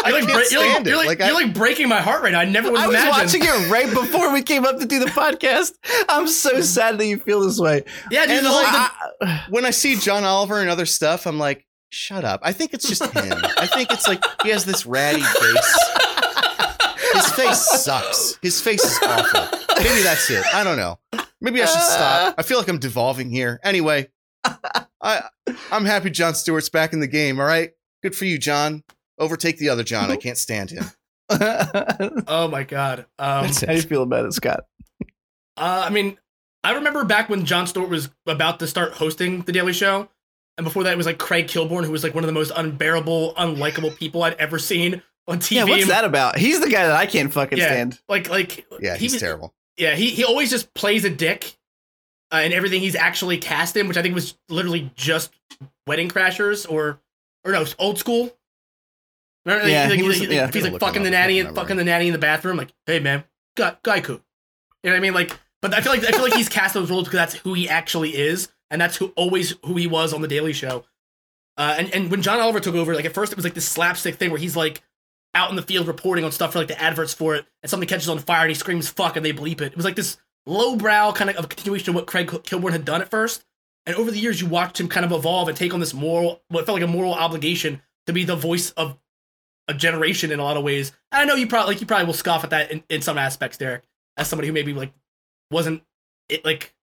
[0.06, 2.32] I You're like, can't you're like, you're like, Like, you're like breaking my heart right
[2.32, 2.42] now.
[2.42, 3.44] I never would I have was imagined.
[3.44, 5.72] watching it right before we came up to do the podcast.
[6.08, 7.84] I'm so sad that you feel this way.
[8.12, 10.86] Yeah, dude, And the whole, like- the- I- when I see John Oliver and other
[10.86, 12.42] stuff, I'm like, shut up.
[12.44, 13.38] I think it's just him.
[13.58, 15.80] I think it's like he has this ratty face.
[17.14, 18.38] His face sucks.
[18.42, 19.60] His face is awful.
[19.78, 20.44] Maybe that's it.
[20.54, 21.00] I don't know.
[21.42, 22.36] Maybe I should stop.
[22.38, 23.60] I feel like I'm devolving here.
[23.64, 24.10] Anyway,
[25.02, 25.24] I
[25.72, 27.40] I'm happy Jon Stewart's back in the game.
[27.40, 27.72] All right,
[28.04, 28.84] good for you, John.
[29.18, 30.12] Overtake the other John.
[30.12, 30.86] I can't stand him.
[31.30, 33.06] oh my god.
[33.18, 33.86] Um, How do you it.
[33.86, 34.66] feel about it, Scott?
[35.58, 36.18] Uh, I mean,
[36.64, 40.10] I remember back when Jon Stewart was about to start hosting The Daily Show,
[40.58, 42.52] and before that it was like Craig Kilborn, who was like one of the most
[42.56, 45.52] unbearable, unlikable people I'd ever seen on TV.
[45.58, 46.38] Yeah, what's that about?
[46.38, 47.66] He's the guy that I can't fucking Yeah.
[47.68, 48.00] stand.
[48.08, 49.54] Like, like, Yeah, he he's was- terrible.
[49.78, 51.58] Yeah, he he always just plays a dick,
[52.34, 55.34] uh, in everything he's actually cast in, which I think was literally just
[55.88, 57.02] Wedding Crashers or
[57.44, 58.36] or no, old school.
[59.46, 60.50] Remember, Yeah, like, he he- was- he- yeah.
[60.52, 62.58] he's like fucking the up, nanny, can't fucking the nanny in the bathroom.
[62.58, 63.24] Like, hey man,
[63.56, 64.10] guy, gaiku.
[64.10, 65.14] You know what I mean?
[65.14, 67.54] Like, but I feel like I feel like he's cast those roles because that's who
[67.54, 70.86] he actually is, and that's who always who he was on the Daily Show.
[71.58, 73.68] Uh, and and when John Oliver took over, like at first it was like this
[73.68, 74.82] slapstick thing where he's like
[75.34, 77.88] out in the field reporting on stuff for like the adverts for it, and something
[77.88, 79.72] catches on fire and he screams "fuck" and they bleep it.
[79.72, 83.02] It was like this lowbrow kind of, of continuation of what Craig Kilborn had done
[83.02, 83.46] at first.
[83.86, 86.42] And over the years, you watched him kind of evolve and take on this moral,
[86.48, 88.98] what felt like a moral obligation to be the voice of
[89.68, 90.92] a generation in a lot of ways.
[91.12, 93.18] And I know you probably like you probably will scoff at that in, in some
[93.18, 93.84] aspects, Derek,
[94.18, 94.92] as somebody who maybe like
[95.52, 95.84] wasn't
[96.30, 96.75] it like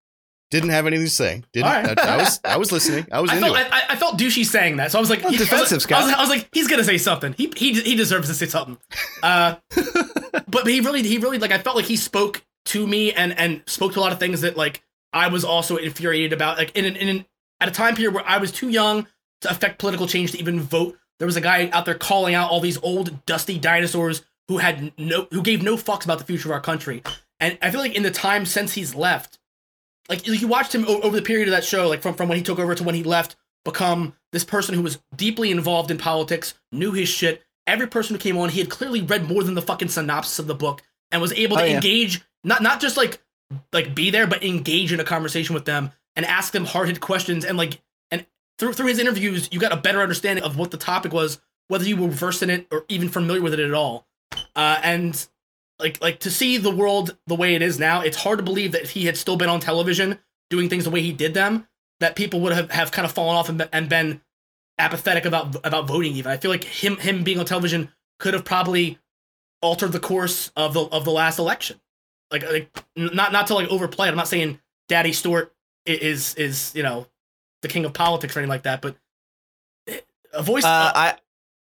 [0.53, 1.43] Didn't have anything to say.
[1.53, 1.67] Didn't.
[1.67, 1.99] Right.
[1.99, 2.41] I, I was.
[2.45, 3.07] I was listening.
[3.11, 3.67] I was I into felt it.
[3.73, 5.73] I, I felt douchey saying that, so I was like, Well, he- I was defensive,
[5.73, 6.19] I was, Scott.
[6.19, 7.33] I was like, he's gonna say something.
[7.33, 8.79] He he he deserves to say something.
[9.23, 13.13] Uh, but but he really he really like I felt like he spoke to me
[13.13, 16.59] and and spoke to a lot of things that like I was also infuriated about.
[16.59, 17.27] Like in an, in an,
[17.61, 19.07] at a time period where I was too young
[19.41, 20.97] to affect political change to even vote.
[21.19, 24.93] There was a guy out there calling out all these old dusty dinosaurs who had
[24.99, 27.03] no who gave no fucks about the future of our country.
[27.41, 29.39] And I feel like in the time since he's left,
[30.13, 32.37] like you watched him o- over the period of that show, like from, from when
[32.39, 35.99] he took over to when he left, become this person who was deeply involved in
[35.99, 37.43] politics, knew his shit.
[37.67, 40.47] Every person who came on, he had clearly read more than the fucking synopsis of
[40.47, 41.75] the book and was able to Oh, yeah.
[41.77, 43.21] engage, not not just like
[43.73, 47.01] like be there, but engage in a conversation with them and ask them hard hit
[47.01, 47.81] questions and like
[48.11, 48.27] and
[48.59, 51.85] through through his interviews, you got a better understanding of what the topic was, whether
[51.85, 54.07] you were versed in it or even familiar with it at all.
[54.57, 55.27] Uh, and
[55.79, 58.73] like like to see the world the way it is now, it's hard to believe
[58.73, 60.19] that if he had still been on television
[60.51, 61.67] doing things the way he did them,
[62.01, 64.21] that people would have, have kind of fallen off and, and been
[64.79, 66.13] apathetic about about voting.
[66.15, 68.99] Even I feel like him him being on television could have probably
[69.61, 71.81] altered the course of the of the last election.
[72.31, 74.09] Like like not not to like overplay.
[74.09, 74.11] it.
[74.11, 75.55] I'm not saying Daddy Stewart
[75.87, 77.07] is is you know
[77.63, 78.97] the king of politics or anything like that, but
[80.33, 80.65] a voice.
[80.65, 81.15] Uh, I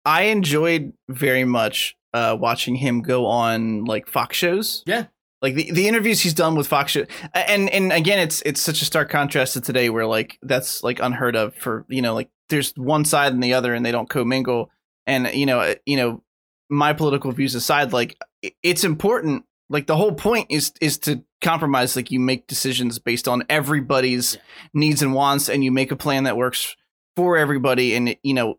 [0.06, 4.84] I enjoyed very much uh, watching him go on like Fox shows.
[4.86, 5.06] Yeah.
[5.42, 8.82] Like the, the interviews he's done with Fox show, and and again, it's it's such
[8.82, 12.30] a stark contrast to today, where like that's like unheard of for you know like
[12.50, 14.70] there's one side and the other, and they don't commingle,
[15.08, 16.24] and you know uh, you know
[16.70, 18.18] my political views aside, like
[18.64, 19.46] it's important.
[19.70, 21.96] Like the whole point is is to compromise.
[21.96, 24.42] Like you make decisions based on everybody's Yeah.
[24.74, 26.76] needs and wants, and you make a plan that works
[27.16, 27.96] for everybody.
[27.96, 28.56] And you know,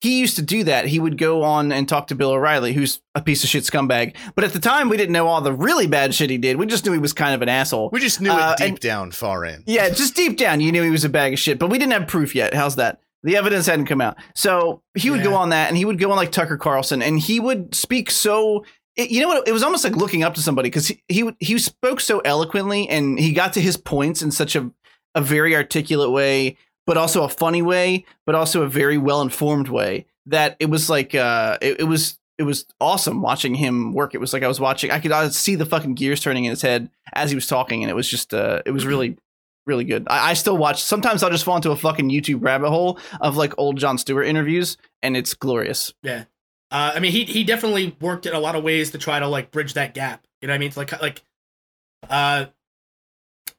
[0.00, 0.86] he used to do that.
[0.86, 4.14] He would go on and talk to Bill O'Reilly, who's a piece of shit scumbag.
[4.34, 6.56] But at the time, we didn't know all the really bad shit he did.
[6.56, 7.90] We just knew he was kind of an asshole.
[7.92, 9.62] We just knew Uh, it deep and- down, far in.
[9.66, 11.92] Yeah, just deep down, you knew he was a bag of shit, but we didn't
[11.92, 12.54] have proof yet.
[12.54, 13.00] How's that?
[13.22, 14.16] The evidence hadn't come out.
[14.34, 17.18] So he would go on that and he would go on like Tucker Carlson and
[17.18, 18.64] he would speak so.
[18.96, 19.46] It, you know what?
[19.46, 22.88] It was almost like looking up to somebody because he, he he spoke so eloquently
[22.88, 24.70] and he got to his points in such a,
[25.14, 26.56] a very articulate way,
[26.90, 30.90] but also a funny way, but also a very well informed way that it was
[30.90, 34.12] like uh it, it was it was awesome watching him work.
[34.12, 34.90] It was like I was watching.
[34.90, 37.84] I could I see the fucking gears turning in his head as he was talking,
[37.84, 39.16] and it was just uh it was really
[39.66, 40.04] really good.
[40.10, 40.82] I, I still watch.
[40.82, 44.26] Sometimes I'll just fall into a fucking YouTube rabbit hole of like old Jon Stewart
[44.26, 45.94] interviews, and it's glorious.
[46.02, 46.24] Yeah.
[46.72, 49.28] Uh, I mean, he he definitely worked in a lot of ways to try to
[49.28, 50.26] like bridge that gap.
[50.42, 50.68] You know what I mean?
[50.70, 51.22] It's like like,
[52.08, 52.46] uh,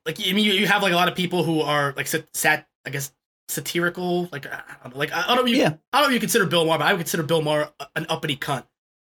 [0.06, 2.28] like I mean, you, you have like a lot of people who are like sat,
[2.36, 3.12] sat I guess
[3.52, 4.30] satirical.
[4.32, 5.73] Like I don't know, like I don't know if you Yeah.
[5.94, 8.06] I don't know if you consider Bill Maher, but I would consider Bill Maher an
[8.10, 8.65] uppity cunt.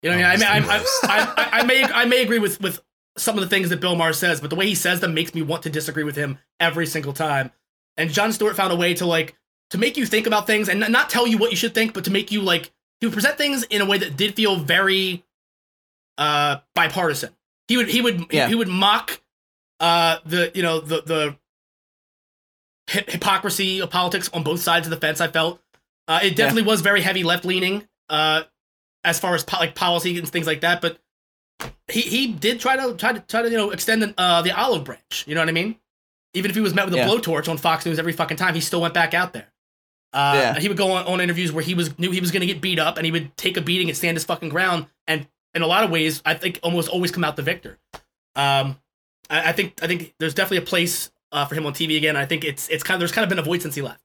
[0.04, 0.48] You know what I Oh, mean?
[0.48, 0.86] I mean, I.
[1.04, 2.82] I, I, I may I may agree with with
[3.18, 5.34] some of the things that Bill Maher says, but the way he says them makes
[5.34, 7.52] me want to disagree with him every single time.
[7.98, 9.36] And Jon Stewart found a way to like
[9.72, 12.06] to make you think about things and not tell you what you should think, but
[12.06, 15.24] to make you like he would present things in a way that did feel very
[16.18, 17.32] uh bipartisan.
[17.68, 18.48] He would he would Yeah.
[18.48, 19.20] he, would mock
[19.80, 21.38] uh the you know the the
[22.90, 25.22] hy- hypocrisy of politics on both sides of the fence.
[25.22, 25.62] I felt
[26.08, 28.44] uh, it definitely was very heavy left leaning uh
[29.04, 30.98] as far as po- like policy and things like that, but
[31.88, 34.52] he he did try to try to try to you know extend the, uh, the
[34.58, 35.24] olive branch.
[35.28, 35.76] You know what I mean?
[36.34, 37.08] Even if he was met with a Yeah.
[37.08, 39.48] blowtorch on Fox News every fucking time, he still went back out there.
[40.14, 40.60] Uh, Yeah.
[40.60, 42.62] He would go on, on interviews where he was knew he was going to get
[42.62, 44.88] beat up, and he would take a beating and stand his fucking ground.
[45.08, 47.80] And in a lot of ways, I think almost always come out the victor.
[48.36, 48.78] Um,
[49.30, 52.16] I, I think I think there's definitely a place uh, for him on TV again.
[52.16, 54.02] I think it's it's kind of there's kind of been a void since he left.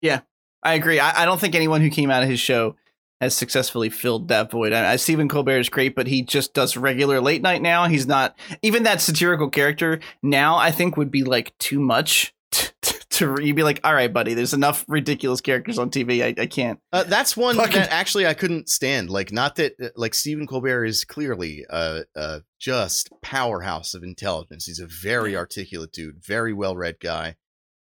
[0.00, 0.20] Yeah,
[0.62, 0.98] I agree.
[0.98, 2.76] I, I don't think anyone who came out of his show
[3.20, 4.72] has successfully filled that void.
[4.72, 7.86] I, I, Stephen Colbert is great, but he just does regular late night now.
[7.86, 10.56] He's not even that satirical character now.
[10.56, 12.34] I think would be like too much.
[13.20, 14.34] To, you'd be like, all right, buddy.
[14.34, 16.22] There's enough ridiculous characters on TV.
[16.22, 16.80] I, I can't.
[16.92, 19.08] Uh, that's one Fucking- that actually I couldn't stand.
[19.10, 24.66] Like, not that uh, like Stephen Colbert is clearly a, a just powerhouse of intelligence.
[24.66, 27.36] He's a very articulate dude, very well read guy,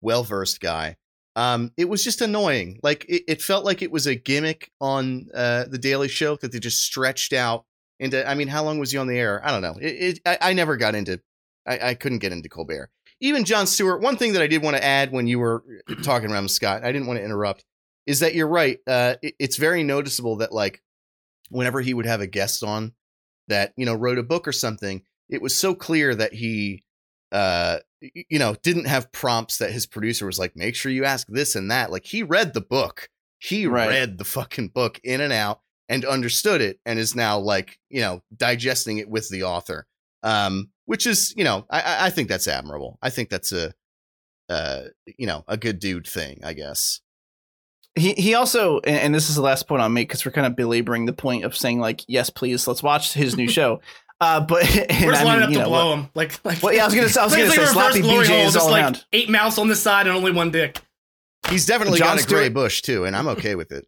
[0.02, 0.98] well versed guy.
[1.36, 2.80] Um, it was just annoying.
[2.84, 6.52] Like, it, it felt like it was a gimmick on uh, the Daily Show that
[6.52, 7.66] they just stretched out
[8.00, 8.28] into.
[8.30, 9.42] I mean, how long was he on the air?
[9.46, 9.78] I don't know.
[9.82, 11.22] It, it I, I never got into.
[11.66, 12.90] I, I couldn't get into Colbert.
[13.22, 14.02] Even Jon Stewart.
[14.02, 15.64] One thing that I did want to add when you were
[16.04, 17.64] talking around Scott, I didn't want to interrupt
[18.08, 18.80] is that you're right.
[18.88, 20.82] Uh, it- it's very noticeable that like
[21.50, 22.94] whenever he would have a guest on
[23.48, 26.84] that you know wrote a book or something, it was so clear that he,
[27.32, 31.28] uh, you know, didn't have prompts that his producer was like, make sure you ask
[31.28, 31.92] this and that.
[31.92, 33.88] Like he read the book, he Right.
[33.90, 38.02] read the fucking book in and out and understood it, and is now like you
[38.02, 39.86] know digesting it with the author.
[40.24, 42.98] Um, which is you know I- I I think that's admirable.
[43.02, 43.74] I think that's a
[44.50, 44.82] uh
[45.18, 46.40] you know a good dude thing.
[46.44, 47.02] I guess.
[47.96, 50.56] He he also, and, this is the last point I'll make because we're kind of
[50.56, 53.82] belaboring the point of saying like, yes, please, let's watch his new show.
[54.22, 56.10] Uh, but and We're just I lining mean, up to know, blow him.
[56.16, 57.74] Like, like Well, yeah, I was gonna say- I was gonna like say, a reverse
[57.74, 59.06] sloppy glory hole, just all like around.
[59.12, 60.78] eight mouths on this side and only one dick.
[61.50, 63.86] He's definitely Jon got a gray bush too, and I'm okay with it.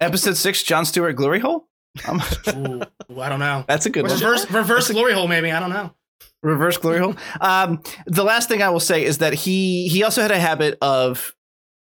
[0.00, 1.68] episode six, Jon Stewart glory hole.
[2.48, 3.64] Ooh, I don't know.
[3.66, 4.12] that's a good one.
[4.12, 5.50] Reverse, reverse glory hole, maybe.
[5.50, 5.92] I don't know.
[6.42, 7.16] reverse glory hole.
[7.40, 10.78] Um, the last thing I will say is that he he also had a habit
[10.82, 11.34] of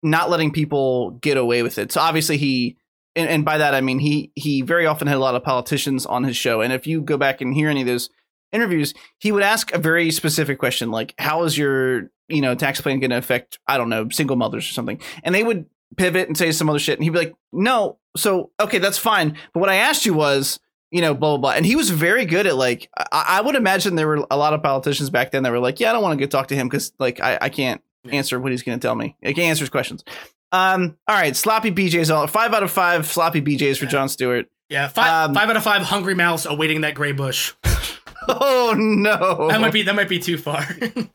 [0.02, 1.92] not letting people get away with it.
[1.92, 2.78] So obviously he,
[3.16, 6.06] and, and by that I mean he he very often had a lot of politicians
[6.06, 6.62] on his show.
[6.62, 8.10] And if you go back and hear any of those
[8.52, 12.82] interviews, he would ask a very specific question like, "How is your you know tax
[12.82, 15.66] plan going to affect I don't know single mothers or something?" And they would
[15.96, 19.38] pivot and say some other shit, and he'd be like, "No, so okay, that's fine.
[19.54, 20.60] But what I asked you was."
[20.92, 21.52] you know, blah blah blah.
[21.54, 24.54] And he was very good at like I, I would imagine there were a lot
[24.54, 26.56] of politicians back then that were like, yeah, I don't want to go talk to
[26.56, 28.14] him because like I, I can't Yeah.
[28.14, 29.16] answer what he's going to tell me.
[29.24, 30.04] I can't answer his questions.
[30.52, 33.90] Um, all right, sloppy BJ's all five out of five sloppy BJ's for Yeah.
[33.90, 34.46] Jon Stewart.
[34.70, 37.54] Yeah, five, Um, five out of five hungry mouths awaiting that gray bush.
[38.28, 40.64] Oh no, That might be that might be too far.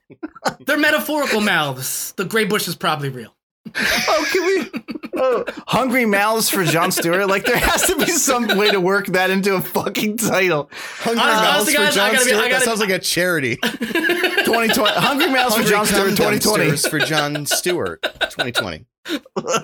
[0.67, 2.13] They're metaphorical mouths.
[2.17, 3.33] The gray bush is probably real.
[3.77, 4.83] Oh, can we?
[5.21, 7.27] Oh, hungry mouths for Jon Stewart.
[7.29, 10.71] Like there has to be some way to work that into a fucking title.
[10.99, 12.43] Hungry uh, Honestly, Mouths for guys, John gotta be- Stewart.
[12.45, 13.57] that gotta- sounds like a charity.
[13.63, 14.79] 2020.
[14.95, 16.11] Hungry mouths for Jon Stewart.
[16.11, 16.77] 2020.
[16.77, 18.03] For Jon Stewart.
[18.03, 18.87] 2020.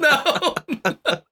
[0.01, 0.55] No.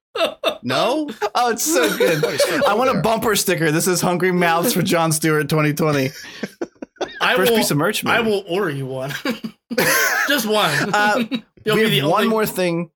[0.65, 2.23] No, Oh, it's so good.
[2.25, 3.73] Oh, I want a bumper sticker.
[3.73, 6.11] This is Hungry Mouths for Jon Stewart 2020.
[7.21, 8.05] I First will, piece of merch.
[8.05, 9.13] I will order you one.
[10.29, 10.95] Just one.
[10.95, 11.25] Uh,
[11.65, 12.91] You'll we be have the one only- more thing,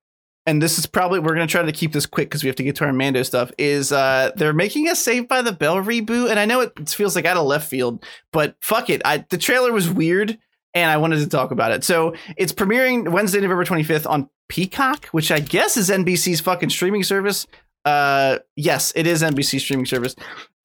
[0.45, 2.63] and this is probably we're gonna try to keep this quick because we have to
[2.63, 3.51] get to our Mando stuff.
[3.57, 7.15] Is uh they're making a Saved by the Bell reboot, and I know it feels
[7.15, 8.03] like out of left field,
[8.33, 9.01] but fuck it.
[9.05, 10.37] I the trailer was weird,
[10.73, 11.83] and I wanted to talk about it.
[11.85, 16.69] So it's premiering Wednesday, November twenty fifth on Peacock, which I guess is NBC's fucking
[16.69, 17.47] streaming service.
[17.85, 20.13] Uh, yes, it is NBC streaming service,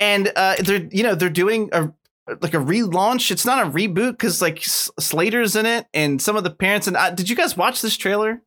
[0.01, 1.93] and uh, they're you know they're doing a
[2.41, 3.31] like a relaunch.
[3.31, 6.87] It's not a reboot because like S- Slater's in it, and some of the parents.
[6.87, 8.43] And uh, did you guys watch this trailer?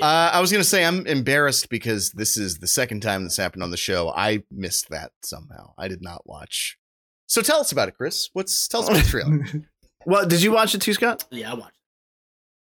[0.00, 3.62] Uh, I was gonna say I'm embarrassed because this is the second time this happened
[3.62, 4.12] on the show.
[4.16, 5.74] I missed that somehow.
[5.76, 6.78] I did not watch.
[7.26, 8.30] So tell us about it, Chris.
[8.32, 9.44] What's tell us about the trailer?
[10.06, 11.24] well, did you watch it too, Scott?
[11.30, 11.78] Yeah, I watched.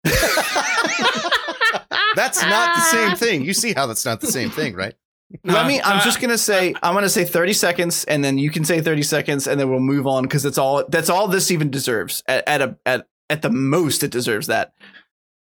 [2.15, 3.44] that's not the same thing.
[3.44, 4.94] You see how that's not the same thing, right?
[5.43, 5.81] Let me.
[5.81, 6.76] I'm uh, just gonna say.
[6.84, 9.80] I'm gonna say 30 seconds, and then you can say 30 seconds, and then we'll
[9.80, 10.84] move on because that's all.
[10.88, 12.23] That's all this even deserves.
[12.27, 14.73] At, at a at at the most, it deserves that.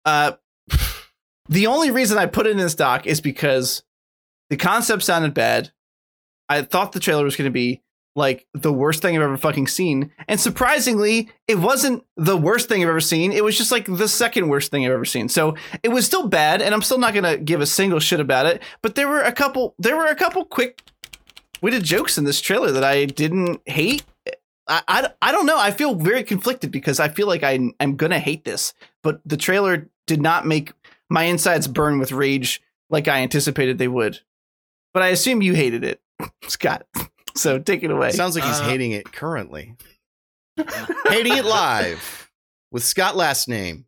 [0.05, 0.33] Uh,
[1.49, 3.83] the only reason I put it in this doc is because
[4.49, 5.73] the concept sounded bad.
[6.49, 7.83] I thought the trailer was gonna be
[8.17, 12.83] like the worst thing I've ever fucking seen, and surprisingly, it wasn't the worst thing
[12.83, 13.31] I've ever seen.
[13.31, 15.29] It was just like the second worst thing I've ever seen.
[15.29, 18.47] So it was still bad, and I'm still not gonna give a single shit about
[18.47, 18.63] it.
[18.83, 19.75] But there were a couple.
[19.79, 20.83] There were a couple quick
[21.61, 24.05] witted jokes in this trailer that I didn't hate.
[24.67, 25.59] I, I, I don't know.
[25.59, 28.73] I feel very conflicted because I feel like I I'm gonna hate this,
[29.03, 30.73] but the trailer did not make
[31.11, 34.21] my insides burn with rage like I anticipated they would.
[34.95, 36.01] But I assume you hated it,
[36.49, 36.87] Scott.
[37.41, 38.11] So take it away.
[38.13, 39.75] Sounds like he's Uh, hating it currently.
[41.09, 42.31] hating it live
[42.73, 43.85] with Scott last name.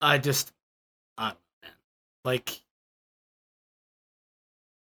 [0.00, 0.52] I just,
[1.16, 1.68] I don't know.
[2.24, 2.60] Like,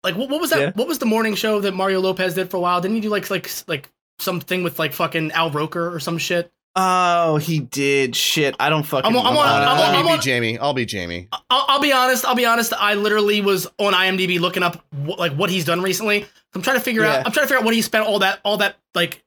[0.04, 0.60] like what, what was that?
[0.60, 0.72] Yeah.
[0.76, 2.80] What was the morning show that Mario Lopez did for a while?
[2.82, 6.52] Didn't he do like like like something with like fucking Al Roker or some shit?
[6.78, 8.54] oh, he did shit.
[8.60, 9.10] I don't fucking.
[9.10, 10.60] I'm on- I'm on- I'm let on- I'm be Jamie.
[10.60, 11.30] I'll be Jamie.
[11.50, 12.26] I'll, I'll be honest.
[12.26, 12.74] I'll be honest.
[12.74, 16.26] I literally was on IMDb looking up what, like what he's done recently.
[16.56, 17.18] I'm trying to figure Yeah.
[17.18, 17.26] out.
[17.26, 19.24] I'm trying to figure out what he spent all that all that like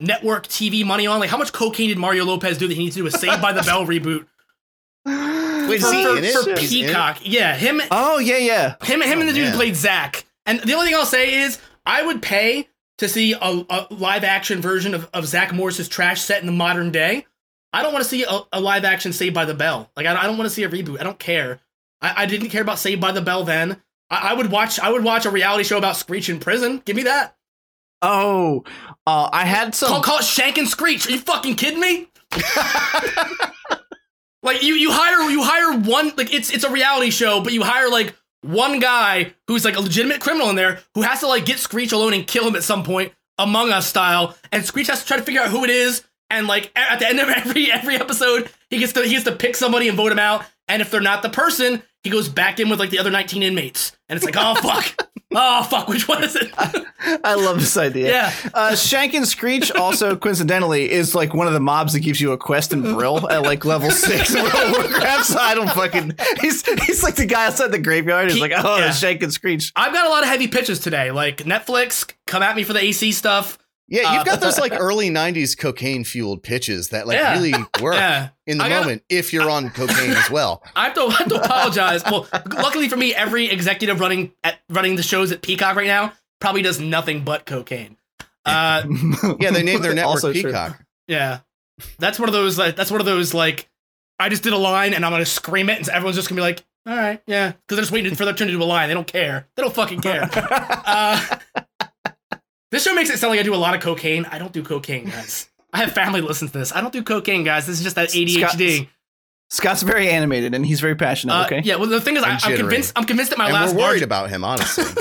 [0.00, 1.20] network TV money on.
[1.20, 3.40] Like how much cocaine did Mario Lopez do that he needs to do a Saved
[3.42, 4.26] by the Bell reboot
[5.06, 6.32] Wait, is for, he for, in it?
[6.32, 6.68] for in it?
[6.68, 7.18] Peacock?
[7.22, 8.74] Yeah, him Oh yeah, yeah.
[8.82, 9.52] him him Oh, and the oh, dude man.
[9.52, 10.24] who played Zach.
[10.46, 14.24] And the only thing I'll say is I would pay to see a, a live
[14.24, 17.26] action version of, of Zach Morris's trash set in the modern day.
[17.72, 19.90] I don't want to see a, a live action Saved by the Bell.
[19.96, 21.00] Like I, I don't want to see a reboot.
[21.00, 21.60] I don't care.
[22.02, 23.80] I, I didn't care about Saved by the Bell then.
[24.10, 26.82] I, I would watch I would watch a reality show about Screech in prison.
[26.84, 27.36] Give me that.
[28.02, 28.64] Oh,
[29.06, 29.88] uh, I had some.
[29.90, 31.06] Call, call it Shank and Screech.
[31.06, 32.08] Are you fucking kidding me?
[34.42, 37.62] like you you hire you hire one like it's it's a reality show, but you
[37.62, 41.44] hire like one guy who's like a legitimate criminal in there who has to like
[41.44, 45.02] get Screech alone and kill him at some point, Among Us style, and Screech has
[45.02, 46.02] to try to figure out who it is.
[46.30, 49.32] And like at the end of every every episode, he gets to he gets to
[49.36, 50.44] pick somebody and vote him out.
[50.68, 53.42] And if they're not the person, he goes back in with like the other 19
[53.42, 53.92] inmates.
[54.10, 55.06] And it's like, oh fuck.
[55.32, 56.50] Oh fuck, which one is it?
[57.22, 58.08] I love this idea.
[58.10, 58.32] yeah.
[58.52, 62.32] Uh, Shank and Screech also coincidentally is like one of the mobs that gives you
[62.32, 65.26] a quest in Brill at like level six World Warcraft.
[65.26, 66.14] So I don't fucking.
[66.40, 68.28] He's he's like the guy outside the graveyard.
[68.32, 68.90] He's like, oh, yeah.
[68.90, 69.70] Shank and Screech.
[69.76, 71.12] I've got a lot of heavy pitches today.
[71.12, 73.56] Like Netflix, come at me for the AC stuff.
[73.90, 77.32] Yeah, you've Uh, got those like early '90s cocaine fueled pitches that like Yeah.
[77.34, 78.28] really work Yeah.
[78.46, 80.62] in the I gotta- moment if you're on cocaine as well.
[80.76, 82.04] I have to, I have to apologize.
[82.04, 86.12] Well, luckily for me, every executive running at running the shows at Peacock right now
[86.40, 87.96] probably does nothing but cocaine.
[88.46, 88.84] Uh,
[89.40, 90.44] Yeah, they named their network Also true.
[90.44, 90.78] Peacock.
[91.08, 91.40] yeah,
[91.98, 92.56] that's one of those.
[92.58, 93.68] Like, that's one of those like
[94.20, 96.42] I just did a line and I'm gonna scream it, and everyone's just gonna be
[96.42, 98.88] like, "All right, yeah," because they're just waiting for their turn to do a line.
[98.88, 99.48] They don't care.
[99.56, 100.28] They don't fucking care.
[100.32, 101.38] Uh,
[102.70, 104.24] this show makes it sound like I do a lot of cocaine.
[104.26, 105.48] I don't do cocaine, guys.
[105.72, 106.74] I have family listen to this.
[106.74, 107.66] I don't do cocaine, guys.
[107.66, 108.88] This is just that ADHD.
[109.50, 111.34] Scott's very animated and he's very passionate.
[111.34, 111.60] Uh, okay.
[111.64, 111.76] Yeah.
[111.76, 112.92] Well, the thing is, I, I'm convinced.
[112.96, 114.84] I'm convinced that my and last we're bar, worried about him, honestly.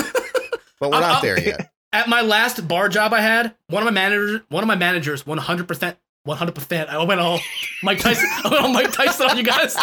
[0.80, 1.72] but we're I'm- not I'm- there yet.
[1.94, 5.26] at my last bar job I had, one of my managers, one of my managers,
[5.26, 5.98] 100 percent.
[6.28, 6.88] 100%.
[6.90, 7.40] I went all
[7.82, 8.28] Mike Tyson.
[8.44, 9.76] I went all Mike Tyson on you guys.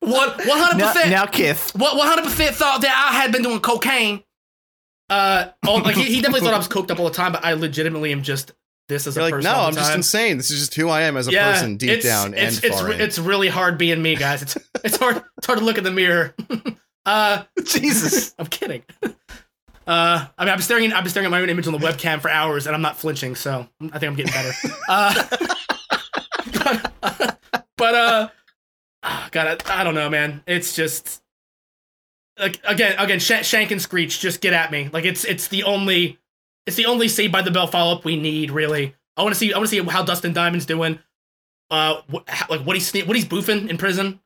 [0.00, 0.76] One, 100%.
[0.76, 1.72] Now, now Kith.
[1.74, 4.22] what 100% thought that I had been doing cocaine.
[5.10, 7.44] Uh, oh, like he, he definitely thought I was coked up all the time, but
[7.44, 8.52] I legitimately am just
[8.88, 9.52] this as You're a like, person.
[9.52, 10.36] no, I'm just insane.
[10.36, 12.80] This is just who I am as a person, deep it's- down it's, and it's,
[12.80, 13.00] far in.
[13.00, 14.42] it's really hard being me, guys.
[14.42, 16.34] It's it's hard it's hard to look in the mirror.
[17.06, 18.34] uh, Jesus.
[18.38, 18.82] I'm kidding.
[19.86, 20.92] Uh, I mean, I've been staring.
[20.92, 22.98] I've been staring at my own image on the webcam for hours, and I'm not
[22.98, 23.34] flinching.
[23.34, 24.52] So I think I'm getting better.
[24.88, 25.24] Uh,
[26.52, 27.38] but,
[27.76, 28.28] but uh,
[29.02, 30.42] ah, God, I, I don't know, man.
[30.46, 31.22] It's just
[32.38, 34.88] like again, again, Sh- Shank and Screech, just get at me.
[34.92, 36.18] Like it's it's the only
[36.66, 38.50] it's the only Saved by the Bell follow up we need.
[38.50, 40.98] Really, I want to see I want to see how Dustin Diamond's doing.
[41.70, 44.20] Uh, what, how, like what he's what he's boofing in prison.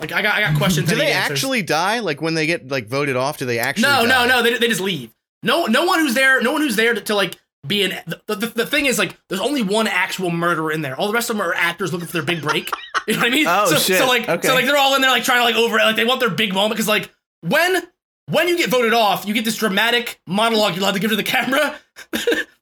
[0.00, 0.88] Like I got I got questions.
[0.88, 2.00] Do they actually die?
[2.00, 3.38] Like when they get like voted off?
[3.38, 3.82] Do they actually?
[3.88, 4.26] No, no, die?
[4.26, 4.42] no.
[4.42, 5.14] They, they just leave.
[5.42, 6.42] No, no one who's there.
[6.42, 7.92] No one who's there to, to like be an.
[8.26, 10.96] The, the, the thing is like, there's only one actual murderer in there.
[10.96, 12.70] All the rest of them are actors looking for their big break.
[13.06, 13.46] You know what I mean?
[13.48, 13.98] Oh, so, shit.
[13.98, 14.48] So like, Okay.
[14.48, 16.18] so like they're all in there like trying to like over it, like they want
[16.18, 17.08] their big moment because like
[17.48, 17.82] when
[18.28, 21.16] when you get voted off, you get this dramatic monologue you're allowed to give to
[21.16, 21.76] the camera.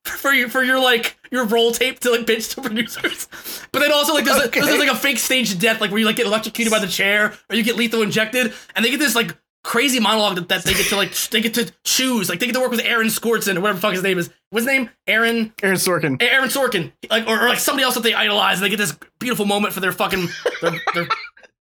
[0.05, 3.27] For your for your like your roll tape to like pitch to producers,
[3.73, 4.61] but then also like there's, a, Okay.
[4.61, 7.33] there's like a fake staged death like where you like get electrocuted by the chair
[7.49, 10.75] or you get lethal injected and they get this like crazy monologue that, that they
[10.75, 13.57] get to like they get to choose like they get to work with Aaron Skortzen
[13.57, 16.23] or whatever the fuck his name is what's his name Aaron Aaron Sorkin.
[16.23, 18.97] Aaron Sorkin like or, or like somebody else that they idolize and they get this
[19.19, 20.29] beautiful moment for their fucking
[20.61, 21.09] their, their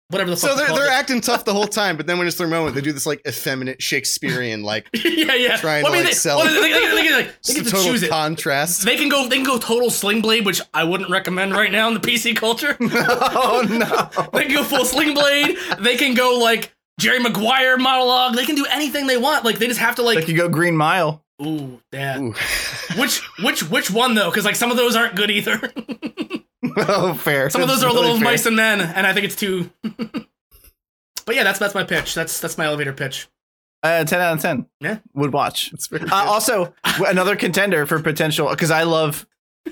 [0.08, 0.92] whatever the fuck So they're they're it.
[0.92, 3.20] acting tough the whole time, but then when it's their moment, they do this like
[3.26, 6.60] effeminate Shakespearean like yeah yeah trying Well, to, I mean, like, they, sell well, it.
[6.60, 8.84] they, they, they, they, like, it's they a get to total choose it contrast.
[8.84, 11.88] they can go they can go total sling blade which I wouldn't recommend right now
[11.88, 14.28] in the PC culture oh no.
[14.32, 15.56] They can go full sling blade.
[15.80, 18.34] They can go like Jerry Maguire monologue.
[18.36, 19.44] They can do anything they want.
[19.44, 20.28] Like they just have to Like like.
[20.28, 21.22] you go Green Mile.
[21.42, 22.18] Ooh, yeah.
[22.18, 22.34] Ooh.
[22.96, 24.30] Which which which one though?
[24.30, 25.60] Because like some of those aren't good either.
[26.76, 27.50] Oh, fair.
[27.50, 28.30] some of those are a little really fair.
[28.32, 29.70] mice and men, and I think it's too.
[29.82, 32.14] but yeah, that's that's my pitch.
[32.14, 33.28] That's that's my elevator pitch.
[33.82, 34.66] Uh, ten out of ten.
[34.80, 34.98] Yeah.
[35.14, 35.72] would watch.
[35.92, 36.74] Uh, also,
[37.06, 39.26] another contender for potential because I love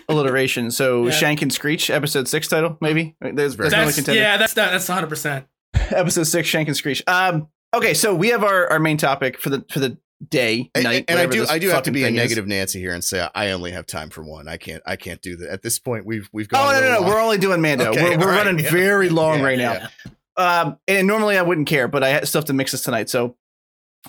[0.09, 0.71] alliteration.
[0.71, 1.11] So Yeah.
[1.13, 3.17] Shank and Screech, episode six title, maybe.
[3.21, 4.21] There's, there's another That's contender.
[4.21, 5.09] yeah, that's that, that's 100.
[5.09, 5.47] percent
[5.91, 7.03] Episode six, Shank and Screech.
[7.07, 9.99] Um, okay, so we have our, our main topic for the for the
[10.29, 12.21] day, and, night, and I do I do have to be a thing is.
[12.23, 14.49] negative Nancy here and say I only have time for one.
[14.49, 15.51] I can't I can't do that.
[15.51, 16.75] At this point we've we've Oh gone.
[16.75, 17.09] no, no, no!
[17.09, 17.91] We're only doing Mando.
[17.91, 18.71] Okay, we're we're right, running yeah.
[18.71, 19.73] very long Yeah, right now.
[19.73, 19.89] yeah.
[20.37, 23.09] Um, and normally I wouldn't care, but I still have to mix this tonight.
[23.09, 23.37] So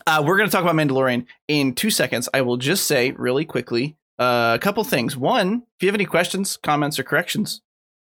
[0.08, 2.28] uh, we're going to talk about Mandalorian in two seconds.
[2.34, 5.16] I will just say really quickly uh, a couple things.
[5.16, 7.62] One, if you have any questions, comments, or corrections,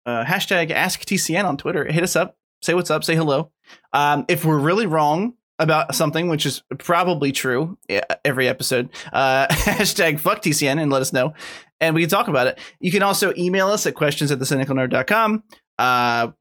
[0.05, 1.85] uh, hashtag AskTCN on Twitter.
[1.85, 2.37] Hit us up.
[2.61, 3.03] Say what's up.
[3.03, 3.51] Say hello.
[3.93, 7.77] Um, if we're really wrong about something, which is probably true
[8.23, 11.33] every episode, uh, hashtag fuck TCN and let us know.
[11.79, 12.59] And we can talk about it.
[12.79, 15.43] You can also email us at questions at thecynicalnerd.com.
[15.77, 16.31] Uh,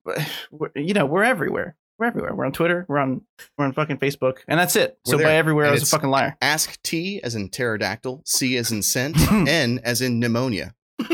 [0.74, 1.76] you know, we're everywhere.
[1.98, 2.34] We're everywhere.
[2.34, 2.84] We're on Twitter.
[2.88, 3.22] We're on
[3.56, 4.98] we're on fucking Facebook, and that's it.
[5.06, 5.26] We're so there.
[5.28, 6.36] by everywhere, I was a fucking liar.
[6.42, 10.74] Ask T as in pterodactyl, C as in scent, N as in pneumonia.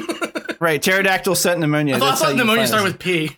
[0.63, 1.97] Right, pterodactyl scent pneumonia.
[1.97, 3.37] I thought, I That's how thought you pneumonia find started with P.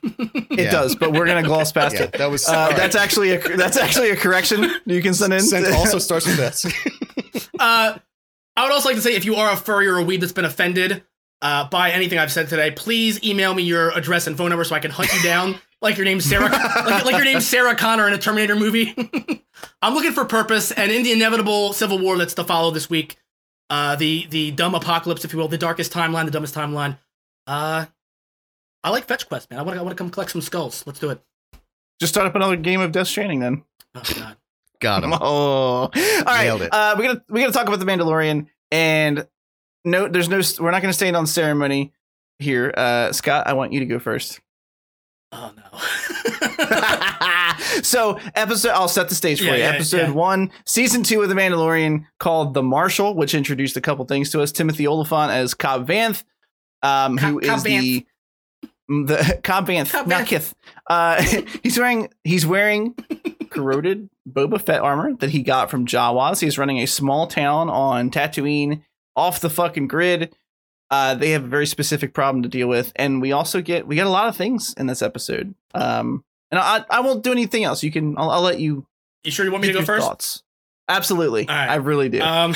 [0.59, 0.71] It Yeah.
[0.71, 2.13] does, but we're gonna gloss past Yeah, it.
[2.13, 5.41] that was Uh, that's actually a that's actually a correction you can send in.
[5.41, 6.67] scent also starts with S.
[7.59, 7.97] Uh,
[8.57, 10.33] I would also like to say if you are a furry or a weed that's
[10.33, 11.03] been offended
[11.41, 14.75] uh, by anything I've said today, please email me your address and phone number so
[14.75, 18.07] I can hunt you down like your name's Sarah, like, like your name's Sarah Connor
[18.07, 18.95] in a Terminator movie.
[19.81, 23.17] I'm looking for purpose, and in the inevitable civil war that's to follow this week,
[23.71, 26.99] uh, the the dumb apocalypse, if you will, the darkest timeline, the dumbest timeline.
[27.47, 27.87] Uh,
[28.83, 29.59] I like fetch quest, man.
[29.61, 30.85] I want to I want to come collect some skulls.
[30.87, 31.21] Let's do it.
[32.01, 33.63] Just start up another game of Death Stranding then.
[33.95, 34.37] Oh god.
[34.81, 35.13] Got him.
[35.21, 35.91] Oh, all
[36.27, 36.45] right.
[36.45, 36.69] Nailed it.
[36.73, 39.27] Uh, we're gonna we're gonna talk about the Mandalorian, and
[39.85, 40.41] no, there's no.
[40.63, 41.93] We're not gonna stand on ceremony
[42.39, 42.75] here.
[42.77, 44.41] Uh, Scott, I want you to go first.
[45.33, 45.79] Oh no.
[47.83, 49.59] so episode I'll set the stage for Yeah, you.
[49.61, 50.11] yeah, episode yeah.
[50.11, 54.43] one, season two of The Mandalorian called The Marshal, which introduced a couple things to
[54.43, 54.53] us.
[54.53, 56.25] Timothy Olyphant as Cobb Vanth,
[56.85, 58.07] um, who Co- is the
[58.89, 60.55] the Cobb Vanth, not Kith.
[60.89, 61.23] Uh,
[61.63, 62.95] he's wearing he's wearing
[63.51, 66.41] corroded Boba Fett armor that he got from Jawas.
[66.41, 68.83] He's running a small town on Tatooine
[69.17, 70.35] off the fucking grid.
[70.91, 73.97] Uh, they have a very specific problem to deal with, and we also get we
[73.97, 75.55] get a lot of things in this episode.
[75.73, 77.83] Um, and I I won't do anything else.
[77.83, 78.87] You can I'll, I'll let you
[79.25, 80.07] you sure you want me to go first?
[80.07, 80.43] thoughts.
[80.87, 81.71] Absolutely, All right.
[81.71, 82.21] I really do.
[82.21, 82.55] Um.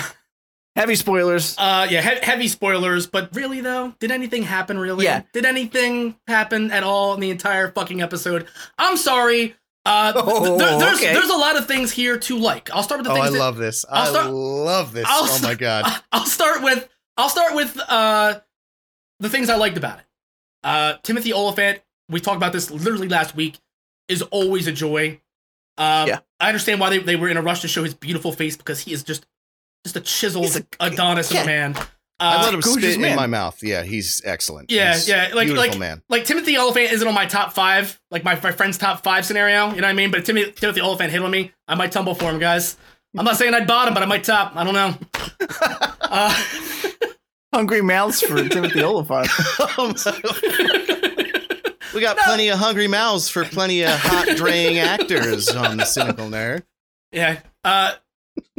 [0.78, 1.56] Heavy spoilers.
[1.58, 4.78] Uh, yeah, he- heavy spoilers, but really though, did anything happen?
[4.78, 5.04] Really?
[5.04, 5.22] Yeah.
[5.32, 8.46] Did anything happen at all in the entire fucking episode?
[8.78, 9.56] I'm sorry.
[9.84, 11.12] Uh, Oh, there- there's okay.
[11.14, 12.70] there's a lot of things here to like.
[12.70, 13.84] I'll start with the Oh, things I that love this.
[13.90, 15.04] I'll I love this.
[15.08, 15.84] I'll oh my god.
[16.12, 18.38] I'll start with I'll start with uh
[19.18, 20.04] the things I liked about it.
[20.62, 21.80] Uh, Timothy Olyphant.
[22.08, 23.58] We talked about this literally last week.
[24.08, 25.20] Is always a joy.
[25.76, 26.20] Um, Yeah.
[26.38, 28.78] I understand why they, they were in a rush to show his beautiful face because
[28.80, 29.26] he is just
[29.92, 31.76] just a chiseled a- Adonis of a man.
[32.20, 33.10] I Uh, let him gorgeous spit man.
[33.12, 33.62] in my mouth.
[33.62, 34.72] Yeah, he's excellent.
[34.72, 36.02] Yeah, He's yeah, like- like- man.
[36.08, 39.68] like Timothy Olyphant isn't on my top five, like my, my friend's top five scenario.
[39.70, 40.10] You know what I mean?
[40.10, 42.76] But Timothy, Timothy Olyphant hit on me, I might tumble for him, guys.
[43.16, 44.56] I'm not saying I'd bottom, but I might top.
[44.56, 44.94] I don't know.
[46.10, 46.34] Uh,
[47.52, 49.28] Hungry mouths for Timothy Olyphant.
[51.94, 56.28] we got plenty of hungry mouths for plenty of hot draying actors on the cynical
[56.28, 56.62] nerd.
[57.12, 57.40] Yeah.
[57.64, 57.92] Uh,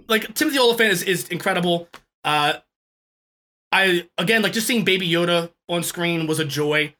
[0.09, 1.87] like Timothy Olyphant is is incredible.
[2.23, 2.53] Uh,
[3.71, 6.93] I again like just seeing Baby Yoda on screen was a joy.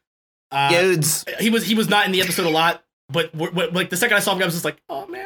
[0.52, 1.24] Uh, Dudes.
[1.38, 3.96] he was he was not in the episode a lot, but w- w- like the
[3.96, 5.24] second I saw him, I was just like, oh man,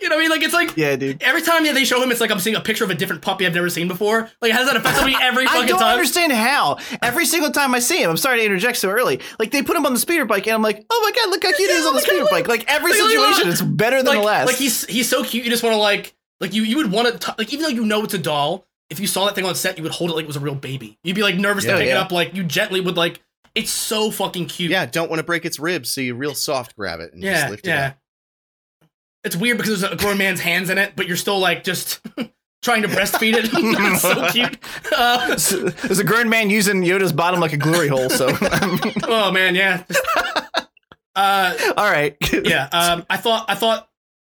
[0.00, 0.30] you know what I mean?
[0.30, 1.22] Like it's like Yeah, dude.
[1.22, 3.46] every time they show him, it's like I'm seeing a picture of a different puppy
[3.46, 4.28] I've never seen before.
[4.42, 5.64] Like how does that affect me every fucking time?
[5.64, 5.92] I don't time?
[5.92, 6.78] understand how.
[7.02, 9.20] Every single time I see him, I'm sorry to interject so early.
[9.38, 11.44] Like they put him on the speeder bike, and I'm like, oh my god, look
[11.44, 12.48] how cute he is on the speeder bike.
[12.48, 13.54] Like every Like, situation look.
[13.54, 14.46] is better than like, the last.
[14.46, 15.44] like he's he's so cute.
[15.44, 17.84] You just want to like like you you would want to like even though you
[17.84, 18.66] know it's a doll.
[18.88, 20.40] If you saw that thing on set, you would hold it like it was a
[20.40, 20.96] real baby.
[21.02, 22.12] You'd be like nervous Yeah, to pick it up.
[22.12, 23.20] Like you gently would like.
[23.54, 24.70] It's so fucking cute.
[24.70, 27.46] Yeah, don't want to break its ribs, so you real soft grab it and just
[27.48, 27.86] yeah, it yeah.
[27.86, 27.98] up.
[29.24, 32.00] It's weird because there's a grown man's hands in it, but you're still like just
[32.62, 33.48] trying to breastfeed it.
[33.52, 34.58] it's so cute.
[34.96, 35.28] Uh,
[35.86, 38.10] There's a grown man using Yoda's bottom like a glory hole.
[38.10, 38.28] So,
[39.04, 39.84] oh man, yeah.
[41.14, 42.16] Uh, all right.
[42.44, 42.68] yeah.
[42.72, 43.88] Um, I thought I thought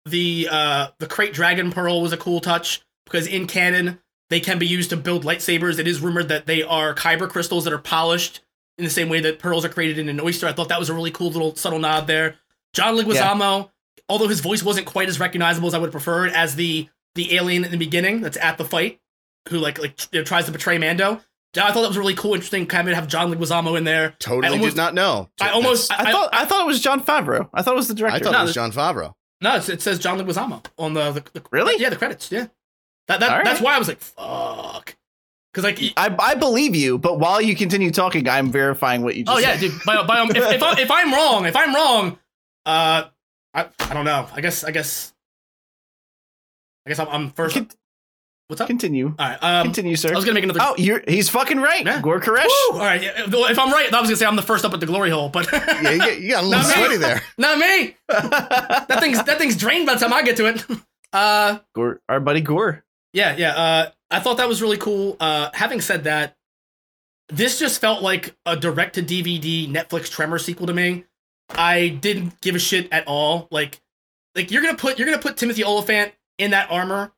[0.05, 3.99] the uh the krayt dragon pearl was a cool touch because in canon
[4.29, 5.77] they can be used to build lightsabers.
[5.77, 8.41] It is rumored that they are kyber crystals that are polished
[8.77, 10.47] in the same way that pearls are created in an oyster.
[10.47, 12.35] I thought that was a really cool little subtle nod there.
[12.73, 13.69] John Leguizamo,
[14.07, 17.35] although his voice wasn't quite as recognizable as I would have preferred as the the
[17.35, 18.99] alien in the beginning that's at the fight,
[19.49, 21.19] who like like you know, tries to betray Mando.
[21.57, 24.15] I thought that was really cool, interesting, kind of have John Leguizamo in there.
[24.19, 25.29] Totally I almost- did not know.
[25.41, 27.49] I almost- That's- I thought I thought it was Jon Favreau.
[27.53, 28.15] I thought it was the director.
[28.15, 29.13] I thought No, it was Jon Favreau.
[29.41, 31.81] No, it says John Leguizamo on the, the, the Really?
[31.81, 32.47] yeah the credits yeah.
[33.07, 33.43] That, that right.
[33.43, 34.95] that's why I was like fuck
[35.51, 39.25] because like I, I believe you, but while you continue talking, I'm verifying what you
[39.25, 39.45] just said.
[39.45, 39.71] oh yeah said.
[39.71, 42.19] dude by, by, if if, I, if I'm wrong if I'm wrong
[42.65, 43.05] uh
[43.53, 45.13] I, I don't know I guess I guess
[46.85, 47.57] I guess I'm, I'm first
[48.51, 49.15] what's up Continue.
[49.17, 50.11] all right um Continue, sir.
[50.11, 51.85] I was gonna make another Oh, you're he's fucking right.
[51.85, 52.01] Yeah.
[52.01, 52.43] Gor Koresh.
[52.45, 52.73] Woo!
[52.77, 54.79] all right yeah, if I'm right I was gonna say I'm the first up at
[54.79, 56.73] the glory hole but Yeah, you, got- you got a little me.
[56.75, 57.21] sweaty there.
[57.37, 60.65] not me that thing's that thing's drained by the time I get to it
[61.13, 62.83] uh Gor, our buddy Gor.
[63.13, 63.51] Yeah, yeah.
[63.55, 65.17] Uh, I thought that was really cool.
[65.19, 66.37] Uh, having said that,
[67.27, 71.03] this just felt like a direct to DVD Netflix Tremor sequel to me.
[71.49, 73.49] I didn't give a shit at all.
[73.51, 73.81] Like,
[74.35, 77.11] like you're gonna put you're gonna put Timothy Olyphant in that armor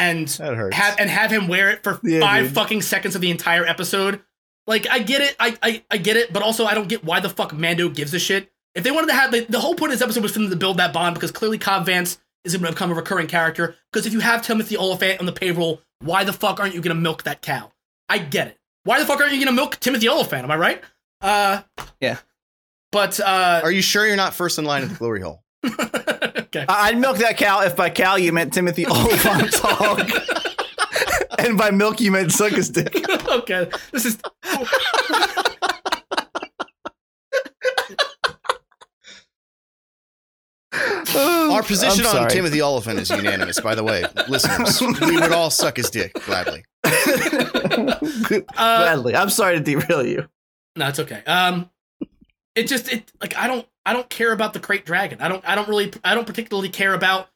[0.00, 0.30] and
[0.74, 2.54] have and have him wear it for Yeah, five dude.
[2.54, 4.20] fucking seconds of the entire episode.
[4.66, 7.20] Like, I get it, I, I I get it, but also I don't get why
[7.20, 8.50] the fuck Mando gives a shit.
[8.74, 10.50] If they wanted to have the, the whole point of this episode was for them
[10.50, 13.74] to build that bond because clearly Cobb Vanth is going to become a recurring character.
[13.92, 16.94] Because if you have Timothy Olyphant on the payroll, why the fuck aren't you going
[16.96, 17.72] to milk that cow?
[18.08, 18.58] I get it.
[18.84, 20.44] Why the fuck aren't you going to milk Timothy Olyphant?
[20.44, 20.82] Am I right?
[21.20, 21.62] Uh,
[22.00, 22.18] Yeah.
[22.92, 25.42] But uh, Are you sure you're not first in line at the glory hole?
[25.64, 26.64] Okay.
[26.68, 30.10] I- I'd milk that cow if by cow you meant Timothy Olyphant's hog.
[31.38, 32.94] and by milk you meant suck his dick.
[33.28, 33.68] okay.
[33.92, 34.18] This is
[41.14, 42.28] Our position on.
[42.28, 44.80] Timothy Olyphant is unanimous, by the way, listeners.
[44.80, 46.64] we would all suck his dick gladly.
[46.84, 46.90] uh,
[48.54, 49.16] Gladly.
[49.16, 50.28] I'm sorry to derail you.
[50.76, 51.24] No, it's okay.
[51.24, 51.68] Um,
[52.60, 55.20] it just it like I don't I don't care about the krayt dragon.
[55.20, 57.28] I don't I don't really I don't particularly care about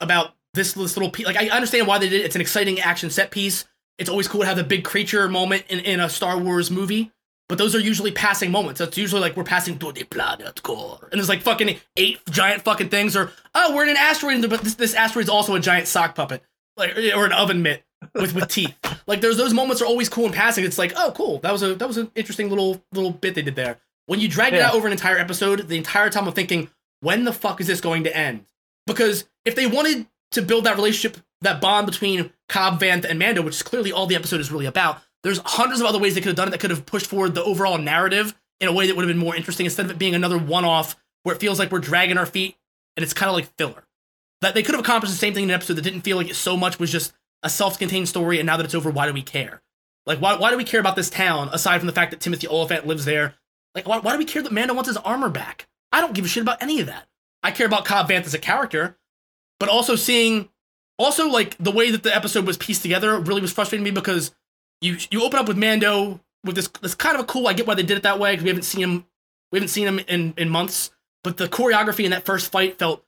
[0.00, 1.26] about this this little piece.
[1.26, 2.24] Like I understand why they did it.
[2.24, 3.64] It's an exciting action set piece.
[3.98, 7.12] It's always cool to have the big creature moment in, in a Star Wars movie.
[7.48, 8.80] But those are usually passing moments.
[8.80, 12.62] That's usually like we're passing through the planet core, and there's like fucking eight giant
[12.62, 15.86] fucking things, or oh we're in an asteroid, but this this asteroid's also a giant
[15.86, 16.42] sock puppet,
[16.76, 17.84] like or an oven mitt
[18.14, 18.74] with with teeth.
[19.08, 20.64] Like there's those moments are always cool in passing.
[20.64, 23.42] It's like, oh cool, that was a that was an interesting little little bit they
[23.42, 23.78] did there.
[24.06, 26.70] When you drag it out over an entire episode, the entire time I'm thinking,
[27.00, 28.46] when the fuck is this going to end?
[28.86, 33.42] Because if they wanted to build that relationship, that bond between Cobb Vanth and Mando,
[33.42, 36.20] which is clearly all the episode is really about, there's hundreds of other ways they
[36.20, 38.86] could have done it that could have pushed forward the overall narrative in a way
[38.86, 41.58] that would have been more interesting instead of it being another one-off where it feels
[41.58, 42.56] like we're dragging our feet
[42.96, 43.84] and it's kind of like filler.
[44.40, 46.30] That they could have accomplished the same thing in an episode that didn't feel like
[46.30, 47.12] it so much was just
[47.42, 49.62] a self-contained story, and now that it's over, why do we care?
[50.06, 52.46] Like, why, why do we care about this town aside from the fact that Timothy
[52.46, 53.34] Olyphant lives there?
[53.76, 55.68] Like, why, why do we care that Mando wants his armor back?
[55.92, 57.06] I don't give a shit about any of that.
[57.42, 58.96] I care about Cobb Vanth as a character,
[59.60, 60.48] but also seeing,
[60.98, 64.34] also like the way that the episode was pieced together really was frustrating me because
[64.80, 67.46] you you open up with Mando with this this kind of a cool.
[67.46, 69.06] I get why they did it that way because we haven't seen him
[69.52, 70.90] we haven't seen him in in months,
[71.22, 73.04] but the choreography in that first fight felt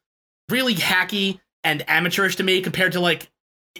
[0.50, 3.30] really hacky and amateurish to me compared to like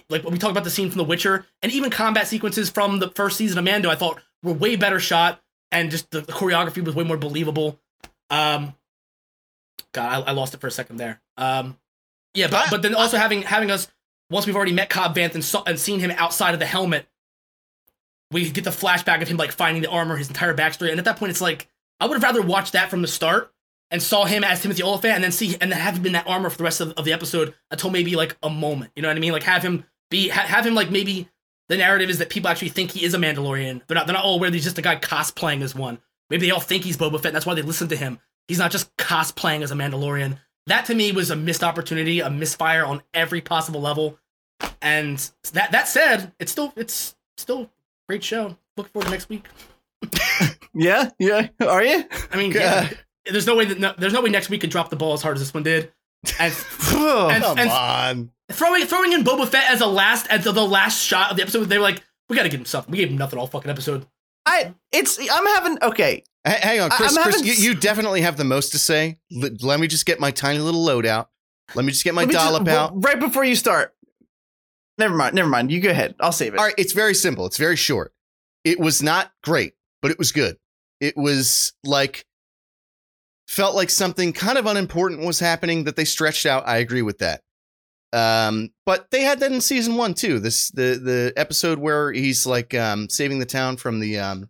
[0.09, 2.99] like when we talk about the scene from The Witcher and even combat sequences from
[2.99, 5.41] the first season of Mando, I thought were way better shot
[5.71, 7.79] and just the, the choreography was way more believable.
[8.29, 8.73] Um,
[9.93, 11.21] God, I, I lost it for a second there.
[11.37, 11.77] Um,
[12.33, 13.87] yeah, but but then also having having us
[14.29, 17.07] once we've already met Cobb Vanth and, saw, and seen him outside of the helmet,
[18.31, 21.05] we get the flashback of him like finding the armor, his entire backstory, and at
[21.05, 21.67] that point, it's like
[21.99, 23.51] I would have rather watched that from the start
[23.91, 26.27] and saw him as Timothy Olyphant, and then see and then have him in that
[26.27, 28.91] armor for the rest of, of the episode until maybe like a moment.
[28.95, 29.31] You know what I mean?
[29.31, 31.27] Like have him be ha- have him like maybe
[31.69, 33.81] the narrative is that people actually think he is a Mandalorian.
[33.87, 35.99] They're not they're not all aware that he's just a guy cosplaying as one.
[36.29, 37.27] Maybe they all think he's Boba Fett.
[37.27, 38.19] And that's why they listen to him.
[38.47, 40.39] He's not just cosplaying as a Mandalorian.
[40.67, 44.19] That to me was a missed opportunity, a misfire on every possible level.
[44.81, 45.17] And
[45.53, 47.69] that that said, it's still it's still a
[48.07, 48.57] great show.
[48.75, 49.47] Look forward to next week.
[50.73, 51.49] Yeah, yeah.
[51.61, 52.05] Are you?
[52.31, 52.89] I mean, yeah,
[53.25, 55.21] there's no way that no, there's no way next week could drop the ball as
[55.21, 55.91] hard as this one did.
[56.39, 56.53] And
[56.93, 58.31] And- Come and- on.
[58.51, 61.43] throwing throwing in Boba Fett as a last as the, the last shot of the
[61.43, 62.91] episode, they were like, we gotta give him something.
[62.91, 64.05] We gave him nothing all fucking episode.
[64.45, 66.23] I it's I'm having okay.
[66.47, 67.15] H- hang on, Chris.
[67.17, 69.17] I'm Chris, having you, you definitely have the most to say.
[69.41, 71.29] L- let me just get my tiny little load out.
[71.75, 73.03] Let me just get my Let me just- dollop out.
[73.03, 73.93] right before you start.
[74.97, 75.35] Never mind.
[75.35, 75.71] Never mind.
[75.71, 76.15] You go ahead.
[76.19, 76.59] I'll save it.
[76.59, 77.45] All right, it's very simple.
[77.45, 78.13] It's very short.
[78.65, 80.57] It was not great, but it was good.
[80.99, 82.25] It was like
[83.49, 86.67] felt like something kind of unimportant was happening that they stretched out.
[86.67, 87.41] I agree with that.
[88.13, 90.39] Um, but they had that in season one too.
[90.39, 94.49] This the the episode where he's like um saving the town from the um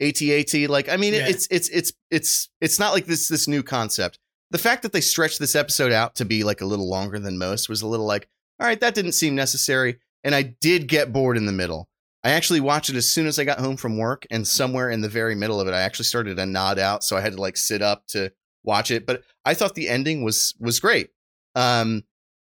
[0.00, 0.68] ATAT.
[0.68, 1.28] Like, I mean, Yeah.
[1.28, 4.18] it's it's it's it's it's not like this this new concept.
[4.50, 7.36] The fact that they stretched this episode out to be like a little longer than
[7.36, 9.98] most was a little like, all right, that didn't seem necessary.
[10.24, 11.88] And I did get bored in the middle.
[12.28, 15.00] I actually watched it as soon as I got home from work, and somewhere in
[15.00, 17.40] the very middle of it, I actually started to nod out, so I had to
[17.40, 18.30] like sit up to
[18.62, 19.06] watch it.
[19.06, 21.08] But I thought the ending was was great.
[21.54, 22.04] Um,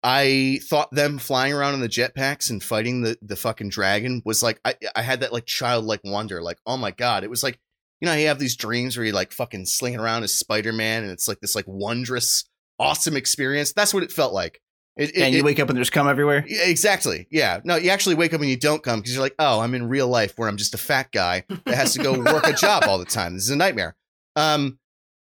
[0.02, 4.42] I thought them flying around in the jetpacks and fighting the the fucking dragon was
[4.42, 7.60] like I I had that like childlike wonder, like oh my god, it was like
[8.02, 11.04] you know you have these dreams where you like fucking slinging around as Spider Man,
[11.04, 12.44] and it's like this like wondrous,
[12.80, 13.72] awesome experience.
[13.72, 14.62] That's what it felt like.
[15.00, 16.44] It, it- and you it- wake up and there's cum everywhere.
[16.48, 17.28] exactly.
[17.32, 17.62] Yeah.
[17.64, 19.88] No, you actually wake up and you don't come because you're like, oh, I'm in
[19.88, 22.84] real life where I'm just a fat guy that has to go work a job
[22.88, 23.34] all the time.
[23.34, 23.96] This is a nightmare.
[24.36, 24.78] Um,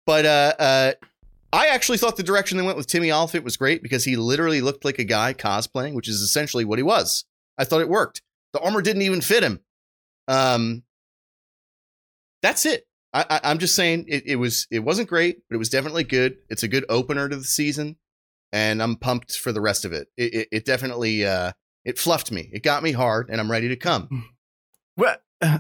[0.07, 0.93] but uh, uh,
[1.53, 4.61] I actually thought the direction they went with Timmy Olyphant was great because he literally
[4.61, 7.25] looked like a guy cosplaying, which is essentially what he was.
[7.59, 8.23] I thought it worked.
[8.53, 9.61] The armor didn't even fit him.
[10.29, 10.85] Um,
[12.43, 12.87] that's it.
[13.13, 16.05] I, I, I'm just saying it, it was it wasn't great, but it was definitely
[16.05, 16.37] good.
[16.51, 17.97] It's a good opener to the season,
[18.57, 20.09] and I'm pumped for the rest of it.
[20.17, 21.53] It, it, it definitely uh,
[21.85, 22.49] it fluffed me.
[22.53, 24.31] It got me hard, and I'm ready to come.
[24.97, 25.17] Well,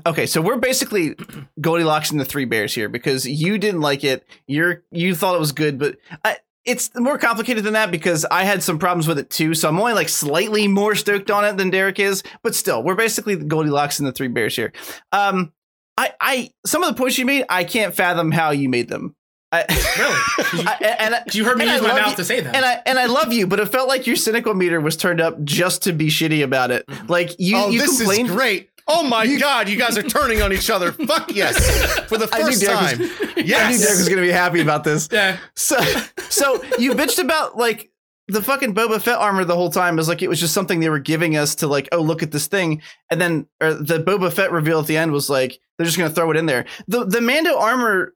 [0.06, 1.14] okay, so we're basically
[1.60, 4.26] Goldilocks and the Three Bears here because you didn't like it.
[4.46, 8.44] You're you thought it was good, but I, it's more complicated than that because I
[8.44, 9.52] had some problems with it too.
[9.52, 12.94] So I'm only like slightly more stoked on it than Derek is, but still, we're
[12.94, 14.72] basically Goldilocks and the Three Bears here.
[15.12, 15.52] Um,
[15.98, 19.14] I, I some of the points you made, I can't fathom how you made them.
[19.56, 19.64] I,
[19.98, 20.66] Really?
[20.66, 22.54] I, and I- You heard me and I use my mouth you- to say that.
[22.54, 25.20] and I and I love you, but it felt like your cynical meter was turned
[25.20, 26.86] up just to be shitty about it.
[26.86, 27.06] Mm-hmm.
[27.06, 28.28] Like you, oh, you this complained.
[28.28, 28.70] is great.
[28.88, 30.92] Oh my god, you guys are turning on each other.
[31.06, 31.56] Fuck yes,
[32.08, 33.00] for the I knew first Derek was- time.
[33.36, 33.80] I knew Yes.
[33.82, 35.08] Derek was gonna be happy about this.
[35.10, 35.38] yeah.
[35.54, 35.76] So,
[36.28, 37.90] so you bitched about like
[38.28, 40.88] the fucking Boba Fett armor the whole time as like it was just something they
[40.90, 42.80] were giving us to like, oh look at this thing,
[43.10, 46.10] and then or the Boba Fett reveal at the end was like they're just gonna
[46.10, 46.64] throw it in there.
[46.88, 48.14] The the Mando armor.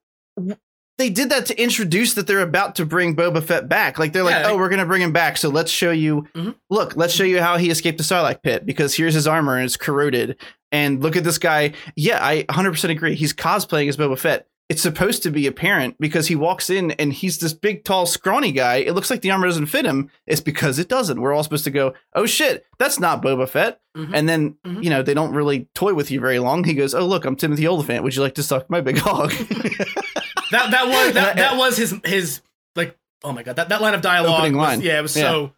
[1.01, 3.97] They did that to introduce that they're about to bring Boba Fett back.
[3.97, 5.35] Like they're like, Yeah, oh, we're gonna bring him back.
[5.35, 6.27] So let's show you.
[6.35, 6.53] Mhm.
[6.69, 9.65] Look, let's show you how he escaped the Sarlacc pit because here's his armor and
[9.65, 10.37] it's corroded.
[10.71, 11.73] And look at this guy.
[11.95, 13.15] Yeah, I 100% agree.
[13.15, 14.45] He's cosplaying as Boba Fett.
[14.69, 18.51] It's supposed to be apparent because he walks in and he's this big, tall, scrawny
[18.51, 18.75] guy.
[18.75, 20.11] It looks like the armor doesn't fit him.
[20.27, 21.19] It's because it doesn't.
[21.19, 23.81] We're all supposed to go, oh shit, that's not Boba Fett.
[23.97, 24.11] Mhm.
[24.13, 24.83] And then, Mhm.
[24.83, 26.63] you know, they don't really toy with you very long.
[26.63, 28.03] He goes, oh, look, I'm Timothy Olyphant.
[28.03, 29.33] Would you like to suck my big hog?
[30.51, 32.41] That that was that, that was his his
[32.75, 34.81] like oh my god that, that line of dialogue Opening was- line.
[34.81, 35.53] yeah it was so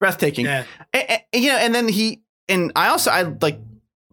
[0.00, 0.44] Breathtaking.
[0.46, 3.58] yeah and, and, you know, and then he and I also I like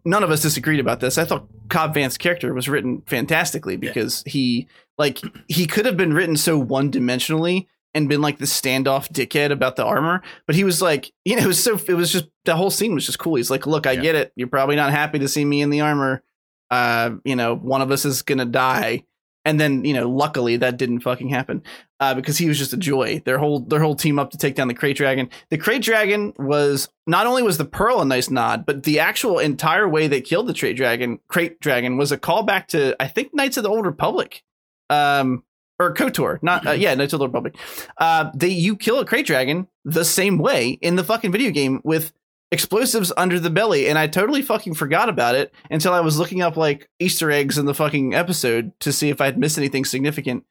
[0.04, 1.16] none of us disagreed about this.
[1.18, 4.66] I thought Cobb Vanth's character was written fantastically because he
[4.98, 9.50] like he could have been written so one dimensionally and been like the standoff dickhead
[9.52, 12.26] about the armor, but he was like, you know, it was so it was just
[12.44, 13.36] the whole scene was just cool.
[13.36, 14.00] He's like, look, I Yeah.
[14.02, 14.32] get it.
[14.36, 16.22] You're probably not happy to see me in the armor.
[16.70, 19.04] Uh, you know, one of us is gonna die.
[19.46, 21.62] And then, you know, luckily that didn't fucking happen
[22.00, 23.22] uh, because he was just a joy.
[23.24, 25.30] Their whole their whole team up to take down the Krayt Dragon.
[25.50, 29.38] The Krayt Dragon was not only was the Pearl a nice nod, but the actual
[29.38, 33.32] entire way they killed the Krayt Dragon, Krayt Dragon, was a callback to I think
[33.32, 34.42] Knights of the Old Republic,
[34.90, 35.44] um,
[35.78, 36.42] or Kotor.
[36.42, 37.56] Not uh, yeah, Knights of the Old Republic.
[37.98, 41.80] Uh, they you kill a Krayt Dragon the same way in the fucking video game
[41.84, 42.12] with
[42.52, 46.42] explosives under the belly and i totally fucking forgot about it until i was looking
[46.42, 50.44] up like easter eggs in the fucking episode to see if i'd missed anything significant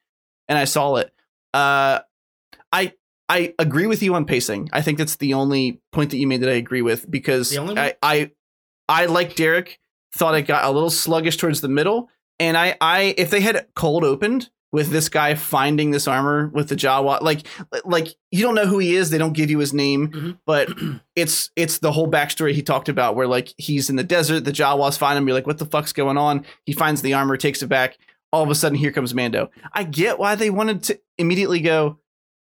[0.50, 1.14] and i saw it
[1.54, 2.00] uh
[2.74, 2.92] i
[3.30, 6.42] i agree with you on pacing i think that's the only point that you made
[6.42, 7.80] that i agree with because The only one?
[7.84, 8.32] i i
[8.90, 9.80] i like derek
[10.14, 12.10] thought it got a little sluggish towards the middle
[12.40, 16.68] and i i if they had cold opened with this guy finding this armor with
[16.70, 17.22] the Jawa.
[17.22, 17.48] Like,
[17.86, 19.10] like you don't know who he is.
[19.10, 20.38] They don't give you his name, Mhm.
[20.46, 20.70] but
[21.16, 24.52] it's it's the whole backstory he talked about, where like he's in the desert, the
[24.52, 25.26] Jawas find him.
[25.28, 26.46] You're like, what the fuck's going on?
[26.66, 27.98] He finds the armor, takes it back.
[28.34, 29.50] All of a sudden, here comes Mando.
[29.74, 32.00] I get why they wanted to immediately go,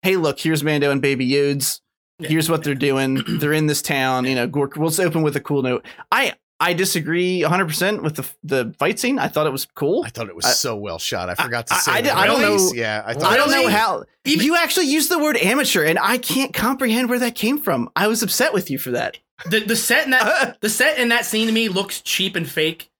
[0.02, 1.80] hey, look, here's Mando and Baby Yodes.
[2.20, 3.22] Here's what they're doing.
[3.38, 4.24] They're in this town.
[4.26, 4.76] You know, Gork.
[4.76, 5.86] We'll open with a cool note.
[6.12, 9.18] I I disagree 100 percent with the the fight scene.
[9.18, 10.02] I thought it was cool.
[10.04, 11.28] I thought it was I- so well shot.
[11.30, 11.92] I forgot to say.
[11.92, 14.56] I the did- I don't know- Yeah, I thought I don't know how Even- you
[14.56, 17.90] actually used the word amateur, and I can't comprehend where that came from.
[17.94, 19.18] I was upset with you for that.
[19.46, 22.48] The the set in that the set in that scene to me looks cheap and
[22.48, 22.90] fake.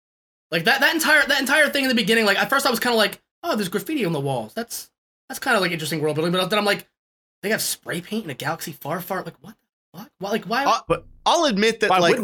[0.53, 2.27] Like that that entire that entire thing in the beginning.
[2.27, 4.55] Like at first I was kind of like, oh, there's graffiti on the walls.
[4.55, 4.89] That's
[5.29, 6.33] that's kind of like interesting world building.
[6.33, 6.87] But then I'm like,
[7.43, 9.23] they have spray paint in a galaxy far, far.
[9.25, 9.57] Like what?
[9.93, 10.09] What?
[10.19, 10.65] Why, like why?
[10.65, 12.23] Uh, But I'll admit that like the,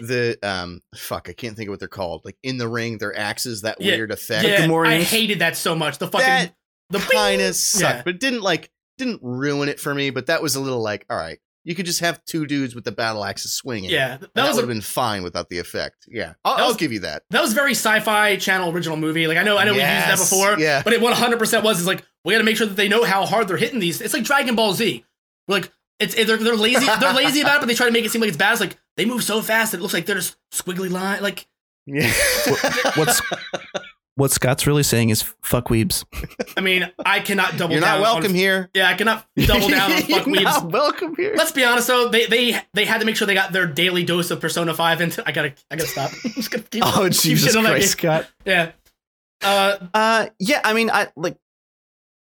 [0.00, 0.06] the
[0.40, 2.22] the um fuck I can't think of what they're called.
[2.24, 4.46] Like in the ring, their axes that Yeah, weird effect.
[4.46, 5.98] yeah, I hated that so much.
[5.98, 6.54] The fucking That
[6.90, 7.48] the kind bing!
[7.48, 8.02] of sucked, Yeah.
[8.04, 10.10] but it didn't like didn't ruin it for me.
[10.10, 12.84] But that was a little like, all right, you could just have two dudes with
[12.84, 13.90] the battle axes swinging.
[13.90, 16.06] Yeah, that, that would have been fine without the effect.
[16.08, 17.22] Yeah, I'll, That I'll give you that.
[17.30, 19.26] that was very sci-fi channel original movie.
[19.26, 20.58] Like I know I know we've used that before.
[20.58, 20.82] yeah.
[20.82, 23.04] But it 100 percent was is like we got to make sure that they know
[23.04, 24.00] how hard they're hitting these.
[24.00, 25.04] It's like Dragon Ball Z.
[25.48, 27.92] We're like it's it- they're, they're lazy they're lazy about it, but they try to
[27.92, 28.52] make it seem like it's bad.
[28.52, 31.22] It's like they move so fast that it looks like they're just squiggly line.
[31.22, 31.46] Like
[31.86, 32.12] Yeah.
[32.96, 33.20] What's
[34.18, 36.04] what Scott's really saying is fuck weebs.
[36.56, 37.72] I mean, I cannot double.
[37.74, 38.70] You're not down welcome on, here.
[38.72, 40.42] Yeah, I cannot double down on fuck You're weebs.
[40.44, 41.34] not welcome here.
[41.36, 44.04] Let's be honest though, they they they had to make sure they got their daily
[44.04, 46.12] dose of Persona Five, and I gotta I gotta stop.
[46.24, 47.90] I'm just gonna keep, Oh keep Jesus shitting on that Christ.
[47.90, 48.26] Scott.
[48.46, 48.72] Yeah.
[49.42, 51.36] Uh, Uh, yeah, I mean, I like,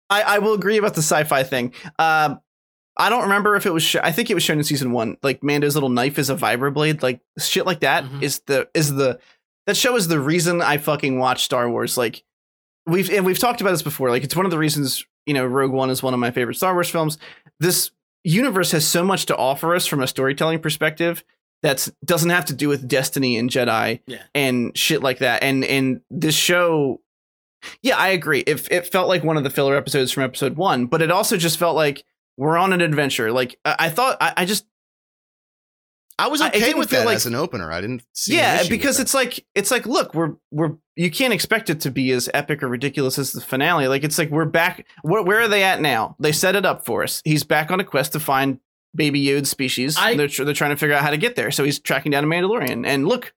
[0.08, 1.74] I I will agree about the sci-fi thing.
[1.98, 2.40] Um,
[2.96, 3.82] I don't remember if it was.
[3.82, 5.16] Sh- I think it was shown in season one.
[5.22, 7.02] Like Mando's little knife is a vibroblade.
[7.02, 8.46] Like shit like that is Mhm.
[8.46, 9.18] the is the
[9.66, 11.96] that show is the reason I fucking watch Star Wars.
[11.96, 12.22] Like
[12.86, 14.10] we've and we've talked about this before.
[14.10, 16.56] Like it's one of the reasons you know Rogue One is one of my favorite
[16.56, 17.16] Star Wars films.
[17.60, 17.90] This
[18.24, 21.24] universe has so much to offer us from a storytelling perspective
[21.62, 24.22] that doesn't have to do with destiny and Jedi Yeah.
[24.34, 25.42] and shit like that.
[25.42, 27.00] And and this show,
[27.82, 28.40] yeah, I agree.
[28.46, 31.36] If it, felt like one of the filler episodes from episode one, but it also
[31.36, 32.04] just felt like
[32.36, 33.32] we're on an adventure.
[33.32, 34.66] Like I, I thought, I, I just
[36.18, 37.70] I was I- okay didn't with that like- as an opener.
[37.72, 38.36] I didn't see.
[38.36, 42.10] yeah, because it's like it's like look, we're we're you can't expect it to be
[42.12, 43.88] as epic or ridiculous as the finale.
[43.88, 44.86] Like it's like we're back.
[45.02, 46.16] Where, where are they at now?
[46.18, 47.22] They set it up for us.
[47.24, 48.60] He's back on a quest to find
[48.94, 49.96] Baby Yoda species.
[49.98, 51.50] I- they're they're trying to figure out how to get there.
[51.50, 52.86] So he's tracking down a Mandalorian.
[52.86, 53.32] And look,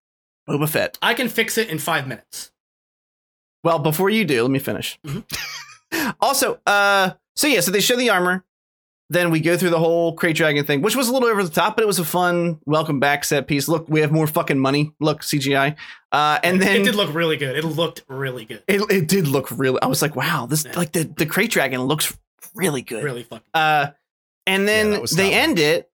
[0.49, 0.97] Boba Fett.
[1.01, 2.51] I can fix it in five minutes.
[3.63, 4.99] Well, before you do, let me finish.
[5.07, 6.09] Mm-hmm.
[6.19, 8.43] also, uh, so yeah, so they show the armor.
[9.09, 11.49] Then we go through the whole krayt dragon thing, which was a little over the
[11.51, 13.67] top, but it was a fun welcome back set piece.
[13.67, 14.93] Look, we have more fucking money.
[14.99, 15.75] Look, CGI.
[16.11, 17.55] Uh, and then it did look really good.
[17.55, 18.63] It looked really good.
[18.67, 19.79] it, it did look really.
[19.81, 20.73] I was like, wow, this Yeah.
[20.75, 22.17] like the the krayt dragon looks
[22.55, 23.03] really good.
[23.03, 23.45] Really fucking.
[23.53, 23.87] Uh,
[24.47, 25.91] and then was they end it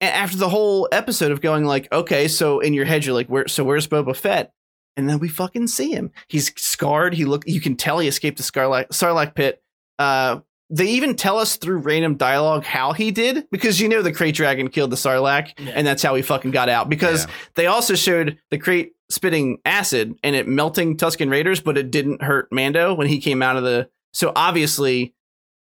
[0.00, 3.48] after the whole episode of going like, okay, so in your head you're like, where?
[3.48, 4.54] So where's Boba Fett?
[4.96, 6.10] And then we fucking see him.
[6.28, 7.12] He's scarred.
[7.14, 7.44] He look.
[7.46, 9.62] You can tell he escaped the Sarlacc, Sarlacc pit.
[9.98, 10.40] Uh,
[10.72, 14.34] they even tell us through random dialogue how he did because you know the krayt
[14.34, 15.72] dragon killed the Sarlacc, Yeah.
[15.74, 16.88] and that's how he fucking got out.
[16.88, 17.32] Because Yeah.
[17.56, 22.22] they also showed the krayt spitting acid and it melting Tusken Raiders, but it didn't
[22.22, 23.88] hurt Mando when he came out of the.
[24.12, 25.14] So obviously,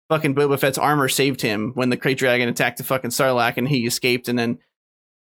[0.10, 3.68] fucking Boba Fett's armor saved him when the krayt dragon attacked the fucking Sarlacc and
[3.68, 4.30] he escaped.
[4.30, 4.50] And then,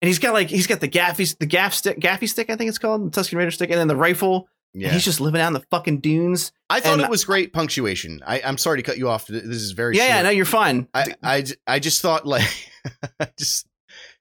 [0.01, 2.69] and he's got like he's got the gaffi the gaff stick gaffi stick I think
[2.69, 4.47] it's called the Tusken Raider stick, and then the rifle.
[4.73, 4.89] Yeah.
[4.91, 6.51] He's just living out in the fucking dunes.
[6.69, 8.21] I thought it was great punctuation.
[8.25, 9.27] I, I'm sorry to cut you off.
[9.27, 10.15] This is very Yeah, short.
[10.15, 10.87] yeah, no, you're fine.
[10.93, 12.47] I I just thought like
[13.19, 13.67] I just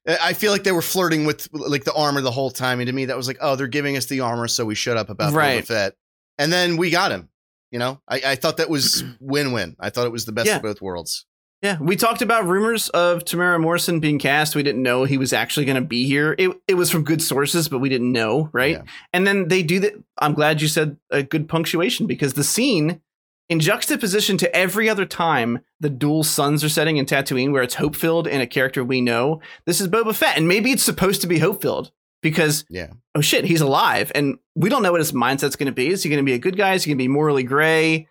[0.07, 2.93] I feel like they were flirting with like the armor the whole time, and to
[2.93, 5.33] me that was like, oh, they're giving us the armor, so we shut up about
[5.33, 5.63] Right.
[5.63, 5.95] Boba Fett,
[6.39, 7.29] and then we got him.
[7.71, 9.77] You know, I, I thought that was win-win.
[9.81, 10.57] I thought it was the best Yeah.
[10.57, 11.25] of both worlds.
[11.63, 14.57] Yeah, we talked about rumors of Temuera Morrison being cast.
[14.57, 16.35] We didn't know he was actually going to be here.
[16.37, 18.79] It it was from good sources, but we didn't know, right?
[18.79, 18.83] Yeah.
[19.13, 19.93] And then they do that.
[20.19, 23.01] I'm glad you said a good punctuation because the scene,
[23.49, 27.75] in juxtaposition to every other time the dual suns are setting in Tatooine, where it's
[27.75, 31.21] hope filled and a character we know, this is Boba Fett, and maybe it's supposed
[31.21, 32.89] to be hope filled because Yeah.
[33.15, 35.89] oh shit, he's alive, and we don't know what his mindset's going to be.
[35.89, 36.75] Is he going to be a good guy?
[36.75, 38.09] Is he going to be morally gray?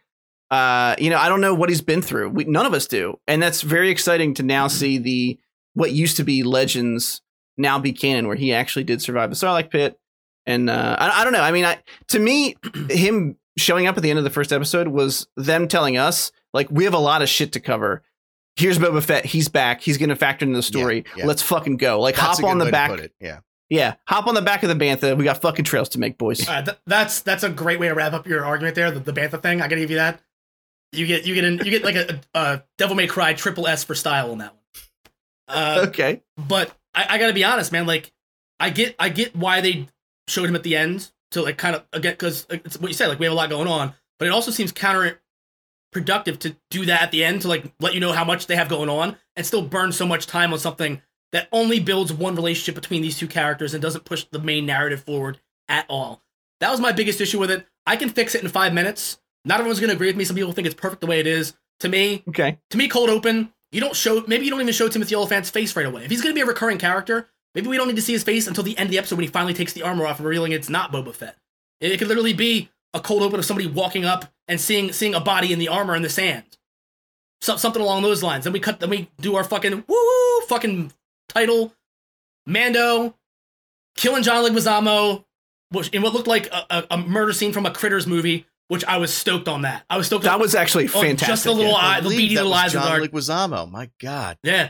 [0.52, 2.30] Uh, you know, I don't know what he's been through.
[2.30, 5.40] We, none of us do, and that's very exciting to now see the
[5.74, 7.22] what used to be legends
[7.58, 9.98] now be canon, where he actually did survive the Sarlacc pit.
[10.46, 11.42] And uh, I, I don't know.
[11.42, 11.80] I mean, I,
[12.10, 12.56] to me,
[12.90, 16.68] him showing up at the end of the first episode was them telling us like
[16.70, 18.04] we have a lot of shit to cover.
[18.58, 19.26] Here's Boba Fett.
[19.26, 19.80] He's back.
[19.82, 21.06] He's going to factor into the story.
[21.16, 21.26] yeah.
[21.26, 22.02] Let's fucking go.
[22.02, 22.90] Like That's a hop on the way to back.
[22.90, 23.14] put it.
[23.22, 23.40] Yeah.
[23.70, 25.16] Yeah, hop on the back of the bantha.
[25.16, 26.46] We got fucking trails to make, boys.
[26.46, 28.92] Uh, th- that's that's a great way to wrap up your argument there.
[28.92, 29.62] The, the bantha thing.
[29.62, 30.20] I gotta give you that.
[30.92, 33.84] You get you get an, you get like a, a Devil May Cry triple S
[33.84, 34.62] for style on that one.
[35.48, 36.22] Uh, okay.
[36.38, 37.86] but I, I gotta be honest, man.
[37.86, 38.12] Like,
[38.60, 39.88] I get I get why they
[40.28, 43.08] showed him at the end to like kind of again because it's what you said.
[43.08, 47.02] Like we have a lot going on, but it also seems counterproductive to do that
[47.02, 49.46] at the end to like let you know how much they have going on and
[49.46, 51.02] still burn so much time on something
[51.32, 55.04] that only builds one relationship between these two characters and doesn't push the main narrative
[55.04, 55.40] forward
[55.70, 56.22] at all.
[56.60, 57.66] That was my biggest issue with it.
[57.86, 59.20] I can fix it in five minutes.
[59.46, 60.24] Not everyone's gonna agree with me.
[60.26, 61.54] Some people think it's perfect the way it is.
[61.80, 62.60] To me, Okay.
[62.70, 63.52] to me, cold open.
[63.72, 64.24] You don't show.
[64.28, 66.04] Maybe you don't even show Timothy Olyphant's face right away.
[66.06, 68.46] If he's gonna be a recurring character, maybe we don't need to see his face
[68.48, 70.52] until the end of the episode when he finally takes the armor off and revealing
[70.52, 71.38] it's not Boba Fett.
[71.80, 75.16] It, it could literally be a cold open of somebody walking up and seeing seeing
[75.16, 76.44] a body in the armor in the sand.
[77.40, 78.44] So, something along those lines.
[78.44, 78.80] Then we cut.
[78.80, 80.92] Then we do our fucking woo fucking
[81.30, 81.74] title.
[82.46, 83.16] Mando
[83.96, 85.26] killing John Leguizamo,
[85.70, 88.46] which in what looked like a, a, a murder scene from a Critters movie.
[88.72, 89.84] Which I was stoked on that.
[89.90, 90.24] I was stoked.
[90.24, 91.28] That on, was actually fantastic.
[91.28, 91.78] just a little yeah.
[91.78, 93.12] eye- I the believe beady little eyes of John the dark.
[93.12, 93.70] Leguizamo.
[93.70, 94.38] My God.
[94.44, 94.70] Yeah.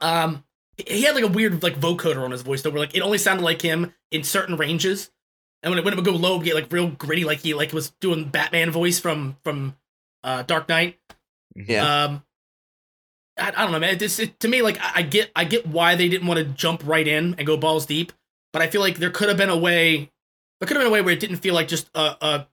[0.00, 0.44] Um,
[0.76, 3.18] he had like a weird like vocoder on his voice though, where like it only
[3.18, 5.10] sounded like him in certain ranges,
[5.64, 7.40] and when it, when it would go low, it would get like real gritty, like
[7.40, 9.76] he like was doing Batman voice from from
[10.22, 11.00] uh Dark Knight.
[11.56, 12.04] Yeah.
[12.04, 12.22] Um,
[13.36, 13.98] I, I don't know, man.
[13.98, 16.44] This it, to me, like I, I get I get why they didn't want to
[16.44, 18.12] jump right in and go balls deep,
[18.52, 20.12] but I feel like there could have been a way.
[20.60, 22.46] There could have been a way where it didn't feel like just a, a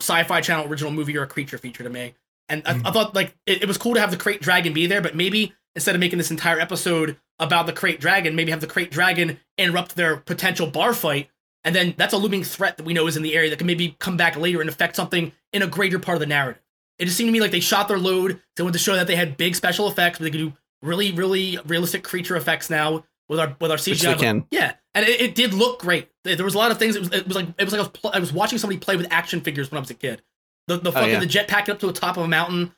[0.00, 2.14] sci-fi channel original movie or a creature feature to me.
[2.48, 2.82] And I, mm.
[2.84, 5.14] I thought like it, it was cool to have the krayt dragon be there, but
[5.14, 8.90] maybe instead of making this entire episode about the krayt dragon, maybe have the krayt
[8.90, 11.28] dragon interrupt their potential bar fight,
[11.64, 13.66] and then that's a looming threat that we know is in the area that can
[13.66, 16.62] maybe come back later and affect something in a greater part of the narrative.
[16.98, 18.40] It just seemed to me like they shot their load.
[18.56, 20.52] They wanted to show that they had big special effects, but they could do
[20.82, 23.90] really, really realistic creature effects now with our with our CGI.
[23.90, 24.46] Which they can.
[24.50, 26.08] Yeah, and it, it did look great.
[26.24, 26.94] There was a lot of things.
[26.94, 28.78] It was, it was like it was like I was, pl- I was watching somebody
[28.78, 30.22] play with action figures when I was a kid.
[30.68, 31.18] The the fucking yeah.
[31.20, 32.72] the jetpack up to the top of a mountain,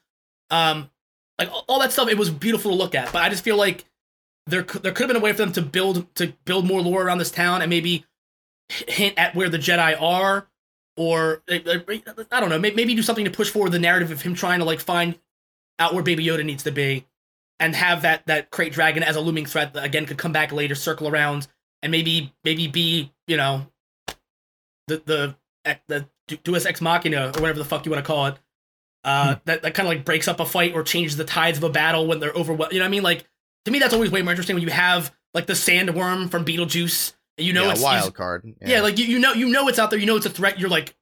[0.50, 0.90] um,
[1.38, 2.08] like all, that stuff.
[2.08, 3.12] It was beautiful to look at.
[3.12, 3.84] But I just feel like
[4.46, 6.80] there could, there could have been a way for them to build to build more
[6.80, 8.06] lore around this town and maybe
[8.70, 10.48] hint at where the Jedi are,
[10.96, 12.58] or uh, uh, I don't know.
[12.58, 15.18] Maybe do something to push forward the narrative of him trying to like find
[15.78, 17.06] out where Baby Yoda needs to be,
[17.60, 20.52] and have that that krayt dragon as a looming threat that again could come back
[20.52, 21.48] later, circle around,
[21.84, 23.66] and maybe maybe be you know
[24.88, 25.36] the the
[25.86, 26.08] the
[26.42, 28.36] Deus Ex Machina or whatever the fuck you want to call it.
[29.04, 31.64] Uh, that that kind of like breaks up a fight or changes the tides of
[31.64, 32.72] a battle when they're overwhelmed.
[32.72, 33.02] You know what I mean?
[33.02, 33.28] Like
[33.66, 37.12] to me, that's always way more interesting when you have like the sandworm from Beetlejuice.
[37.36, 38.54] And you know yeah, it's wild card.
[38.64, 38.80] yeah.
[38.80, 39.98] like you, you know you know it's out there.
[39.98, 40.58] You know it's a threat.
[40.58, 40.96] You're like,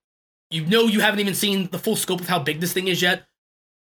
[0.50, 3.00] you know you haven't even seen the full scope of how big this thing is
[3.00, 3.22] yet,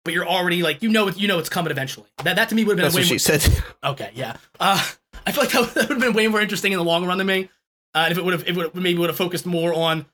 [0.05, 2.09] but you're already like you know it, you know it's coming eventually.
[2.25, 3.65] That that to me would have been That's a way what more, she said.
[3.85, 4.37] Okay, yeah.
[4.59, 4.83] Uh,
[5.27, 7.25] I feel like that, would have been way more interesting in the long run to
[7.25, 7.49] me.
[7.95, 10.07] Uh, if it would have, it would maybe would have focused more on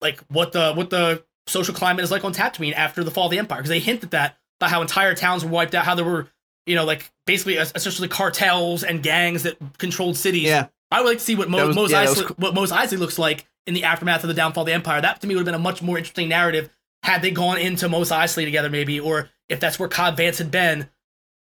[0.00, 3.30] like what the what the social climate is like on Tatooine after the fall of
[3.30, 5.94] the Empire, because they hinted at that about how entire towns were wiped out, how
[5.94, 6.28] there were
[6.66, 10.42] you know like basically essentially cartels and gangs that controlled cities.
[10.44, 10.66] Yeah.
[10.90, 13.18] I would like to see what Mo- was- Mos yeah, was what Mos Eisley looks
[13.18, 15.00] like in the aftermath of the downfall of the Empire.
[15.00, 16.68] That to me would have been a much more interesting narrative
[17.04, 20.50] had they gone into Mos Eisley together, maybe, or if that's where Cobb Vanth had
[20.50, 20.88] been.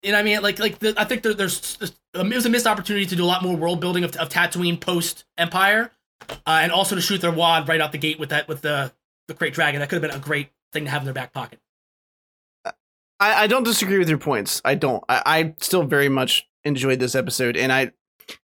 [0.02, 0.42] You know what I mean?
[0.42, 3.24] Like, like the, I think there, there's, there's it was a missed opportunity to do
[3.24, 5.92] a lot more world building of, of Tatooine post Empire,
[6.30, 8.92] uh, and also to shoot their wad right out the gate with that with the
[9.28, 9.80] the Krayt Dragon.
[9.80, 11.58] That could have been a great thing to have in their back pocket.
[12.64, 12.74] I,
[13.20, 14.62] I don't disagree with your points.
[14.64, 15.04] I don't.
[15.08, 17.92] I, I still very much enjoyed this episode, and I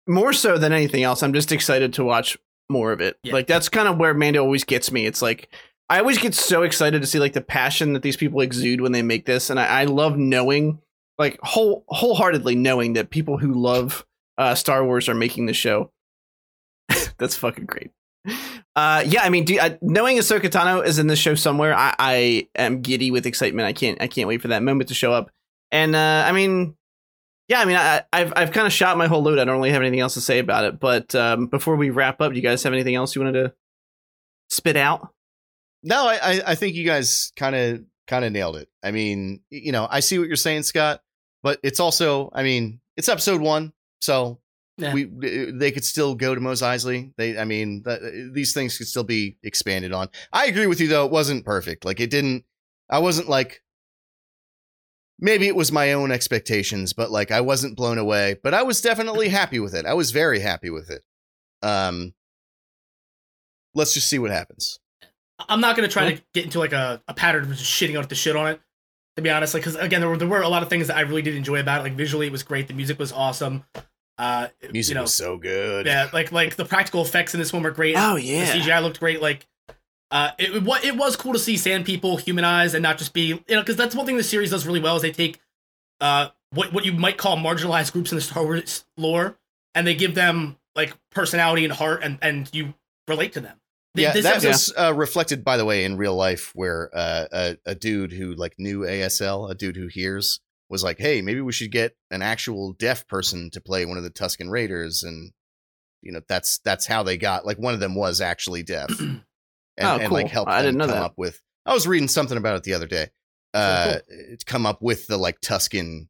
[0.07, 2.37] more so than anything else, I'm just excited to watch
[2.69, 3.17] more of it.
[3.23, 3.33] Yeah.
[3.33, 5.07] Like that's kind of where Mando always gets me.
[5.07, 5.49] It's like
[5.89, 8.93] I always get so excited to see like the passion that these people exude when
[8.93, 10.81] they make this, and I, I love knowing,
[11.19, 14.05] like whole wholeheartedly knowing that people who love
[14.39, 15.93] uh, Star Wars are making the show.
[17.19, 17.91] that's fucking great.
[18.75, 22.49] Uh, yeah, I mean, do, knowing Ahsoka Tano is in this show somewhere, I, I
[22.57, 23.67] am giddy with excitement.
[23.67, 25.31] I can't, I can't wait for that moment to show up.
[25.73, 26.77] And uh, I mean,
[27.49, 29.39] yeah, I mean, I, I've, I've kind of shot my whole load.
[29.39, 30.81] I don't really have anything else to say about it.
[30.81, 33.55] But um, before we wrap up, do you guys have anything else you wanted to
[34.51, 35.09] spit out?
[35.83, 38.69] No, I, I, I think you guys kind of kind of nailed it.
[38.83, 41.01] I mean, you know, I see what you're saying, Scott,
[41.47, 44.41] but it's also, I mean, it's episode one, so
[44.79, 44.93] Yeah.
[44.93, 45.05] we
[45.55, 47.13] they could still go to Mos Eisley.
[47.17, 48.01] They, I mean, that,
[48.35, 50.09] these things could still be expanded on.
[50.33, 51.85] I agree with you though; it wasn't perfect.
[51.85, 52.45] Like it didn't.
[52.91, 53.63] I wasn't like.
[55.21, 58.37] Maybe it was my own expectations, but like I wasn't blown away.
[58.43, 59.87] But I was definitely happy with it.
[59.87, 61.03] I was very happy with it.
[61.63, 62.13] Um,
[63.73, 64.81] let's just see what happens.
[65.49, 68.09] I'm not gonna try to get into like a, a pattern of just shitting out
[68.09, 68.61] the shit on it.
[69.17, 70.97] To be honest, like because again, there were there were a lot of things that
[70.97, 71.85] I really did enjoy about it.
[71.85, 72.69] Like visually, it was great.
[72.69, 73.65] The music was awesome.
[74.19, 75.87] Uh, Music you know, was so good.
[75.87, 77.97] yeah, like like the practical effects in this one were great.
[77.99, 79.21] Oh yeah, The CGI looked great.
[79.23, 79.47] Like
[80.11, 83.27] uh, it what it was cool to see sand people humanized and not just be
[83.27, 85.41] you know because that's one thing the series does really well is they take
[86.01, 89.39] uh what what you might call marginalized groups in the Star Wars lore
[89.75, 92.75] and they give them like personality and heart and and you
[93.09, 93.59] relate to them.
[94.03, 97.27] Yeah, this that episode- was uh, reflected, by the way, in real life, where uh,
[97.33, 101.41] a, a dude who like knew ASL, a dude who hears, was like, "Hey, maybe
[101.41, 105.33] we should get an actual deaf person to play one of the Tusken Raiders," and
[106.03, 109.23] you know, that's that's how they got like one of them was actually deaf, and,
[109.81, 111.05] Oh, and like helped I them didn't know come that.
[111.05, 111.41] up with.
[111.65, 113.09] I was reading something about it the other day.
[113.55, 113.99] Uh,
[114.39, 116.09] to come up with the like Tusken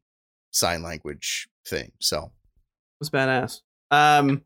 [0.51, 1.91] sign language thing.
[2.01, 3.61] So it was badass.
[3.89, 4.41] Um,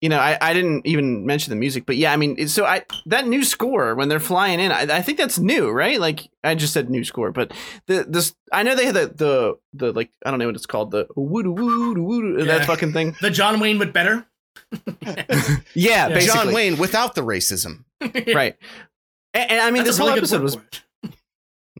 [0.00, 2.84] you know, I, I didn't even mention the music, but yeah, I mean, so I
[3.06, 5.98] that new score when they're flying in, I, I think that's new, right?
[6.00, 7.52] Like I just said new score, but
[7.86, 10.66] the this I know they had the the the like I don't know what it's
[10.66, 12.58] called the woo woo woo uh, Yeah.
[12.58, 13.16] that fucking thing.
[13.20, 14.24] the John Wayne but better.
[15.02, 15.24] Yeah,
[15.74, 16.08] Yeah.
[16.10, 17.84] basically, John Wayne without the racism.
[18.34, 18.56] right?
[19.34, 20.56] And, and I mean, That's this a whole really episode was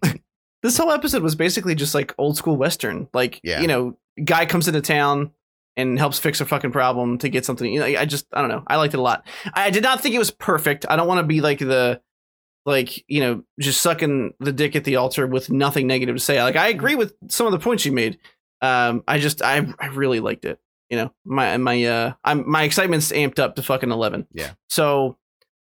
[0.63, 3.61] this whole episode was basically just like old school western like Yeah.
[3.61, 5.31] you know guy comes into town
[5.79, 8.51] and helps fix a fucking problem to get something you know i just i don't
[8.51, 8.63] know.
[8.67, 9.27] I liked it a lot.
[9.55, 10.85] I did not think it was perfect.
[10.91, 12.01] I don't want to be like the
[12.67, 16.43] like you know just sucking the dick at the altar with nothing negative to say.
[16.43, 18.19] Like i agree with some of the points you made.
[18.61, 20.59] Um i just i, I really liked it
[20.91, 21.13] you know?
[21.25, 24.53] My my uh i'm my excitement's amped up to fucking 11 Yeah.
[24.69, 25.17] so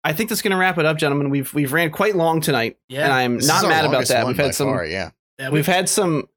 [0.04, 1.30] i think that's gonna wrap it up gentlemen.
[1.30, 3.04] We've we've ran quite long tonight Yeah.
[3.04, 4.26] and i'm This not mad about that.
[4.26, 5.12] we've had some far, yeah.
[5.38, 6.28] Yeah, we've had some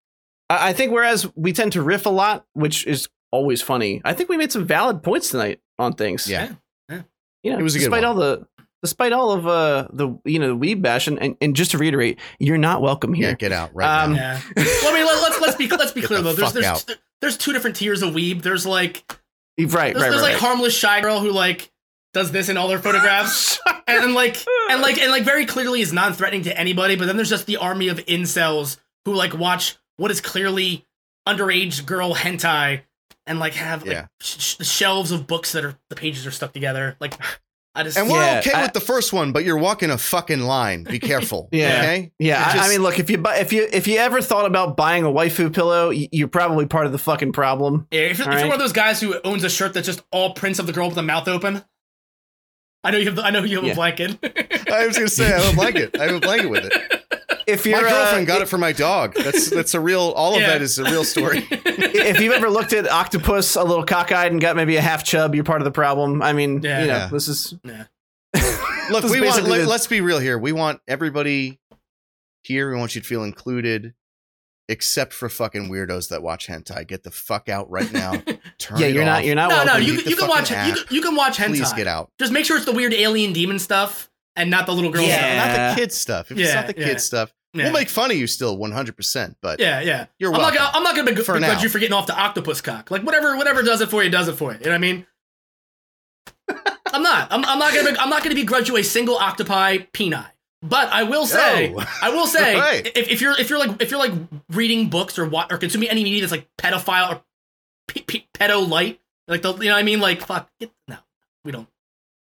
[0.50, 4.12] I I think whereas we tend to riff a lot, which is always funny, I
[4.12, 6.28] think we made some valid points tonight on things.
[6.28, 6.52] Yeah.
[6.88, 7.02] Yeah.
[7.42, 8.08] You know, It was a good despite one.
[8.10, 8.46] all the
[8.82, 11.78] despite all of uh the you know the weeb bash and, and, and just to
[11.78, 13.36] reiterate, you're not welcome Yeah, here.
[13.36, 14.40] get out right Um, now.
[14.56, 14.64] Yeah.
[14.82, 16.34] Well, I mean, let, let's let's be let's be Get clear the though.
[16.34, 18.42] There's fuck there's there's two different tiers of weeb.
[18.42, 19.04] There's like
[19.58, 20.10] right, right, there's, right.
[20.10, 20.40] there's like right.
[20.40, 21.70] harmless shy girl who like
[22.12, 23.58] does this in all their photographs
[23.88, 24.36] and then like
[24.70, 26.94] and like and like very clearly is non-threatening to anybody.
[26.96, 30.84] But then there's just the army of incels who like watch what is clearly
[31.28, 32.82] underage girl hentai
[33.26, 34.06] and like have like Yeah.
[34.20, 36.96] sh- sh- shelves of books that are the pages are stuck together.
[37.00, 37.14] Like
[37.76, 39.98] I just And we're Yeah, okay I- with the first one, but you're walking a
[39.98, 40.84] fucking line.
[40.84, 41.48] Be careful.
[41.50, 41.78] Yeah.
[41.80, 42.12] Okay.
[42.20, 44.46] yeah, It I, I mean, look if you buy, if you if you ever thought
[44.46, 47.88] about buying a waifu pillow, you're probably part of the fucking problem.
[47.90, 49.86] Yeah, if, you're, if All you're one of those guys who owns a shirt that's
[49.86, 51.64] just all prints of the girl with the mouth open,
[52.84, 53.16] I know you have.
[53.16, 53.72] The, I know you have Yeah.
[53.72, 54.18] a blanket.
[54.70, 55.98] I was gonna say I have a blanket.
[55.98, 57.03] I have a blanket with it.
[57.46, 59.14] If My you're girlfriend uh, got it for my dog.
[59.14, 60.00] That's that's a real.
[60.16, 60.48] All of Yeah.
[60.50, 61.46] that is a real story.
[61.50, 65.34] if you've ever looked at octopus a little cockeyed and got maybe a half chub,
[65.34, 66.22] you're part of the problem.
[66.22, 66.80] I mean, Yeah.
[66.80, 67.06] you know, Yeah.
[67.08, 67.84] this is Yeah.
[68.90, 69.36] Look, This is we want.
[69.36, 70.38] basically let's be real here.
[70.38, 71.60] We want everybody
[72.42, 72.70] here.
[72.70, 73.94] We want you to feel included,
[74.68, 76.86] except for fucking weirdos that watch hentai.
[76.86, 78.12] Get the fuck out right now.
[78.58, 79.24] Turn yeah, you're not off.
[79.24, 80.50] you're not no, no, you, can- you can watch.
[80.50, 80.76] You app.
[80.76, 81.46] can, you can watch hentai.
[81.56, 82.10] Please get out.
[82.18, 85.16] Just make sure it's the weird alien demon stuff and not the little girl Yeah.
[85.16, 85.56] stuff.
[85.58, 86.30] Not the kid stuff.
[86.30, 86.86] If it's not the yeah.
[86.86, 87.64] kid stuff, Yeah.
[87.64, 88.96] we'll make fun of you still 100.
[88.96, 90.06] percent But yeah, yeah.
[90.18, 90.70] You're I'm not, welcome.
[90.74, 91.62] I'm not gonna be, For begrudge now.
[91.62, 92.90] you for getting off the octopus cock.
[92.90, 94.58] Like whatever, whatever does it for you, does it for you.
[94.58, 95.06] You know what I mean?
[96.92, 97.28] I'm not.
[97.32, 97.92] I'm, I'm not gonna.
[97.92, 100.24] Be, I'm not gonna begrudge you a single octopi peni.
[100.62, 101.84] But I will say, Oh.
[102.00, 102.86] I will say, Right.
[102.94, 104.12] if, if you're if you're like if you're like
[104.50, 107.22] reading books or what or consuming any media that's like pedophile or
[107.88, 110.96] pe- pe- pedo light, like the you know what I mean, like fuck, get, no,
[111.44, 111.68] we don't.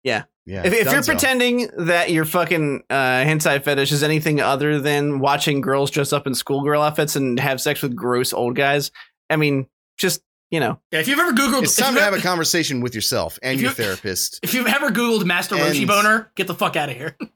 [0.04, 1.06] Yeah, if, if you're Dunzo.
[1.06, 6.26] pretending that your fucking uh, hentai fetish is anything other than watching girls dress up
[6.26, 8.90] in schoolgirl outfits and have sex with gross old guys,
[9.28, 9.66] I mean,
[9.98, 12.80] just you know, Yeah, if you've ever googled, it's time you've to have a conversation
[12.80, 14.40] with yourself and your therapist.
[14.42, 17.14] If you've ever googled Master Roshi boner, get the fuck out of here.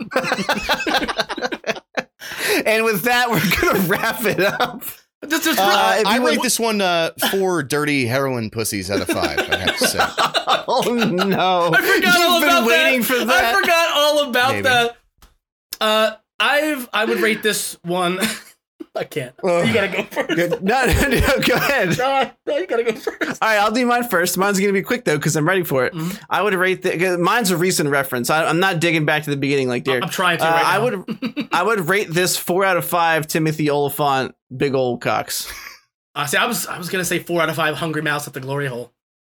[2.65, 4.85] and with that, we're gonna wrap it up.
[5.29, 9.39] Just, just, Uh, I rate this one uh, four dirty heroin pussies out of five.
[9.39, 9.99] I have to say.
[10.69, 11.71] oh no!
[11.75, 13.05] I forgot You've all about that.
[13.05, 13.45] for that.
[13.45, 14.63] I forgot all about Maybe.
[14.63, 14.97] that.
[15.81, 18.19] Uh, I've I would rate this one.
[18.95, 19.35] I can't.
[19.43, 19.67] Ugh.
[19.67, 20.63] you gotta go first.
[20.63, 21.97] No, no, no, go ahead.
[21.97, 23.43] No, no, you gotta go first.
[23.43, 24.37] All right, I'll do mine first.
[24.37, 25.95] Mine's gonna be quick though because I'm ready for it.
[25.95, 26.21] Mhm.
[26.29, 27.17] I would rate the.
[27.19, 28.29] Mine's a recent reference.
[28.29, 30.03] I, I'm not digging back to the beginning like Derek.
[30.05, 30.45] I'm trying to.
[30.47, 31.49] Uh, right I would.
[31.53, 33.27] I would rate this four out of five.
[33.27, 35.51] Timothy Olyphant, big old cocks.
[36.15, 38.35] Uh, see, I was I was gonna say four out of five hungry mouse at
[38.35, 38.93] the glory hole.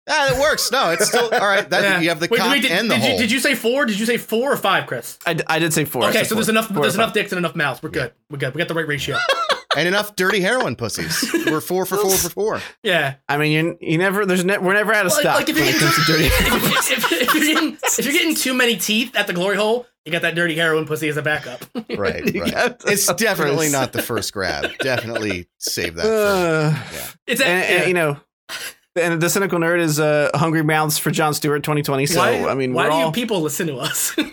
[0.08, 0.70] Ah, it works.
[0.70, 1.68] No, it's still all right.
[1.70, 2.00] That Yeah.
[2.00, 3.12] you have the Wait, cock wait, did, and the did hole.
[3.12, 3.86] You, did you say four?
[3.86, 5.18] Did you say four or five, Chris?
[5.26, 6.04] I did say four.
[6.04, 6.68] Okay, said so there's enough.
[6.68, 7.82] Four there's out of enough dicks and enough mouths.
[7.82, 8.12] We're good.
[8.30, 8.54] We're good.
[8.54, 9.16] We got the right ratio.
[9.76, 11.24] and enough dirty heroin pussies.
[11.46, 12.60] We're four for four for four.
[12.82, 13.14] Yeah.
[13.28, 14.26] I mean, you, you never.
[14.26, 16.24] There's ne- we're never out of Well, stock like, if you're it comes to dirty.
[16.30, 19.86] if, if, if you're getting if you're getting too many teeth at the glory hole,
[20.04, 21.64] you got that dirty heroin pussy as a backup.
[21.74, 22.76] Right, right.
[22.86, 24.70] It's definitely not the first grab.
[24.80, 26.02] Definitely save that.
[26.02, 27.06] For, Uh, yeah.
[27.26, 28.18] It's a, and, and, you know,
[28.96, 32.06] and the cynical nerd is uh, hungry mouths for Jon Stewart 2020.
[32.06, 34.14] So why, I mean, why we're do all you people listen to us?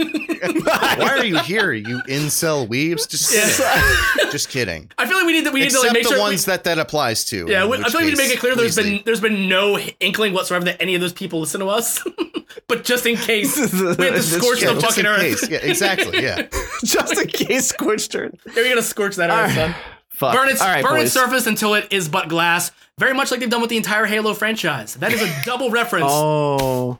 [0.42, 3.08] Why are you here, you incel weebs?
[3.08, 4.32] Just kidding.
[4.32, 4.92] Just kidding.
[4.98, 6.18] I feel like we need to we need Except to like make the sure.
[6.18, 7.46] we- ones that that applies to.
[7.48, 8.94] yeah, we, I which feel like we need to make it clear there's please been
[8.94, 9.06] leave.
[9.06, 12.04] there's been no inkling whatsoever that any of those people listen to us.
[12.68, 15.42] but just in case, we have to That's scorch yeah, the just fucking in earth.
[15.42, 15.50] case.
[15.50, 16.24] Yeah, exactly.
[16.24, 16.48] Yeah.
[16.84, 18.34] just in case scorched earth.
[18.48, 19.76] Are we gonna scorch that earth, son.
[20.22, 20.36] Fuck.
[20.36, 22.72] Burn its right, burn its surface until it is but glass.
[23.00, 24.94] Very much like they've done with the entire Halo franchise.
[24.98, 26.06] That is a double reference.
[26.08, 27.00] Oh,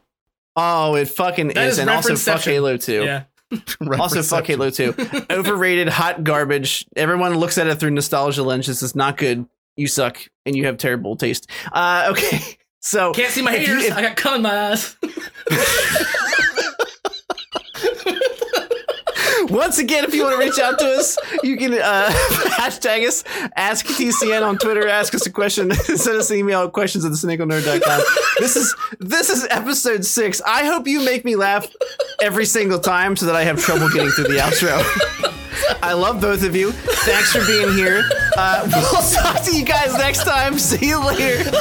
[0.56, 2.42] oh, it fucking That is, is and also fuck.
[2.42, 3.04] Halo 2.
[3.04, 3.24] Yeah.
[4.00, 4.96] Also, fuck Halo 2.
[5.30, 6.84] Overrated, hot garbage.
[6.96, 8.80] Everyone looks at it through nostalgia lenses.
[8.80, 9.46] This is not good.
[9.78, 10.18] You suck,
[10.48, 11.48] and you have terrible taste.
[11.72, 12.40] Uh, okay,
[12.80, 14.96] so Can't see my you- if- I got cum in my ass.
[19.52, 23.24] Once again, if you want to reach out to us, you can uh, hashtag us,
[23.56, 27.12] ask TCN on Twitter, ask us a question, send us an email at questions at
[27.12, 28.06] the
[28.40, 30.42] This is this is episode six.
[30.46, 31.68] I hope you make me laugh
[32.22, 35.32] every single time so that I have trouble getting through the outro.
[35.84, 36.72] I love both of you.
[36.72, 38.04] Thanks for being here.
[38.38, 40.58] Uh, we'll talk to you guys next time.
[40.58, 41.52] See you later.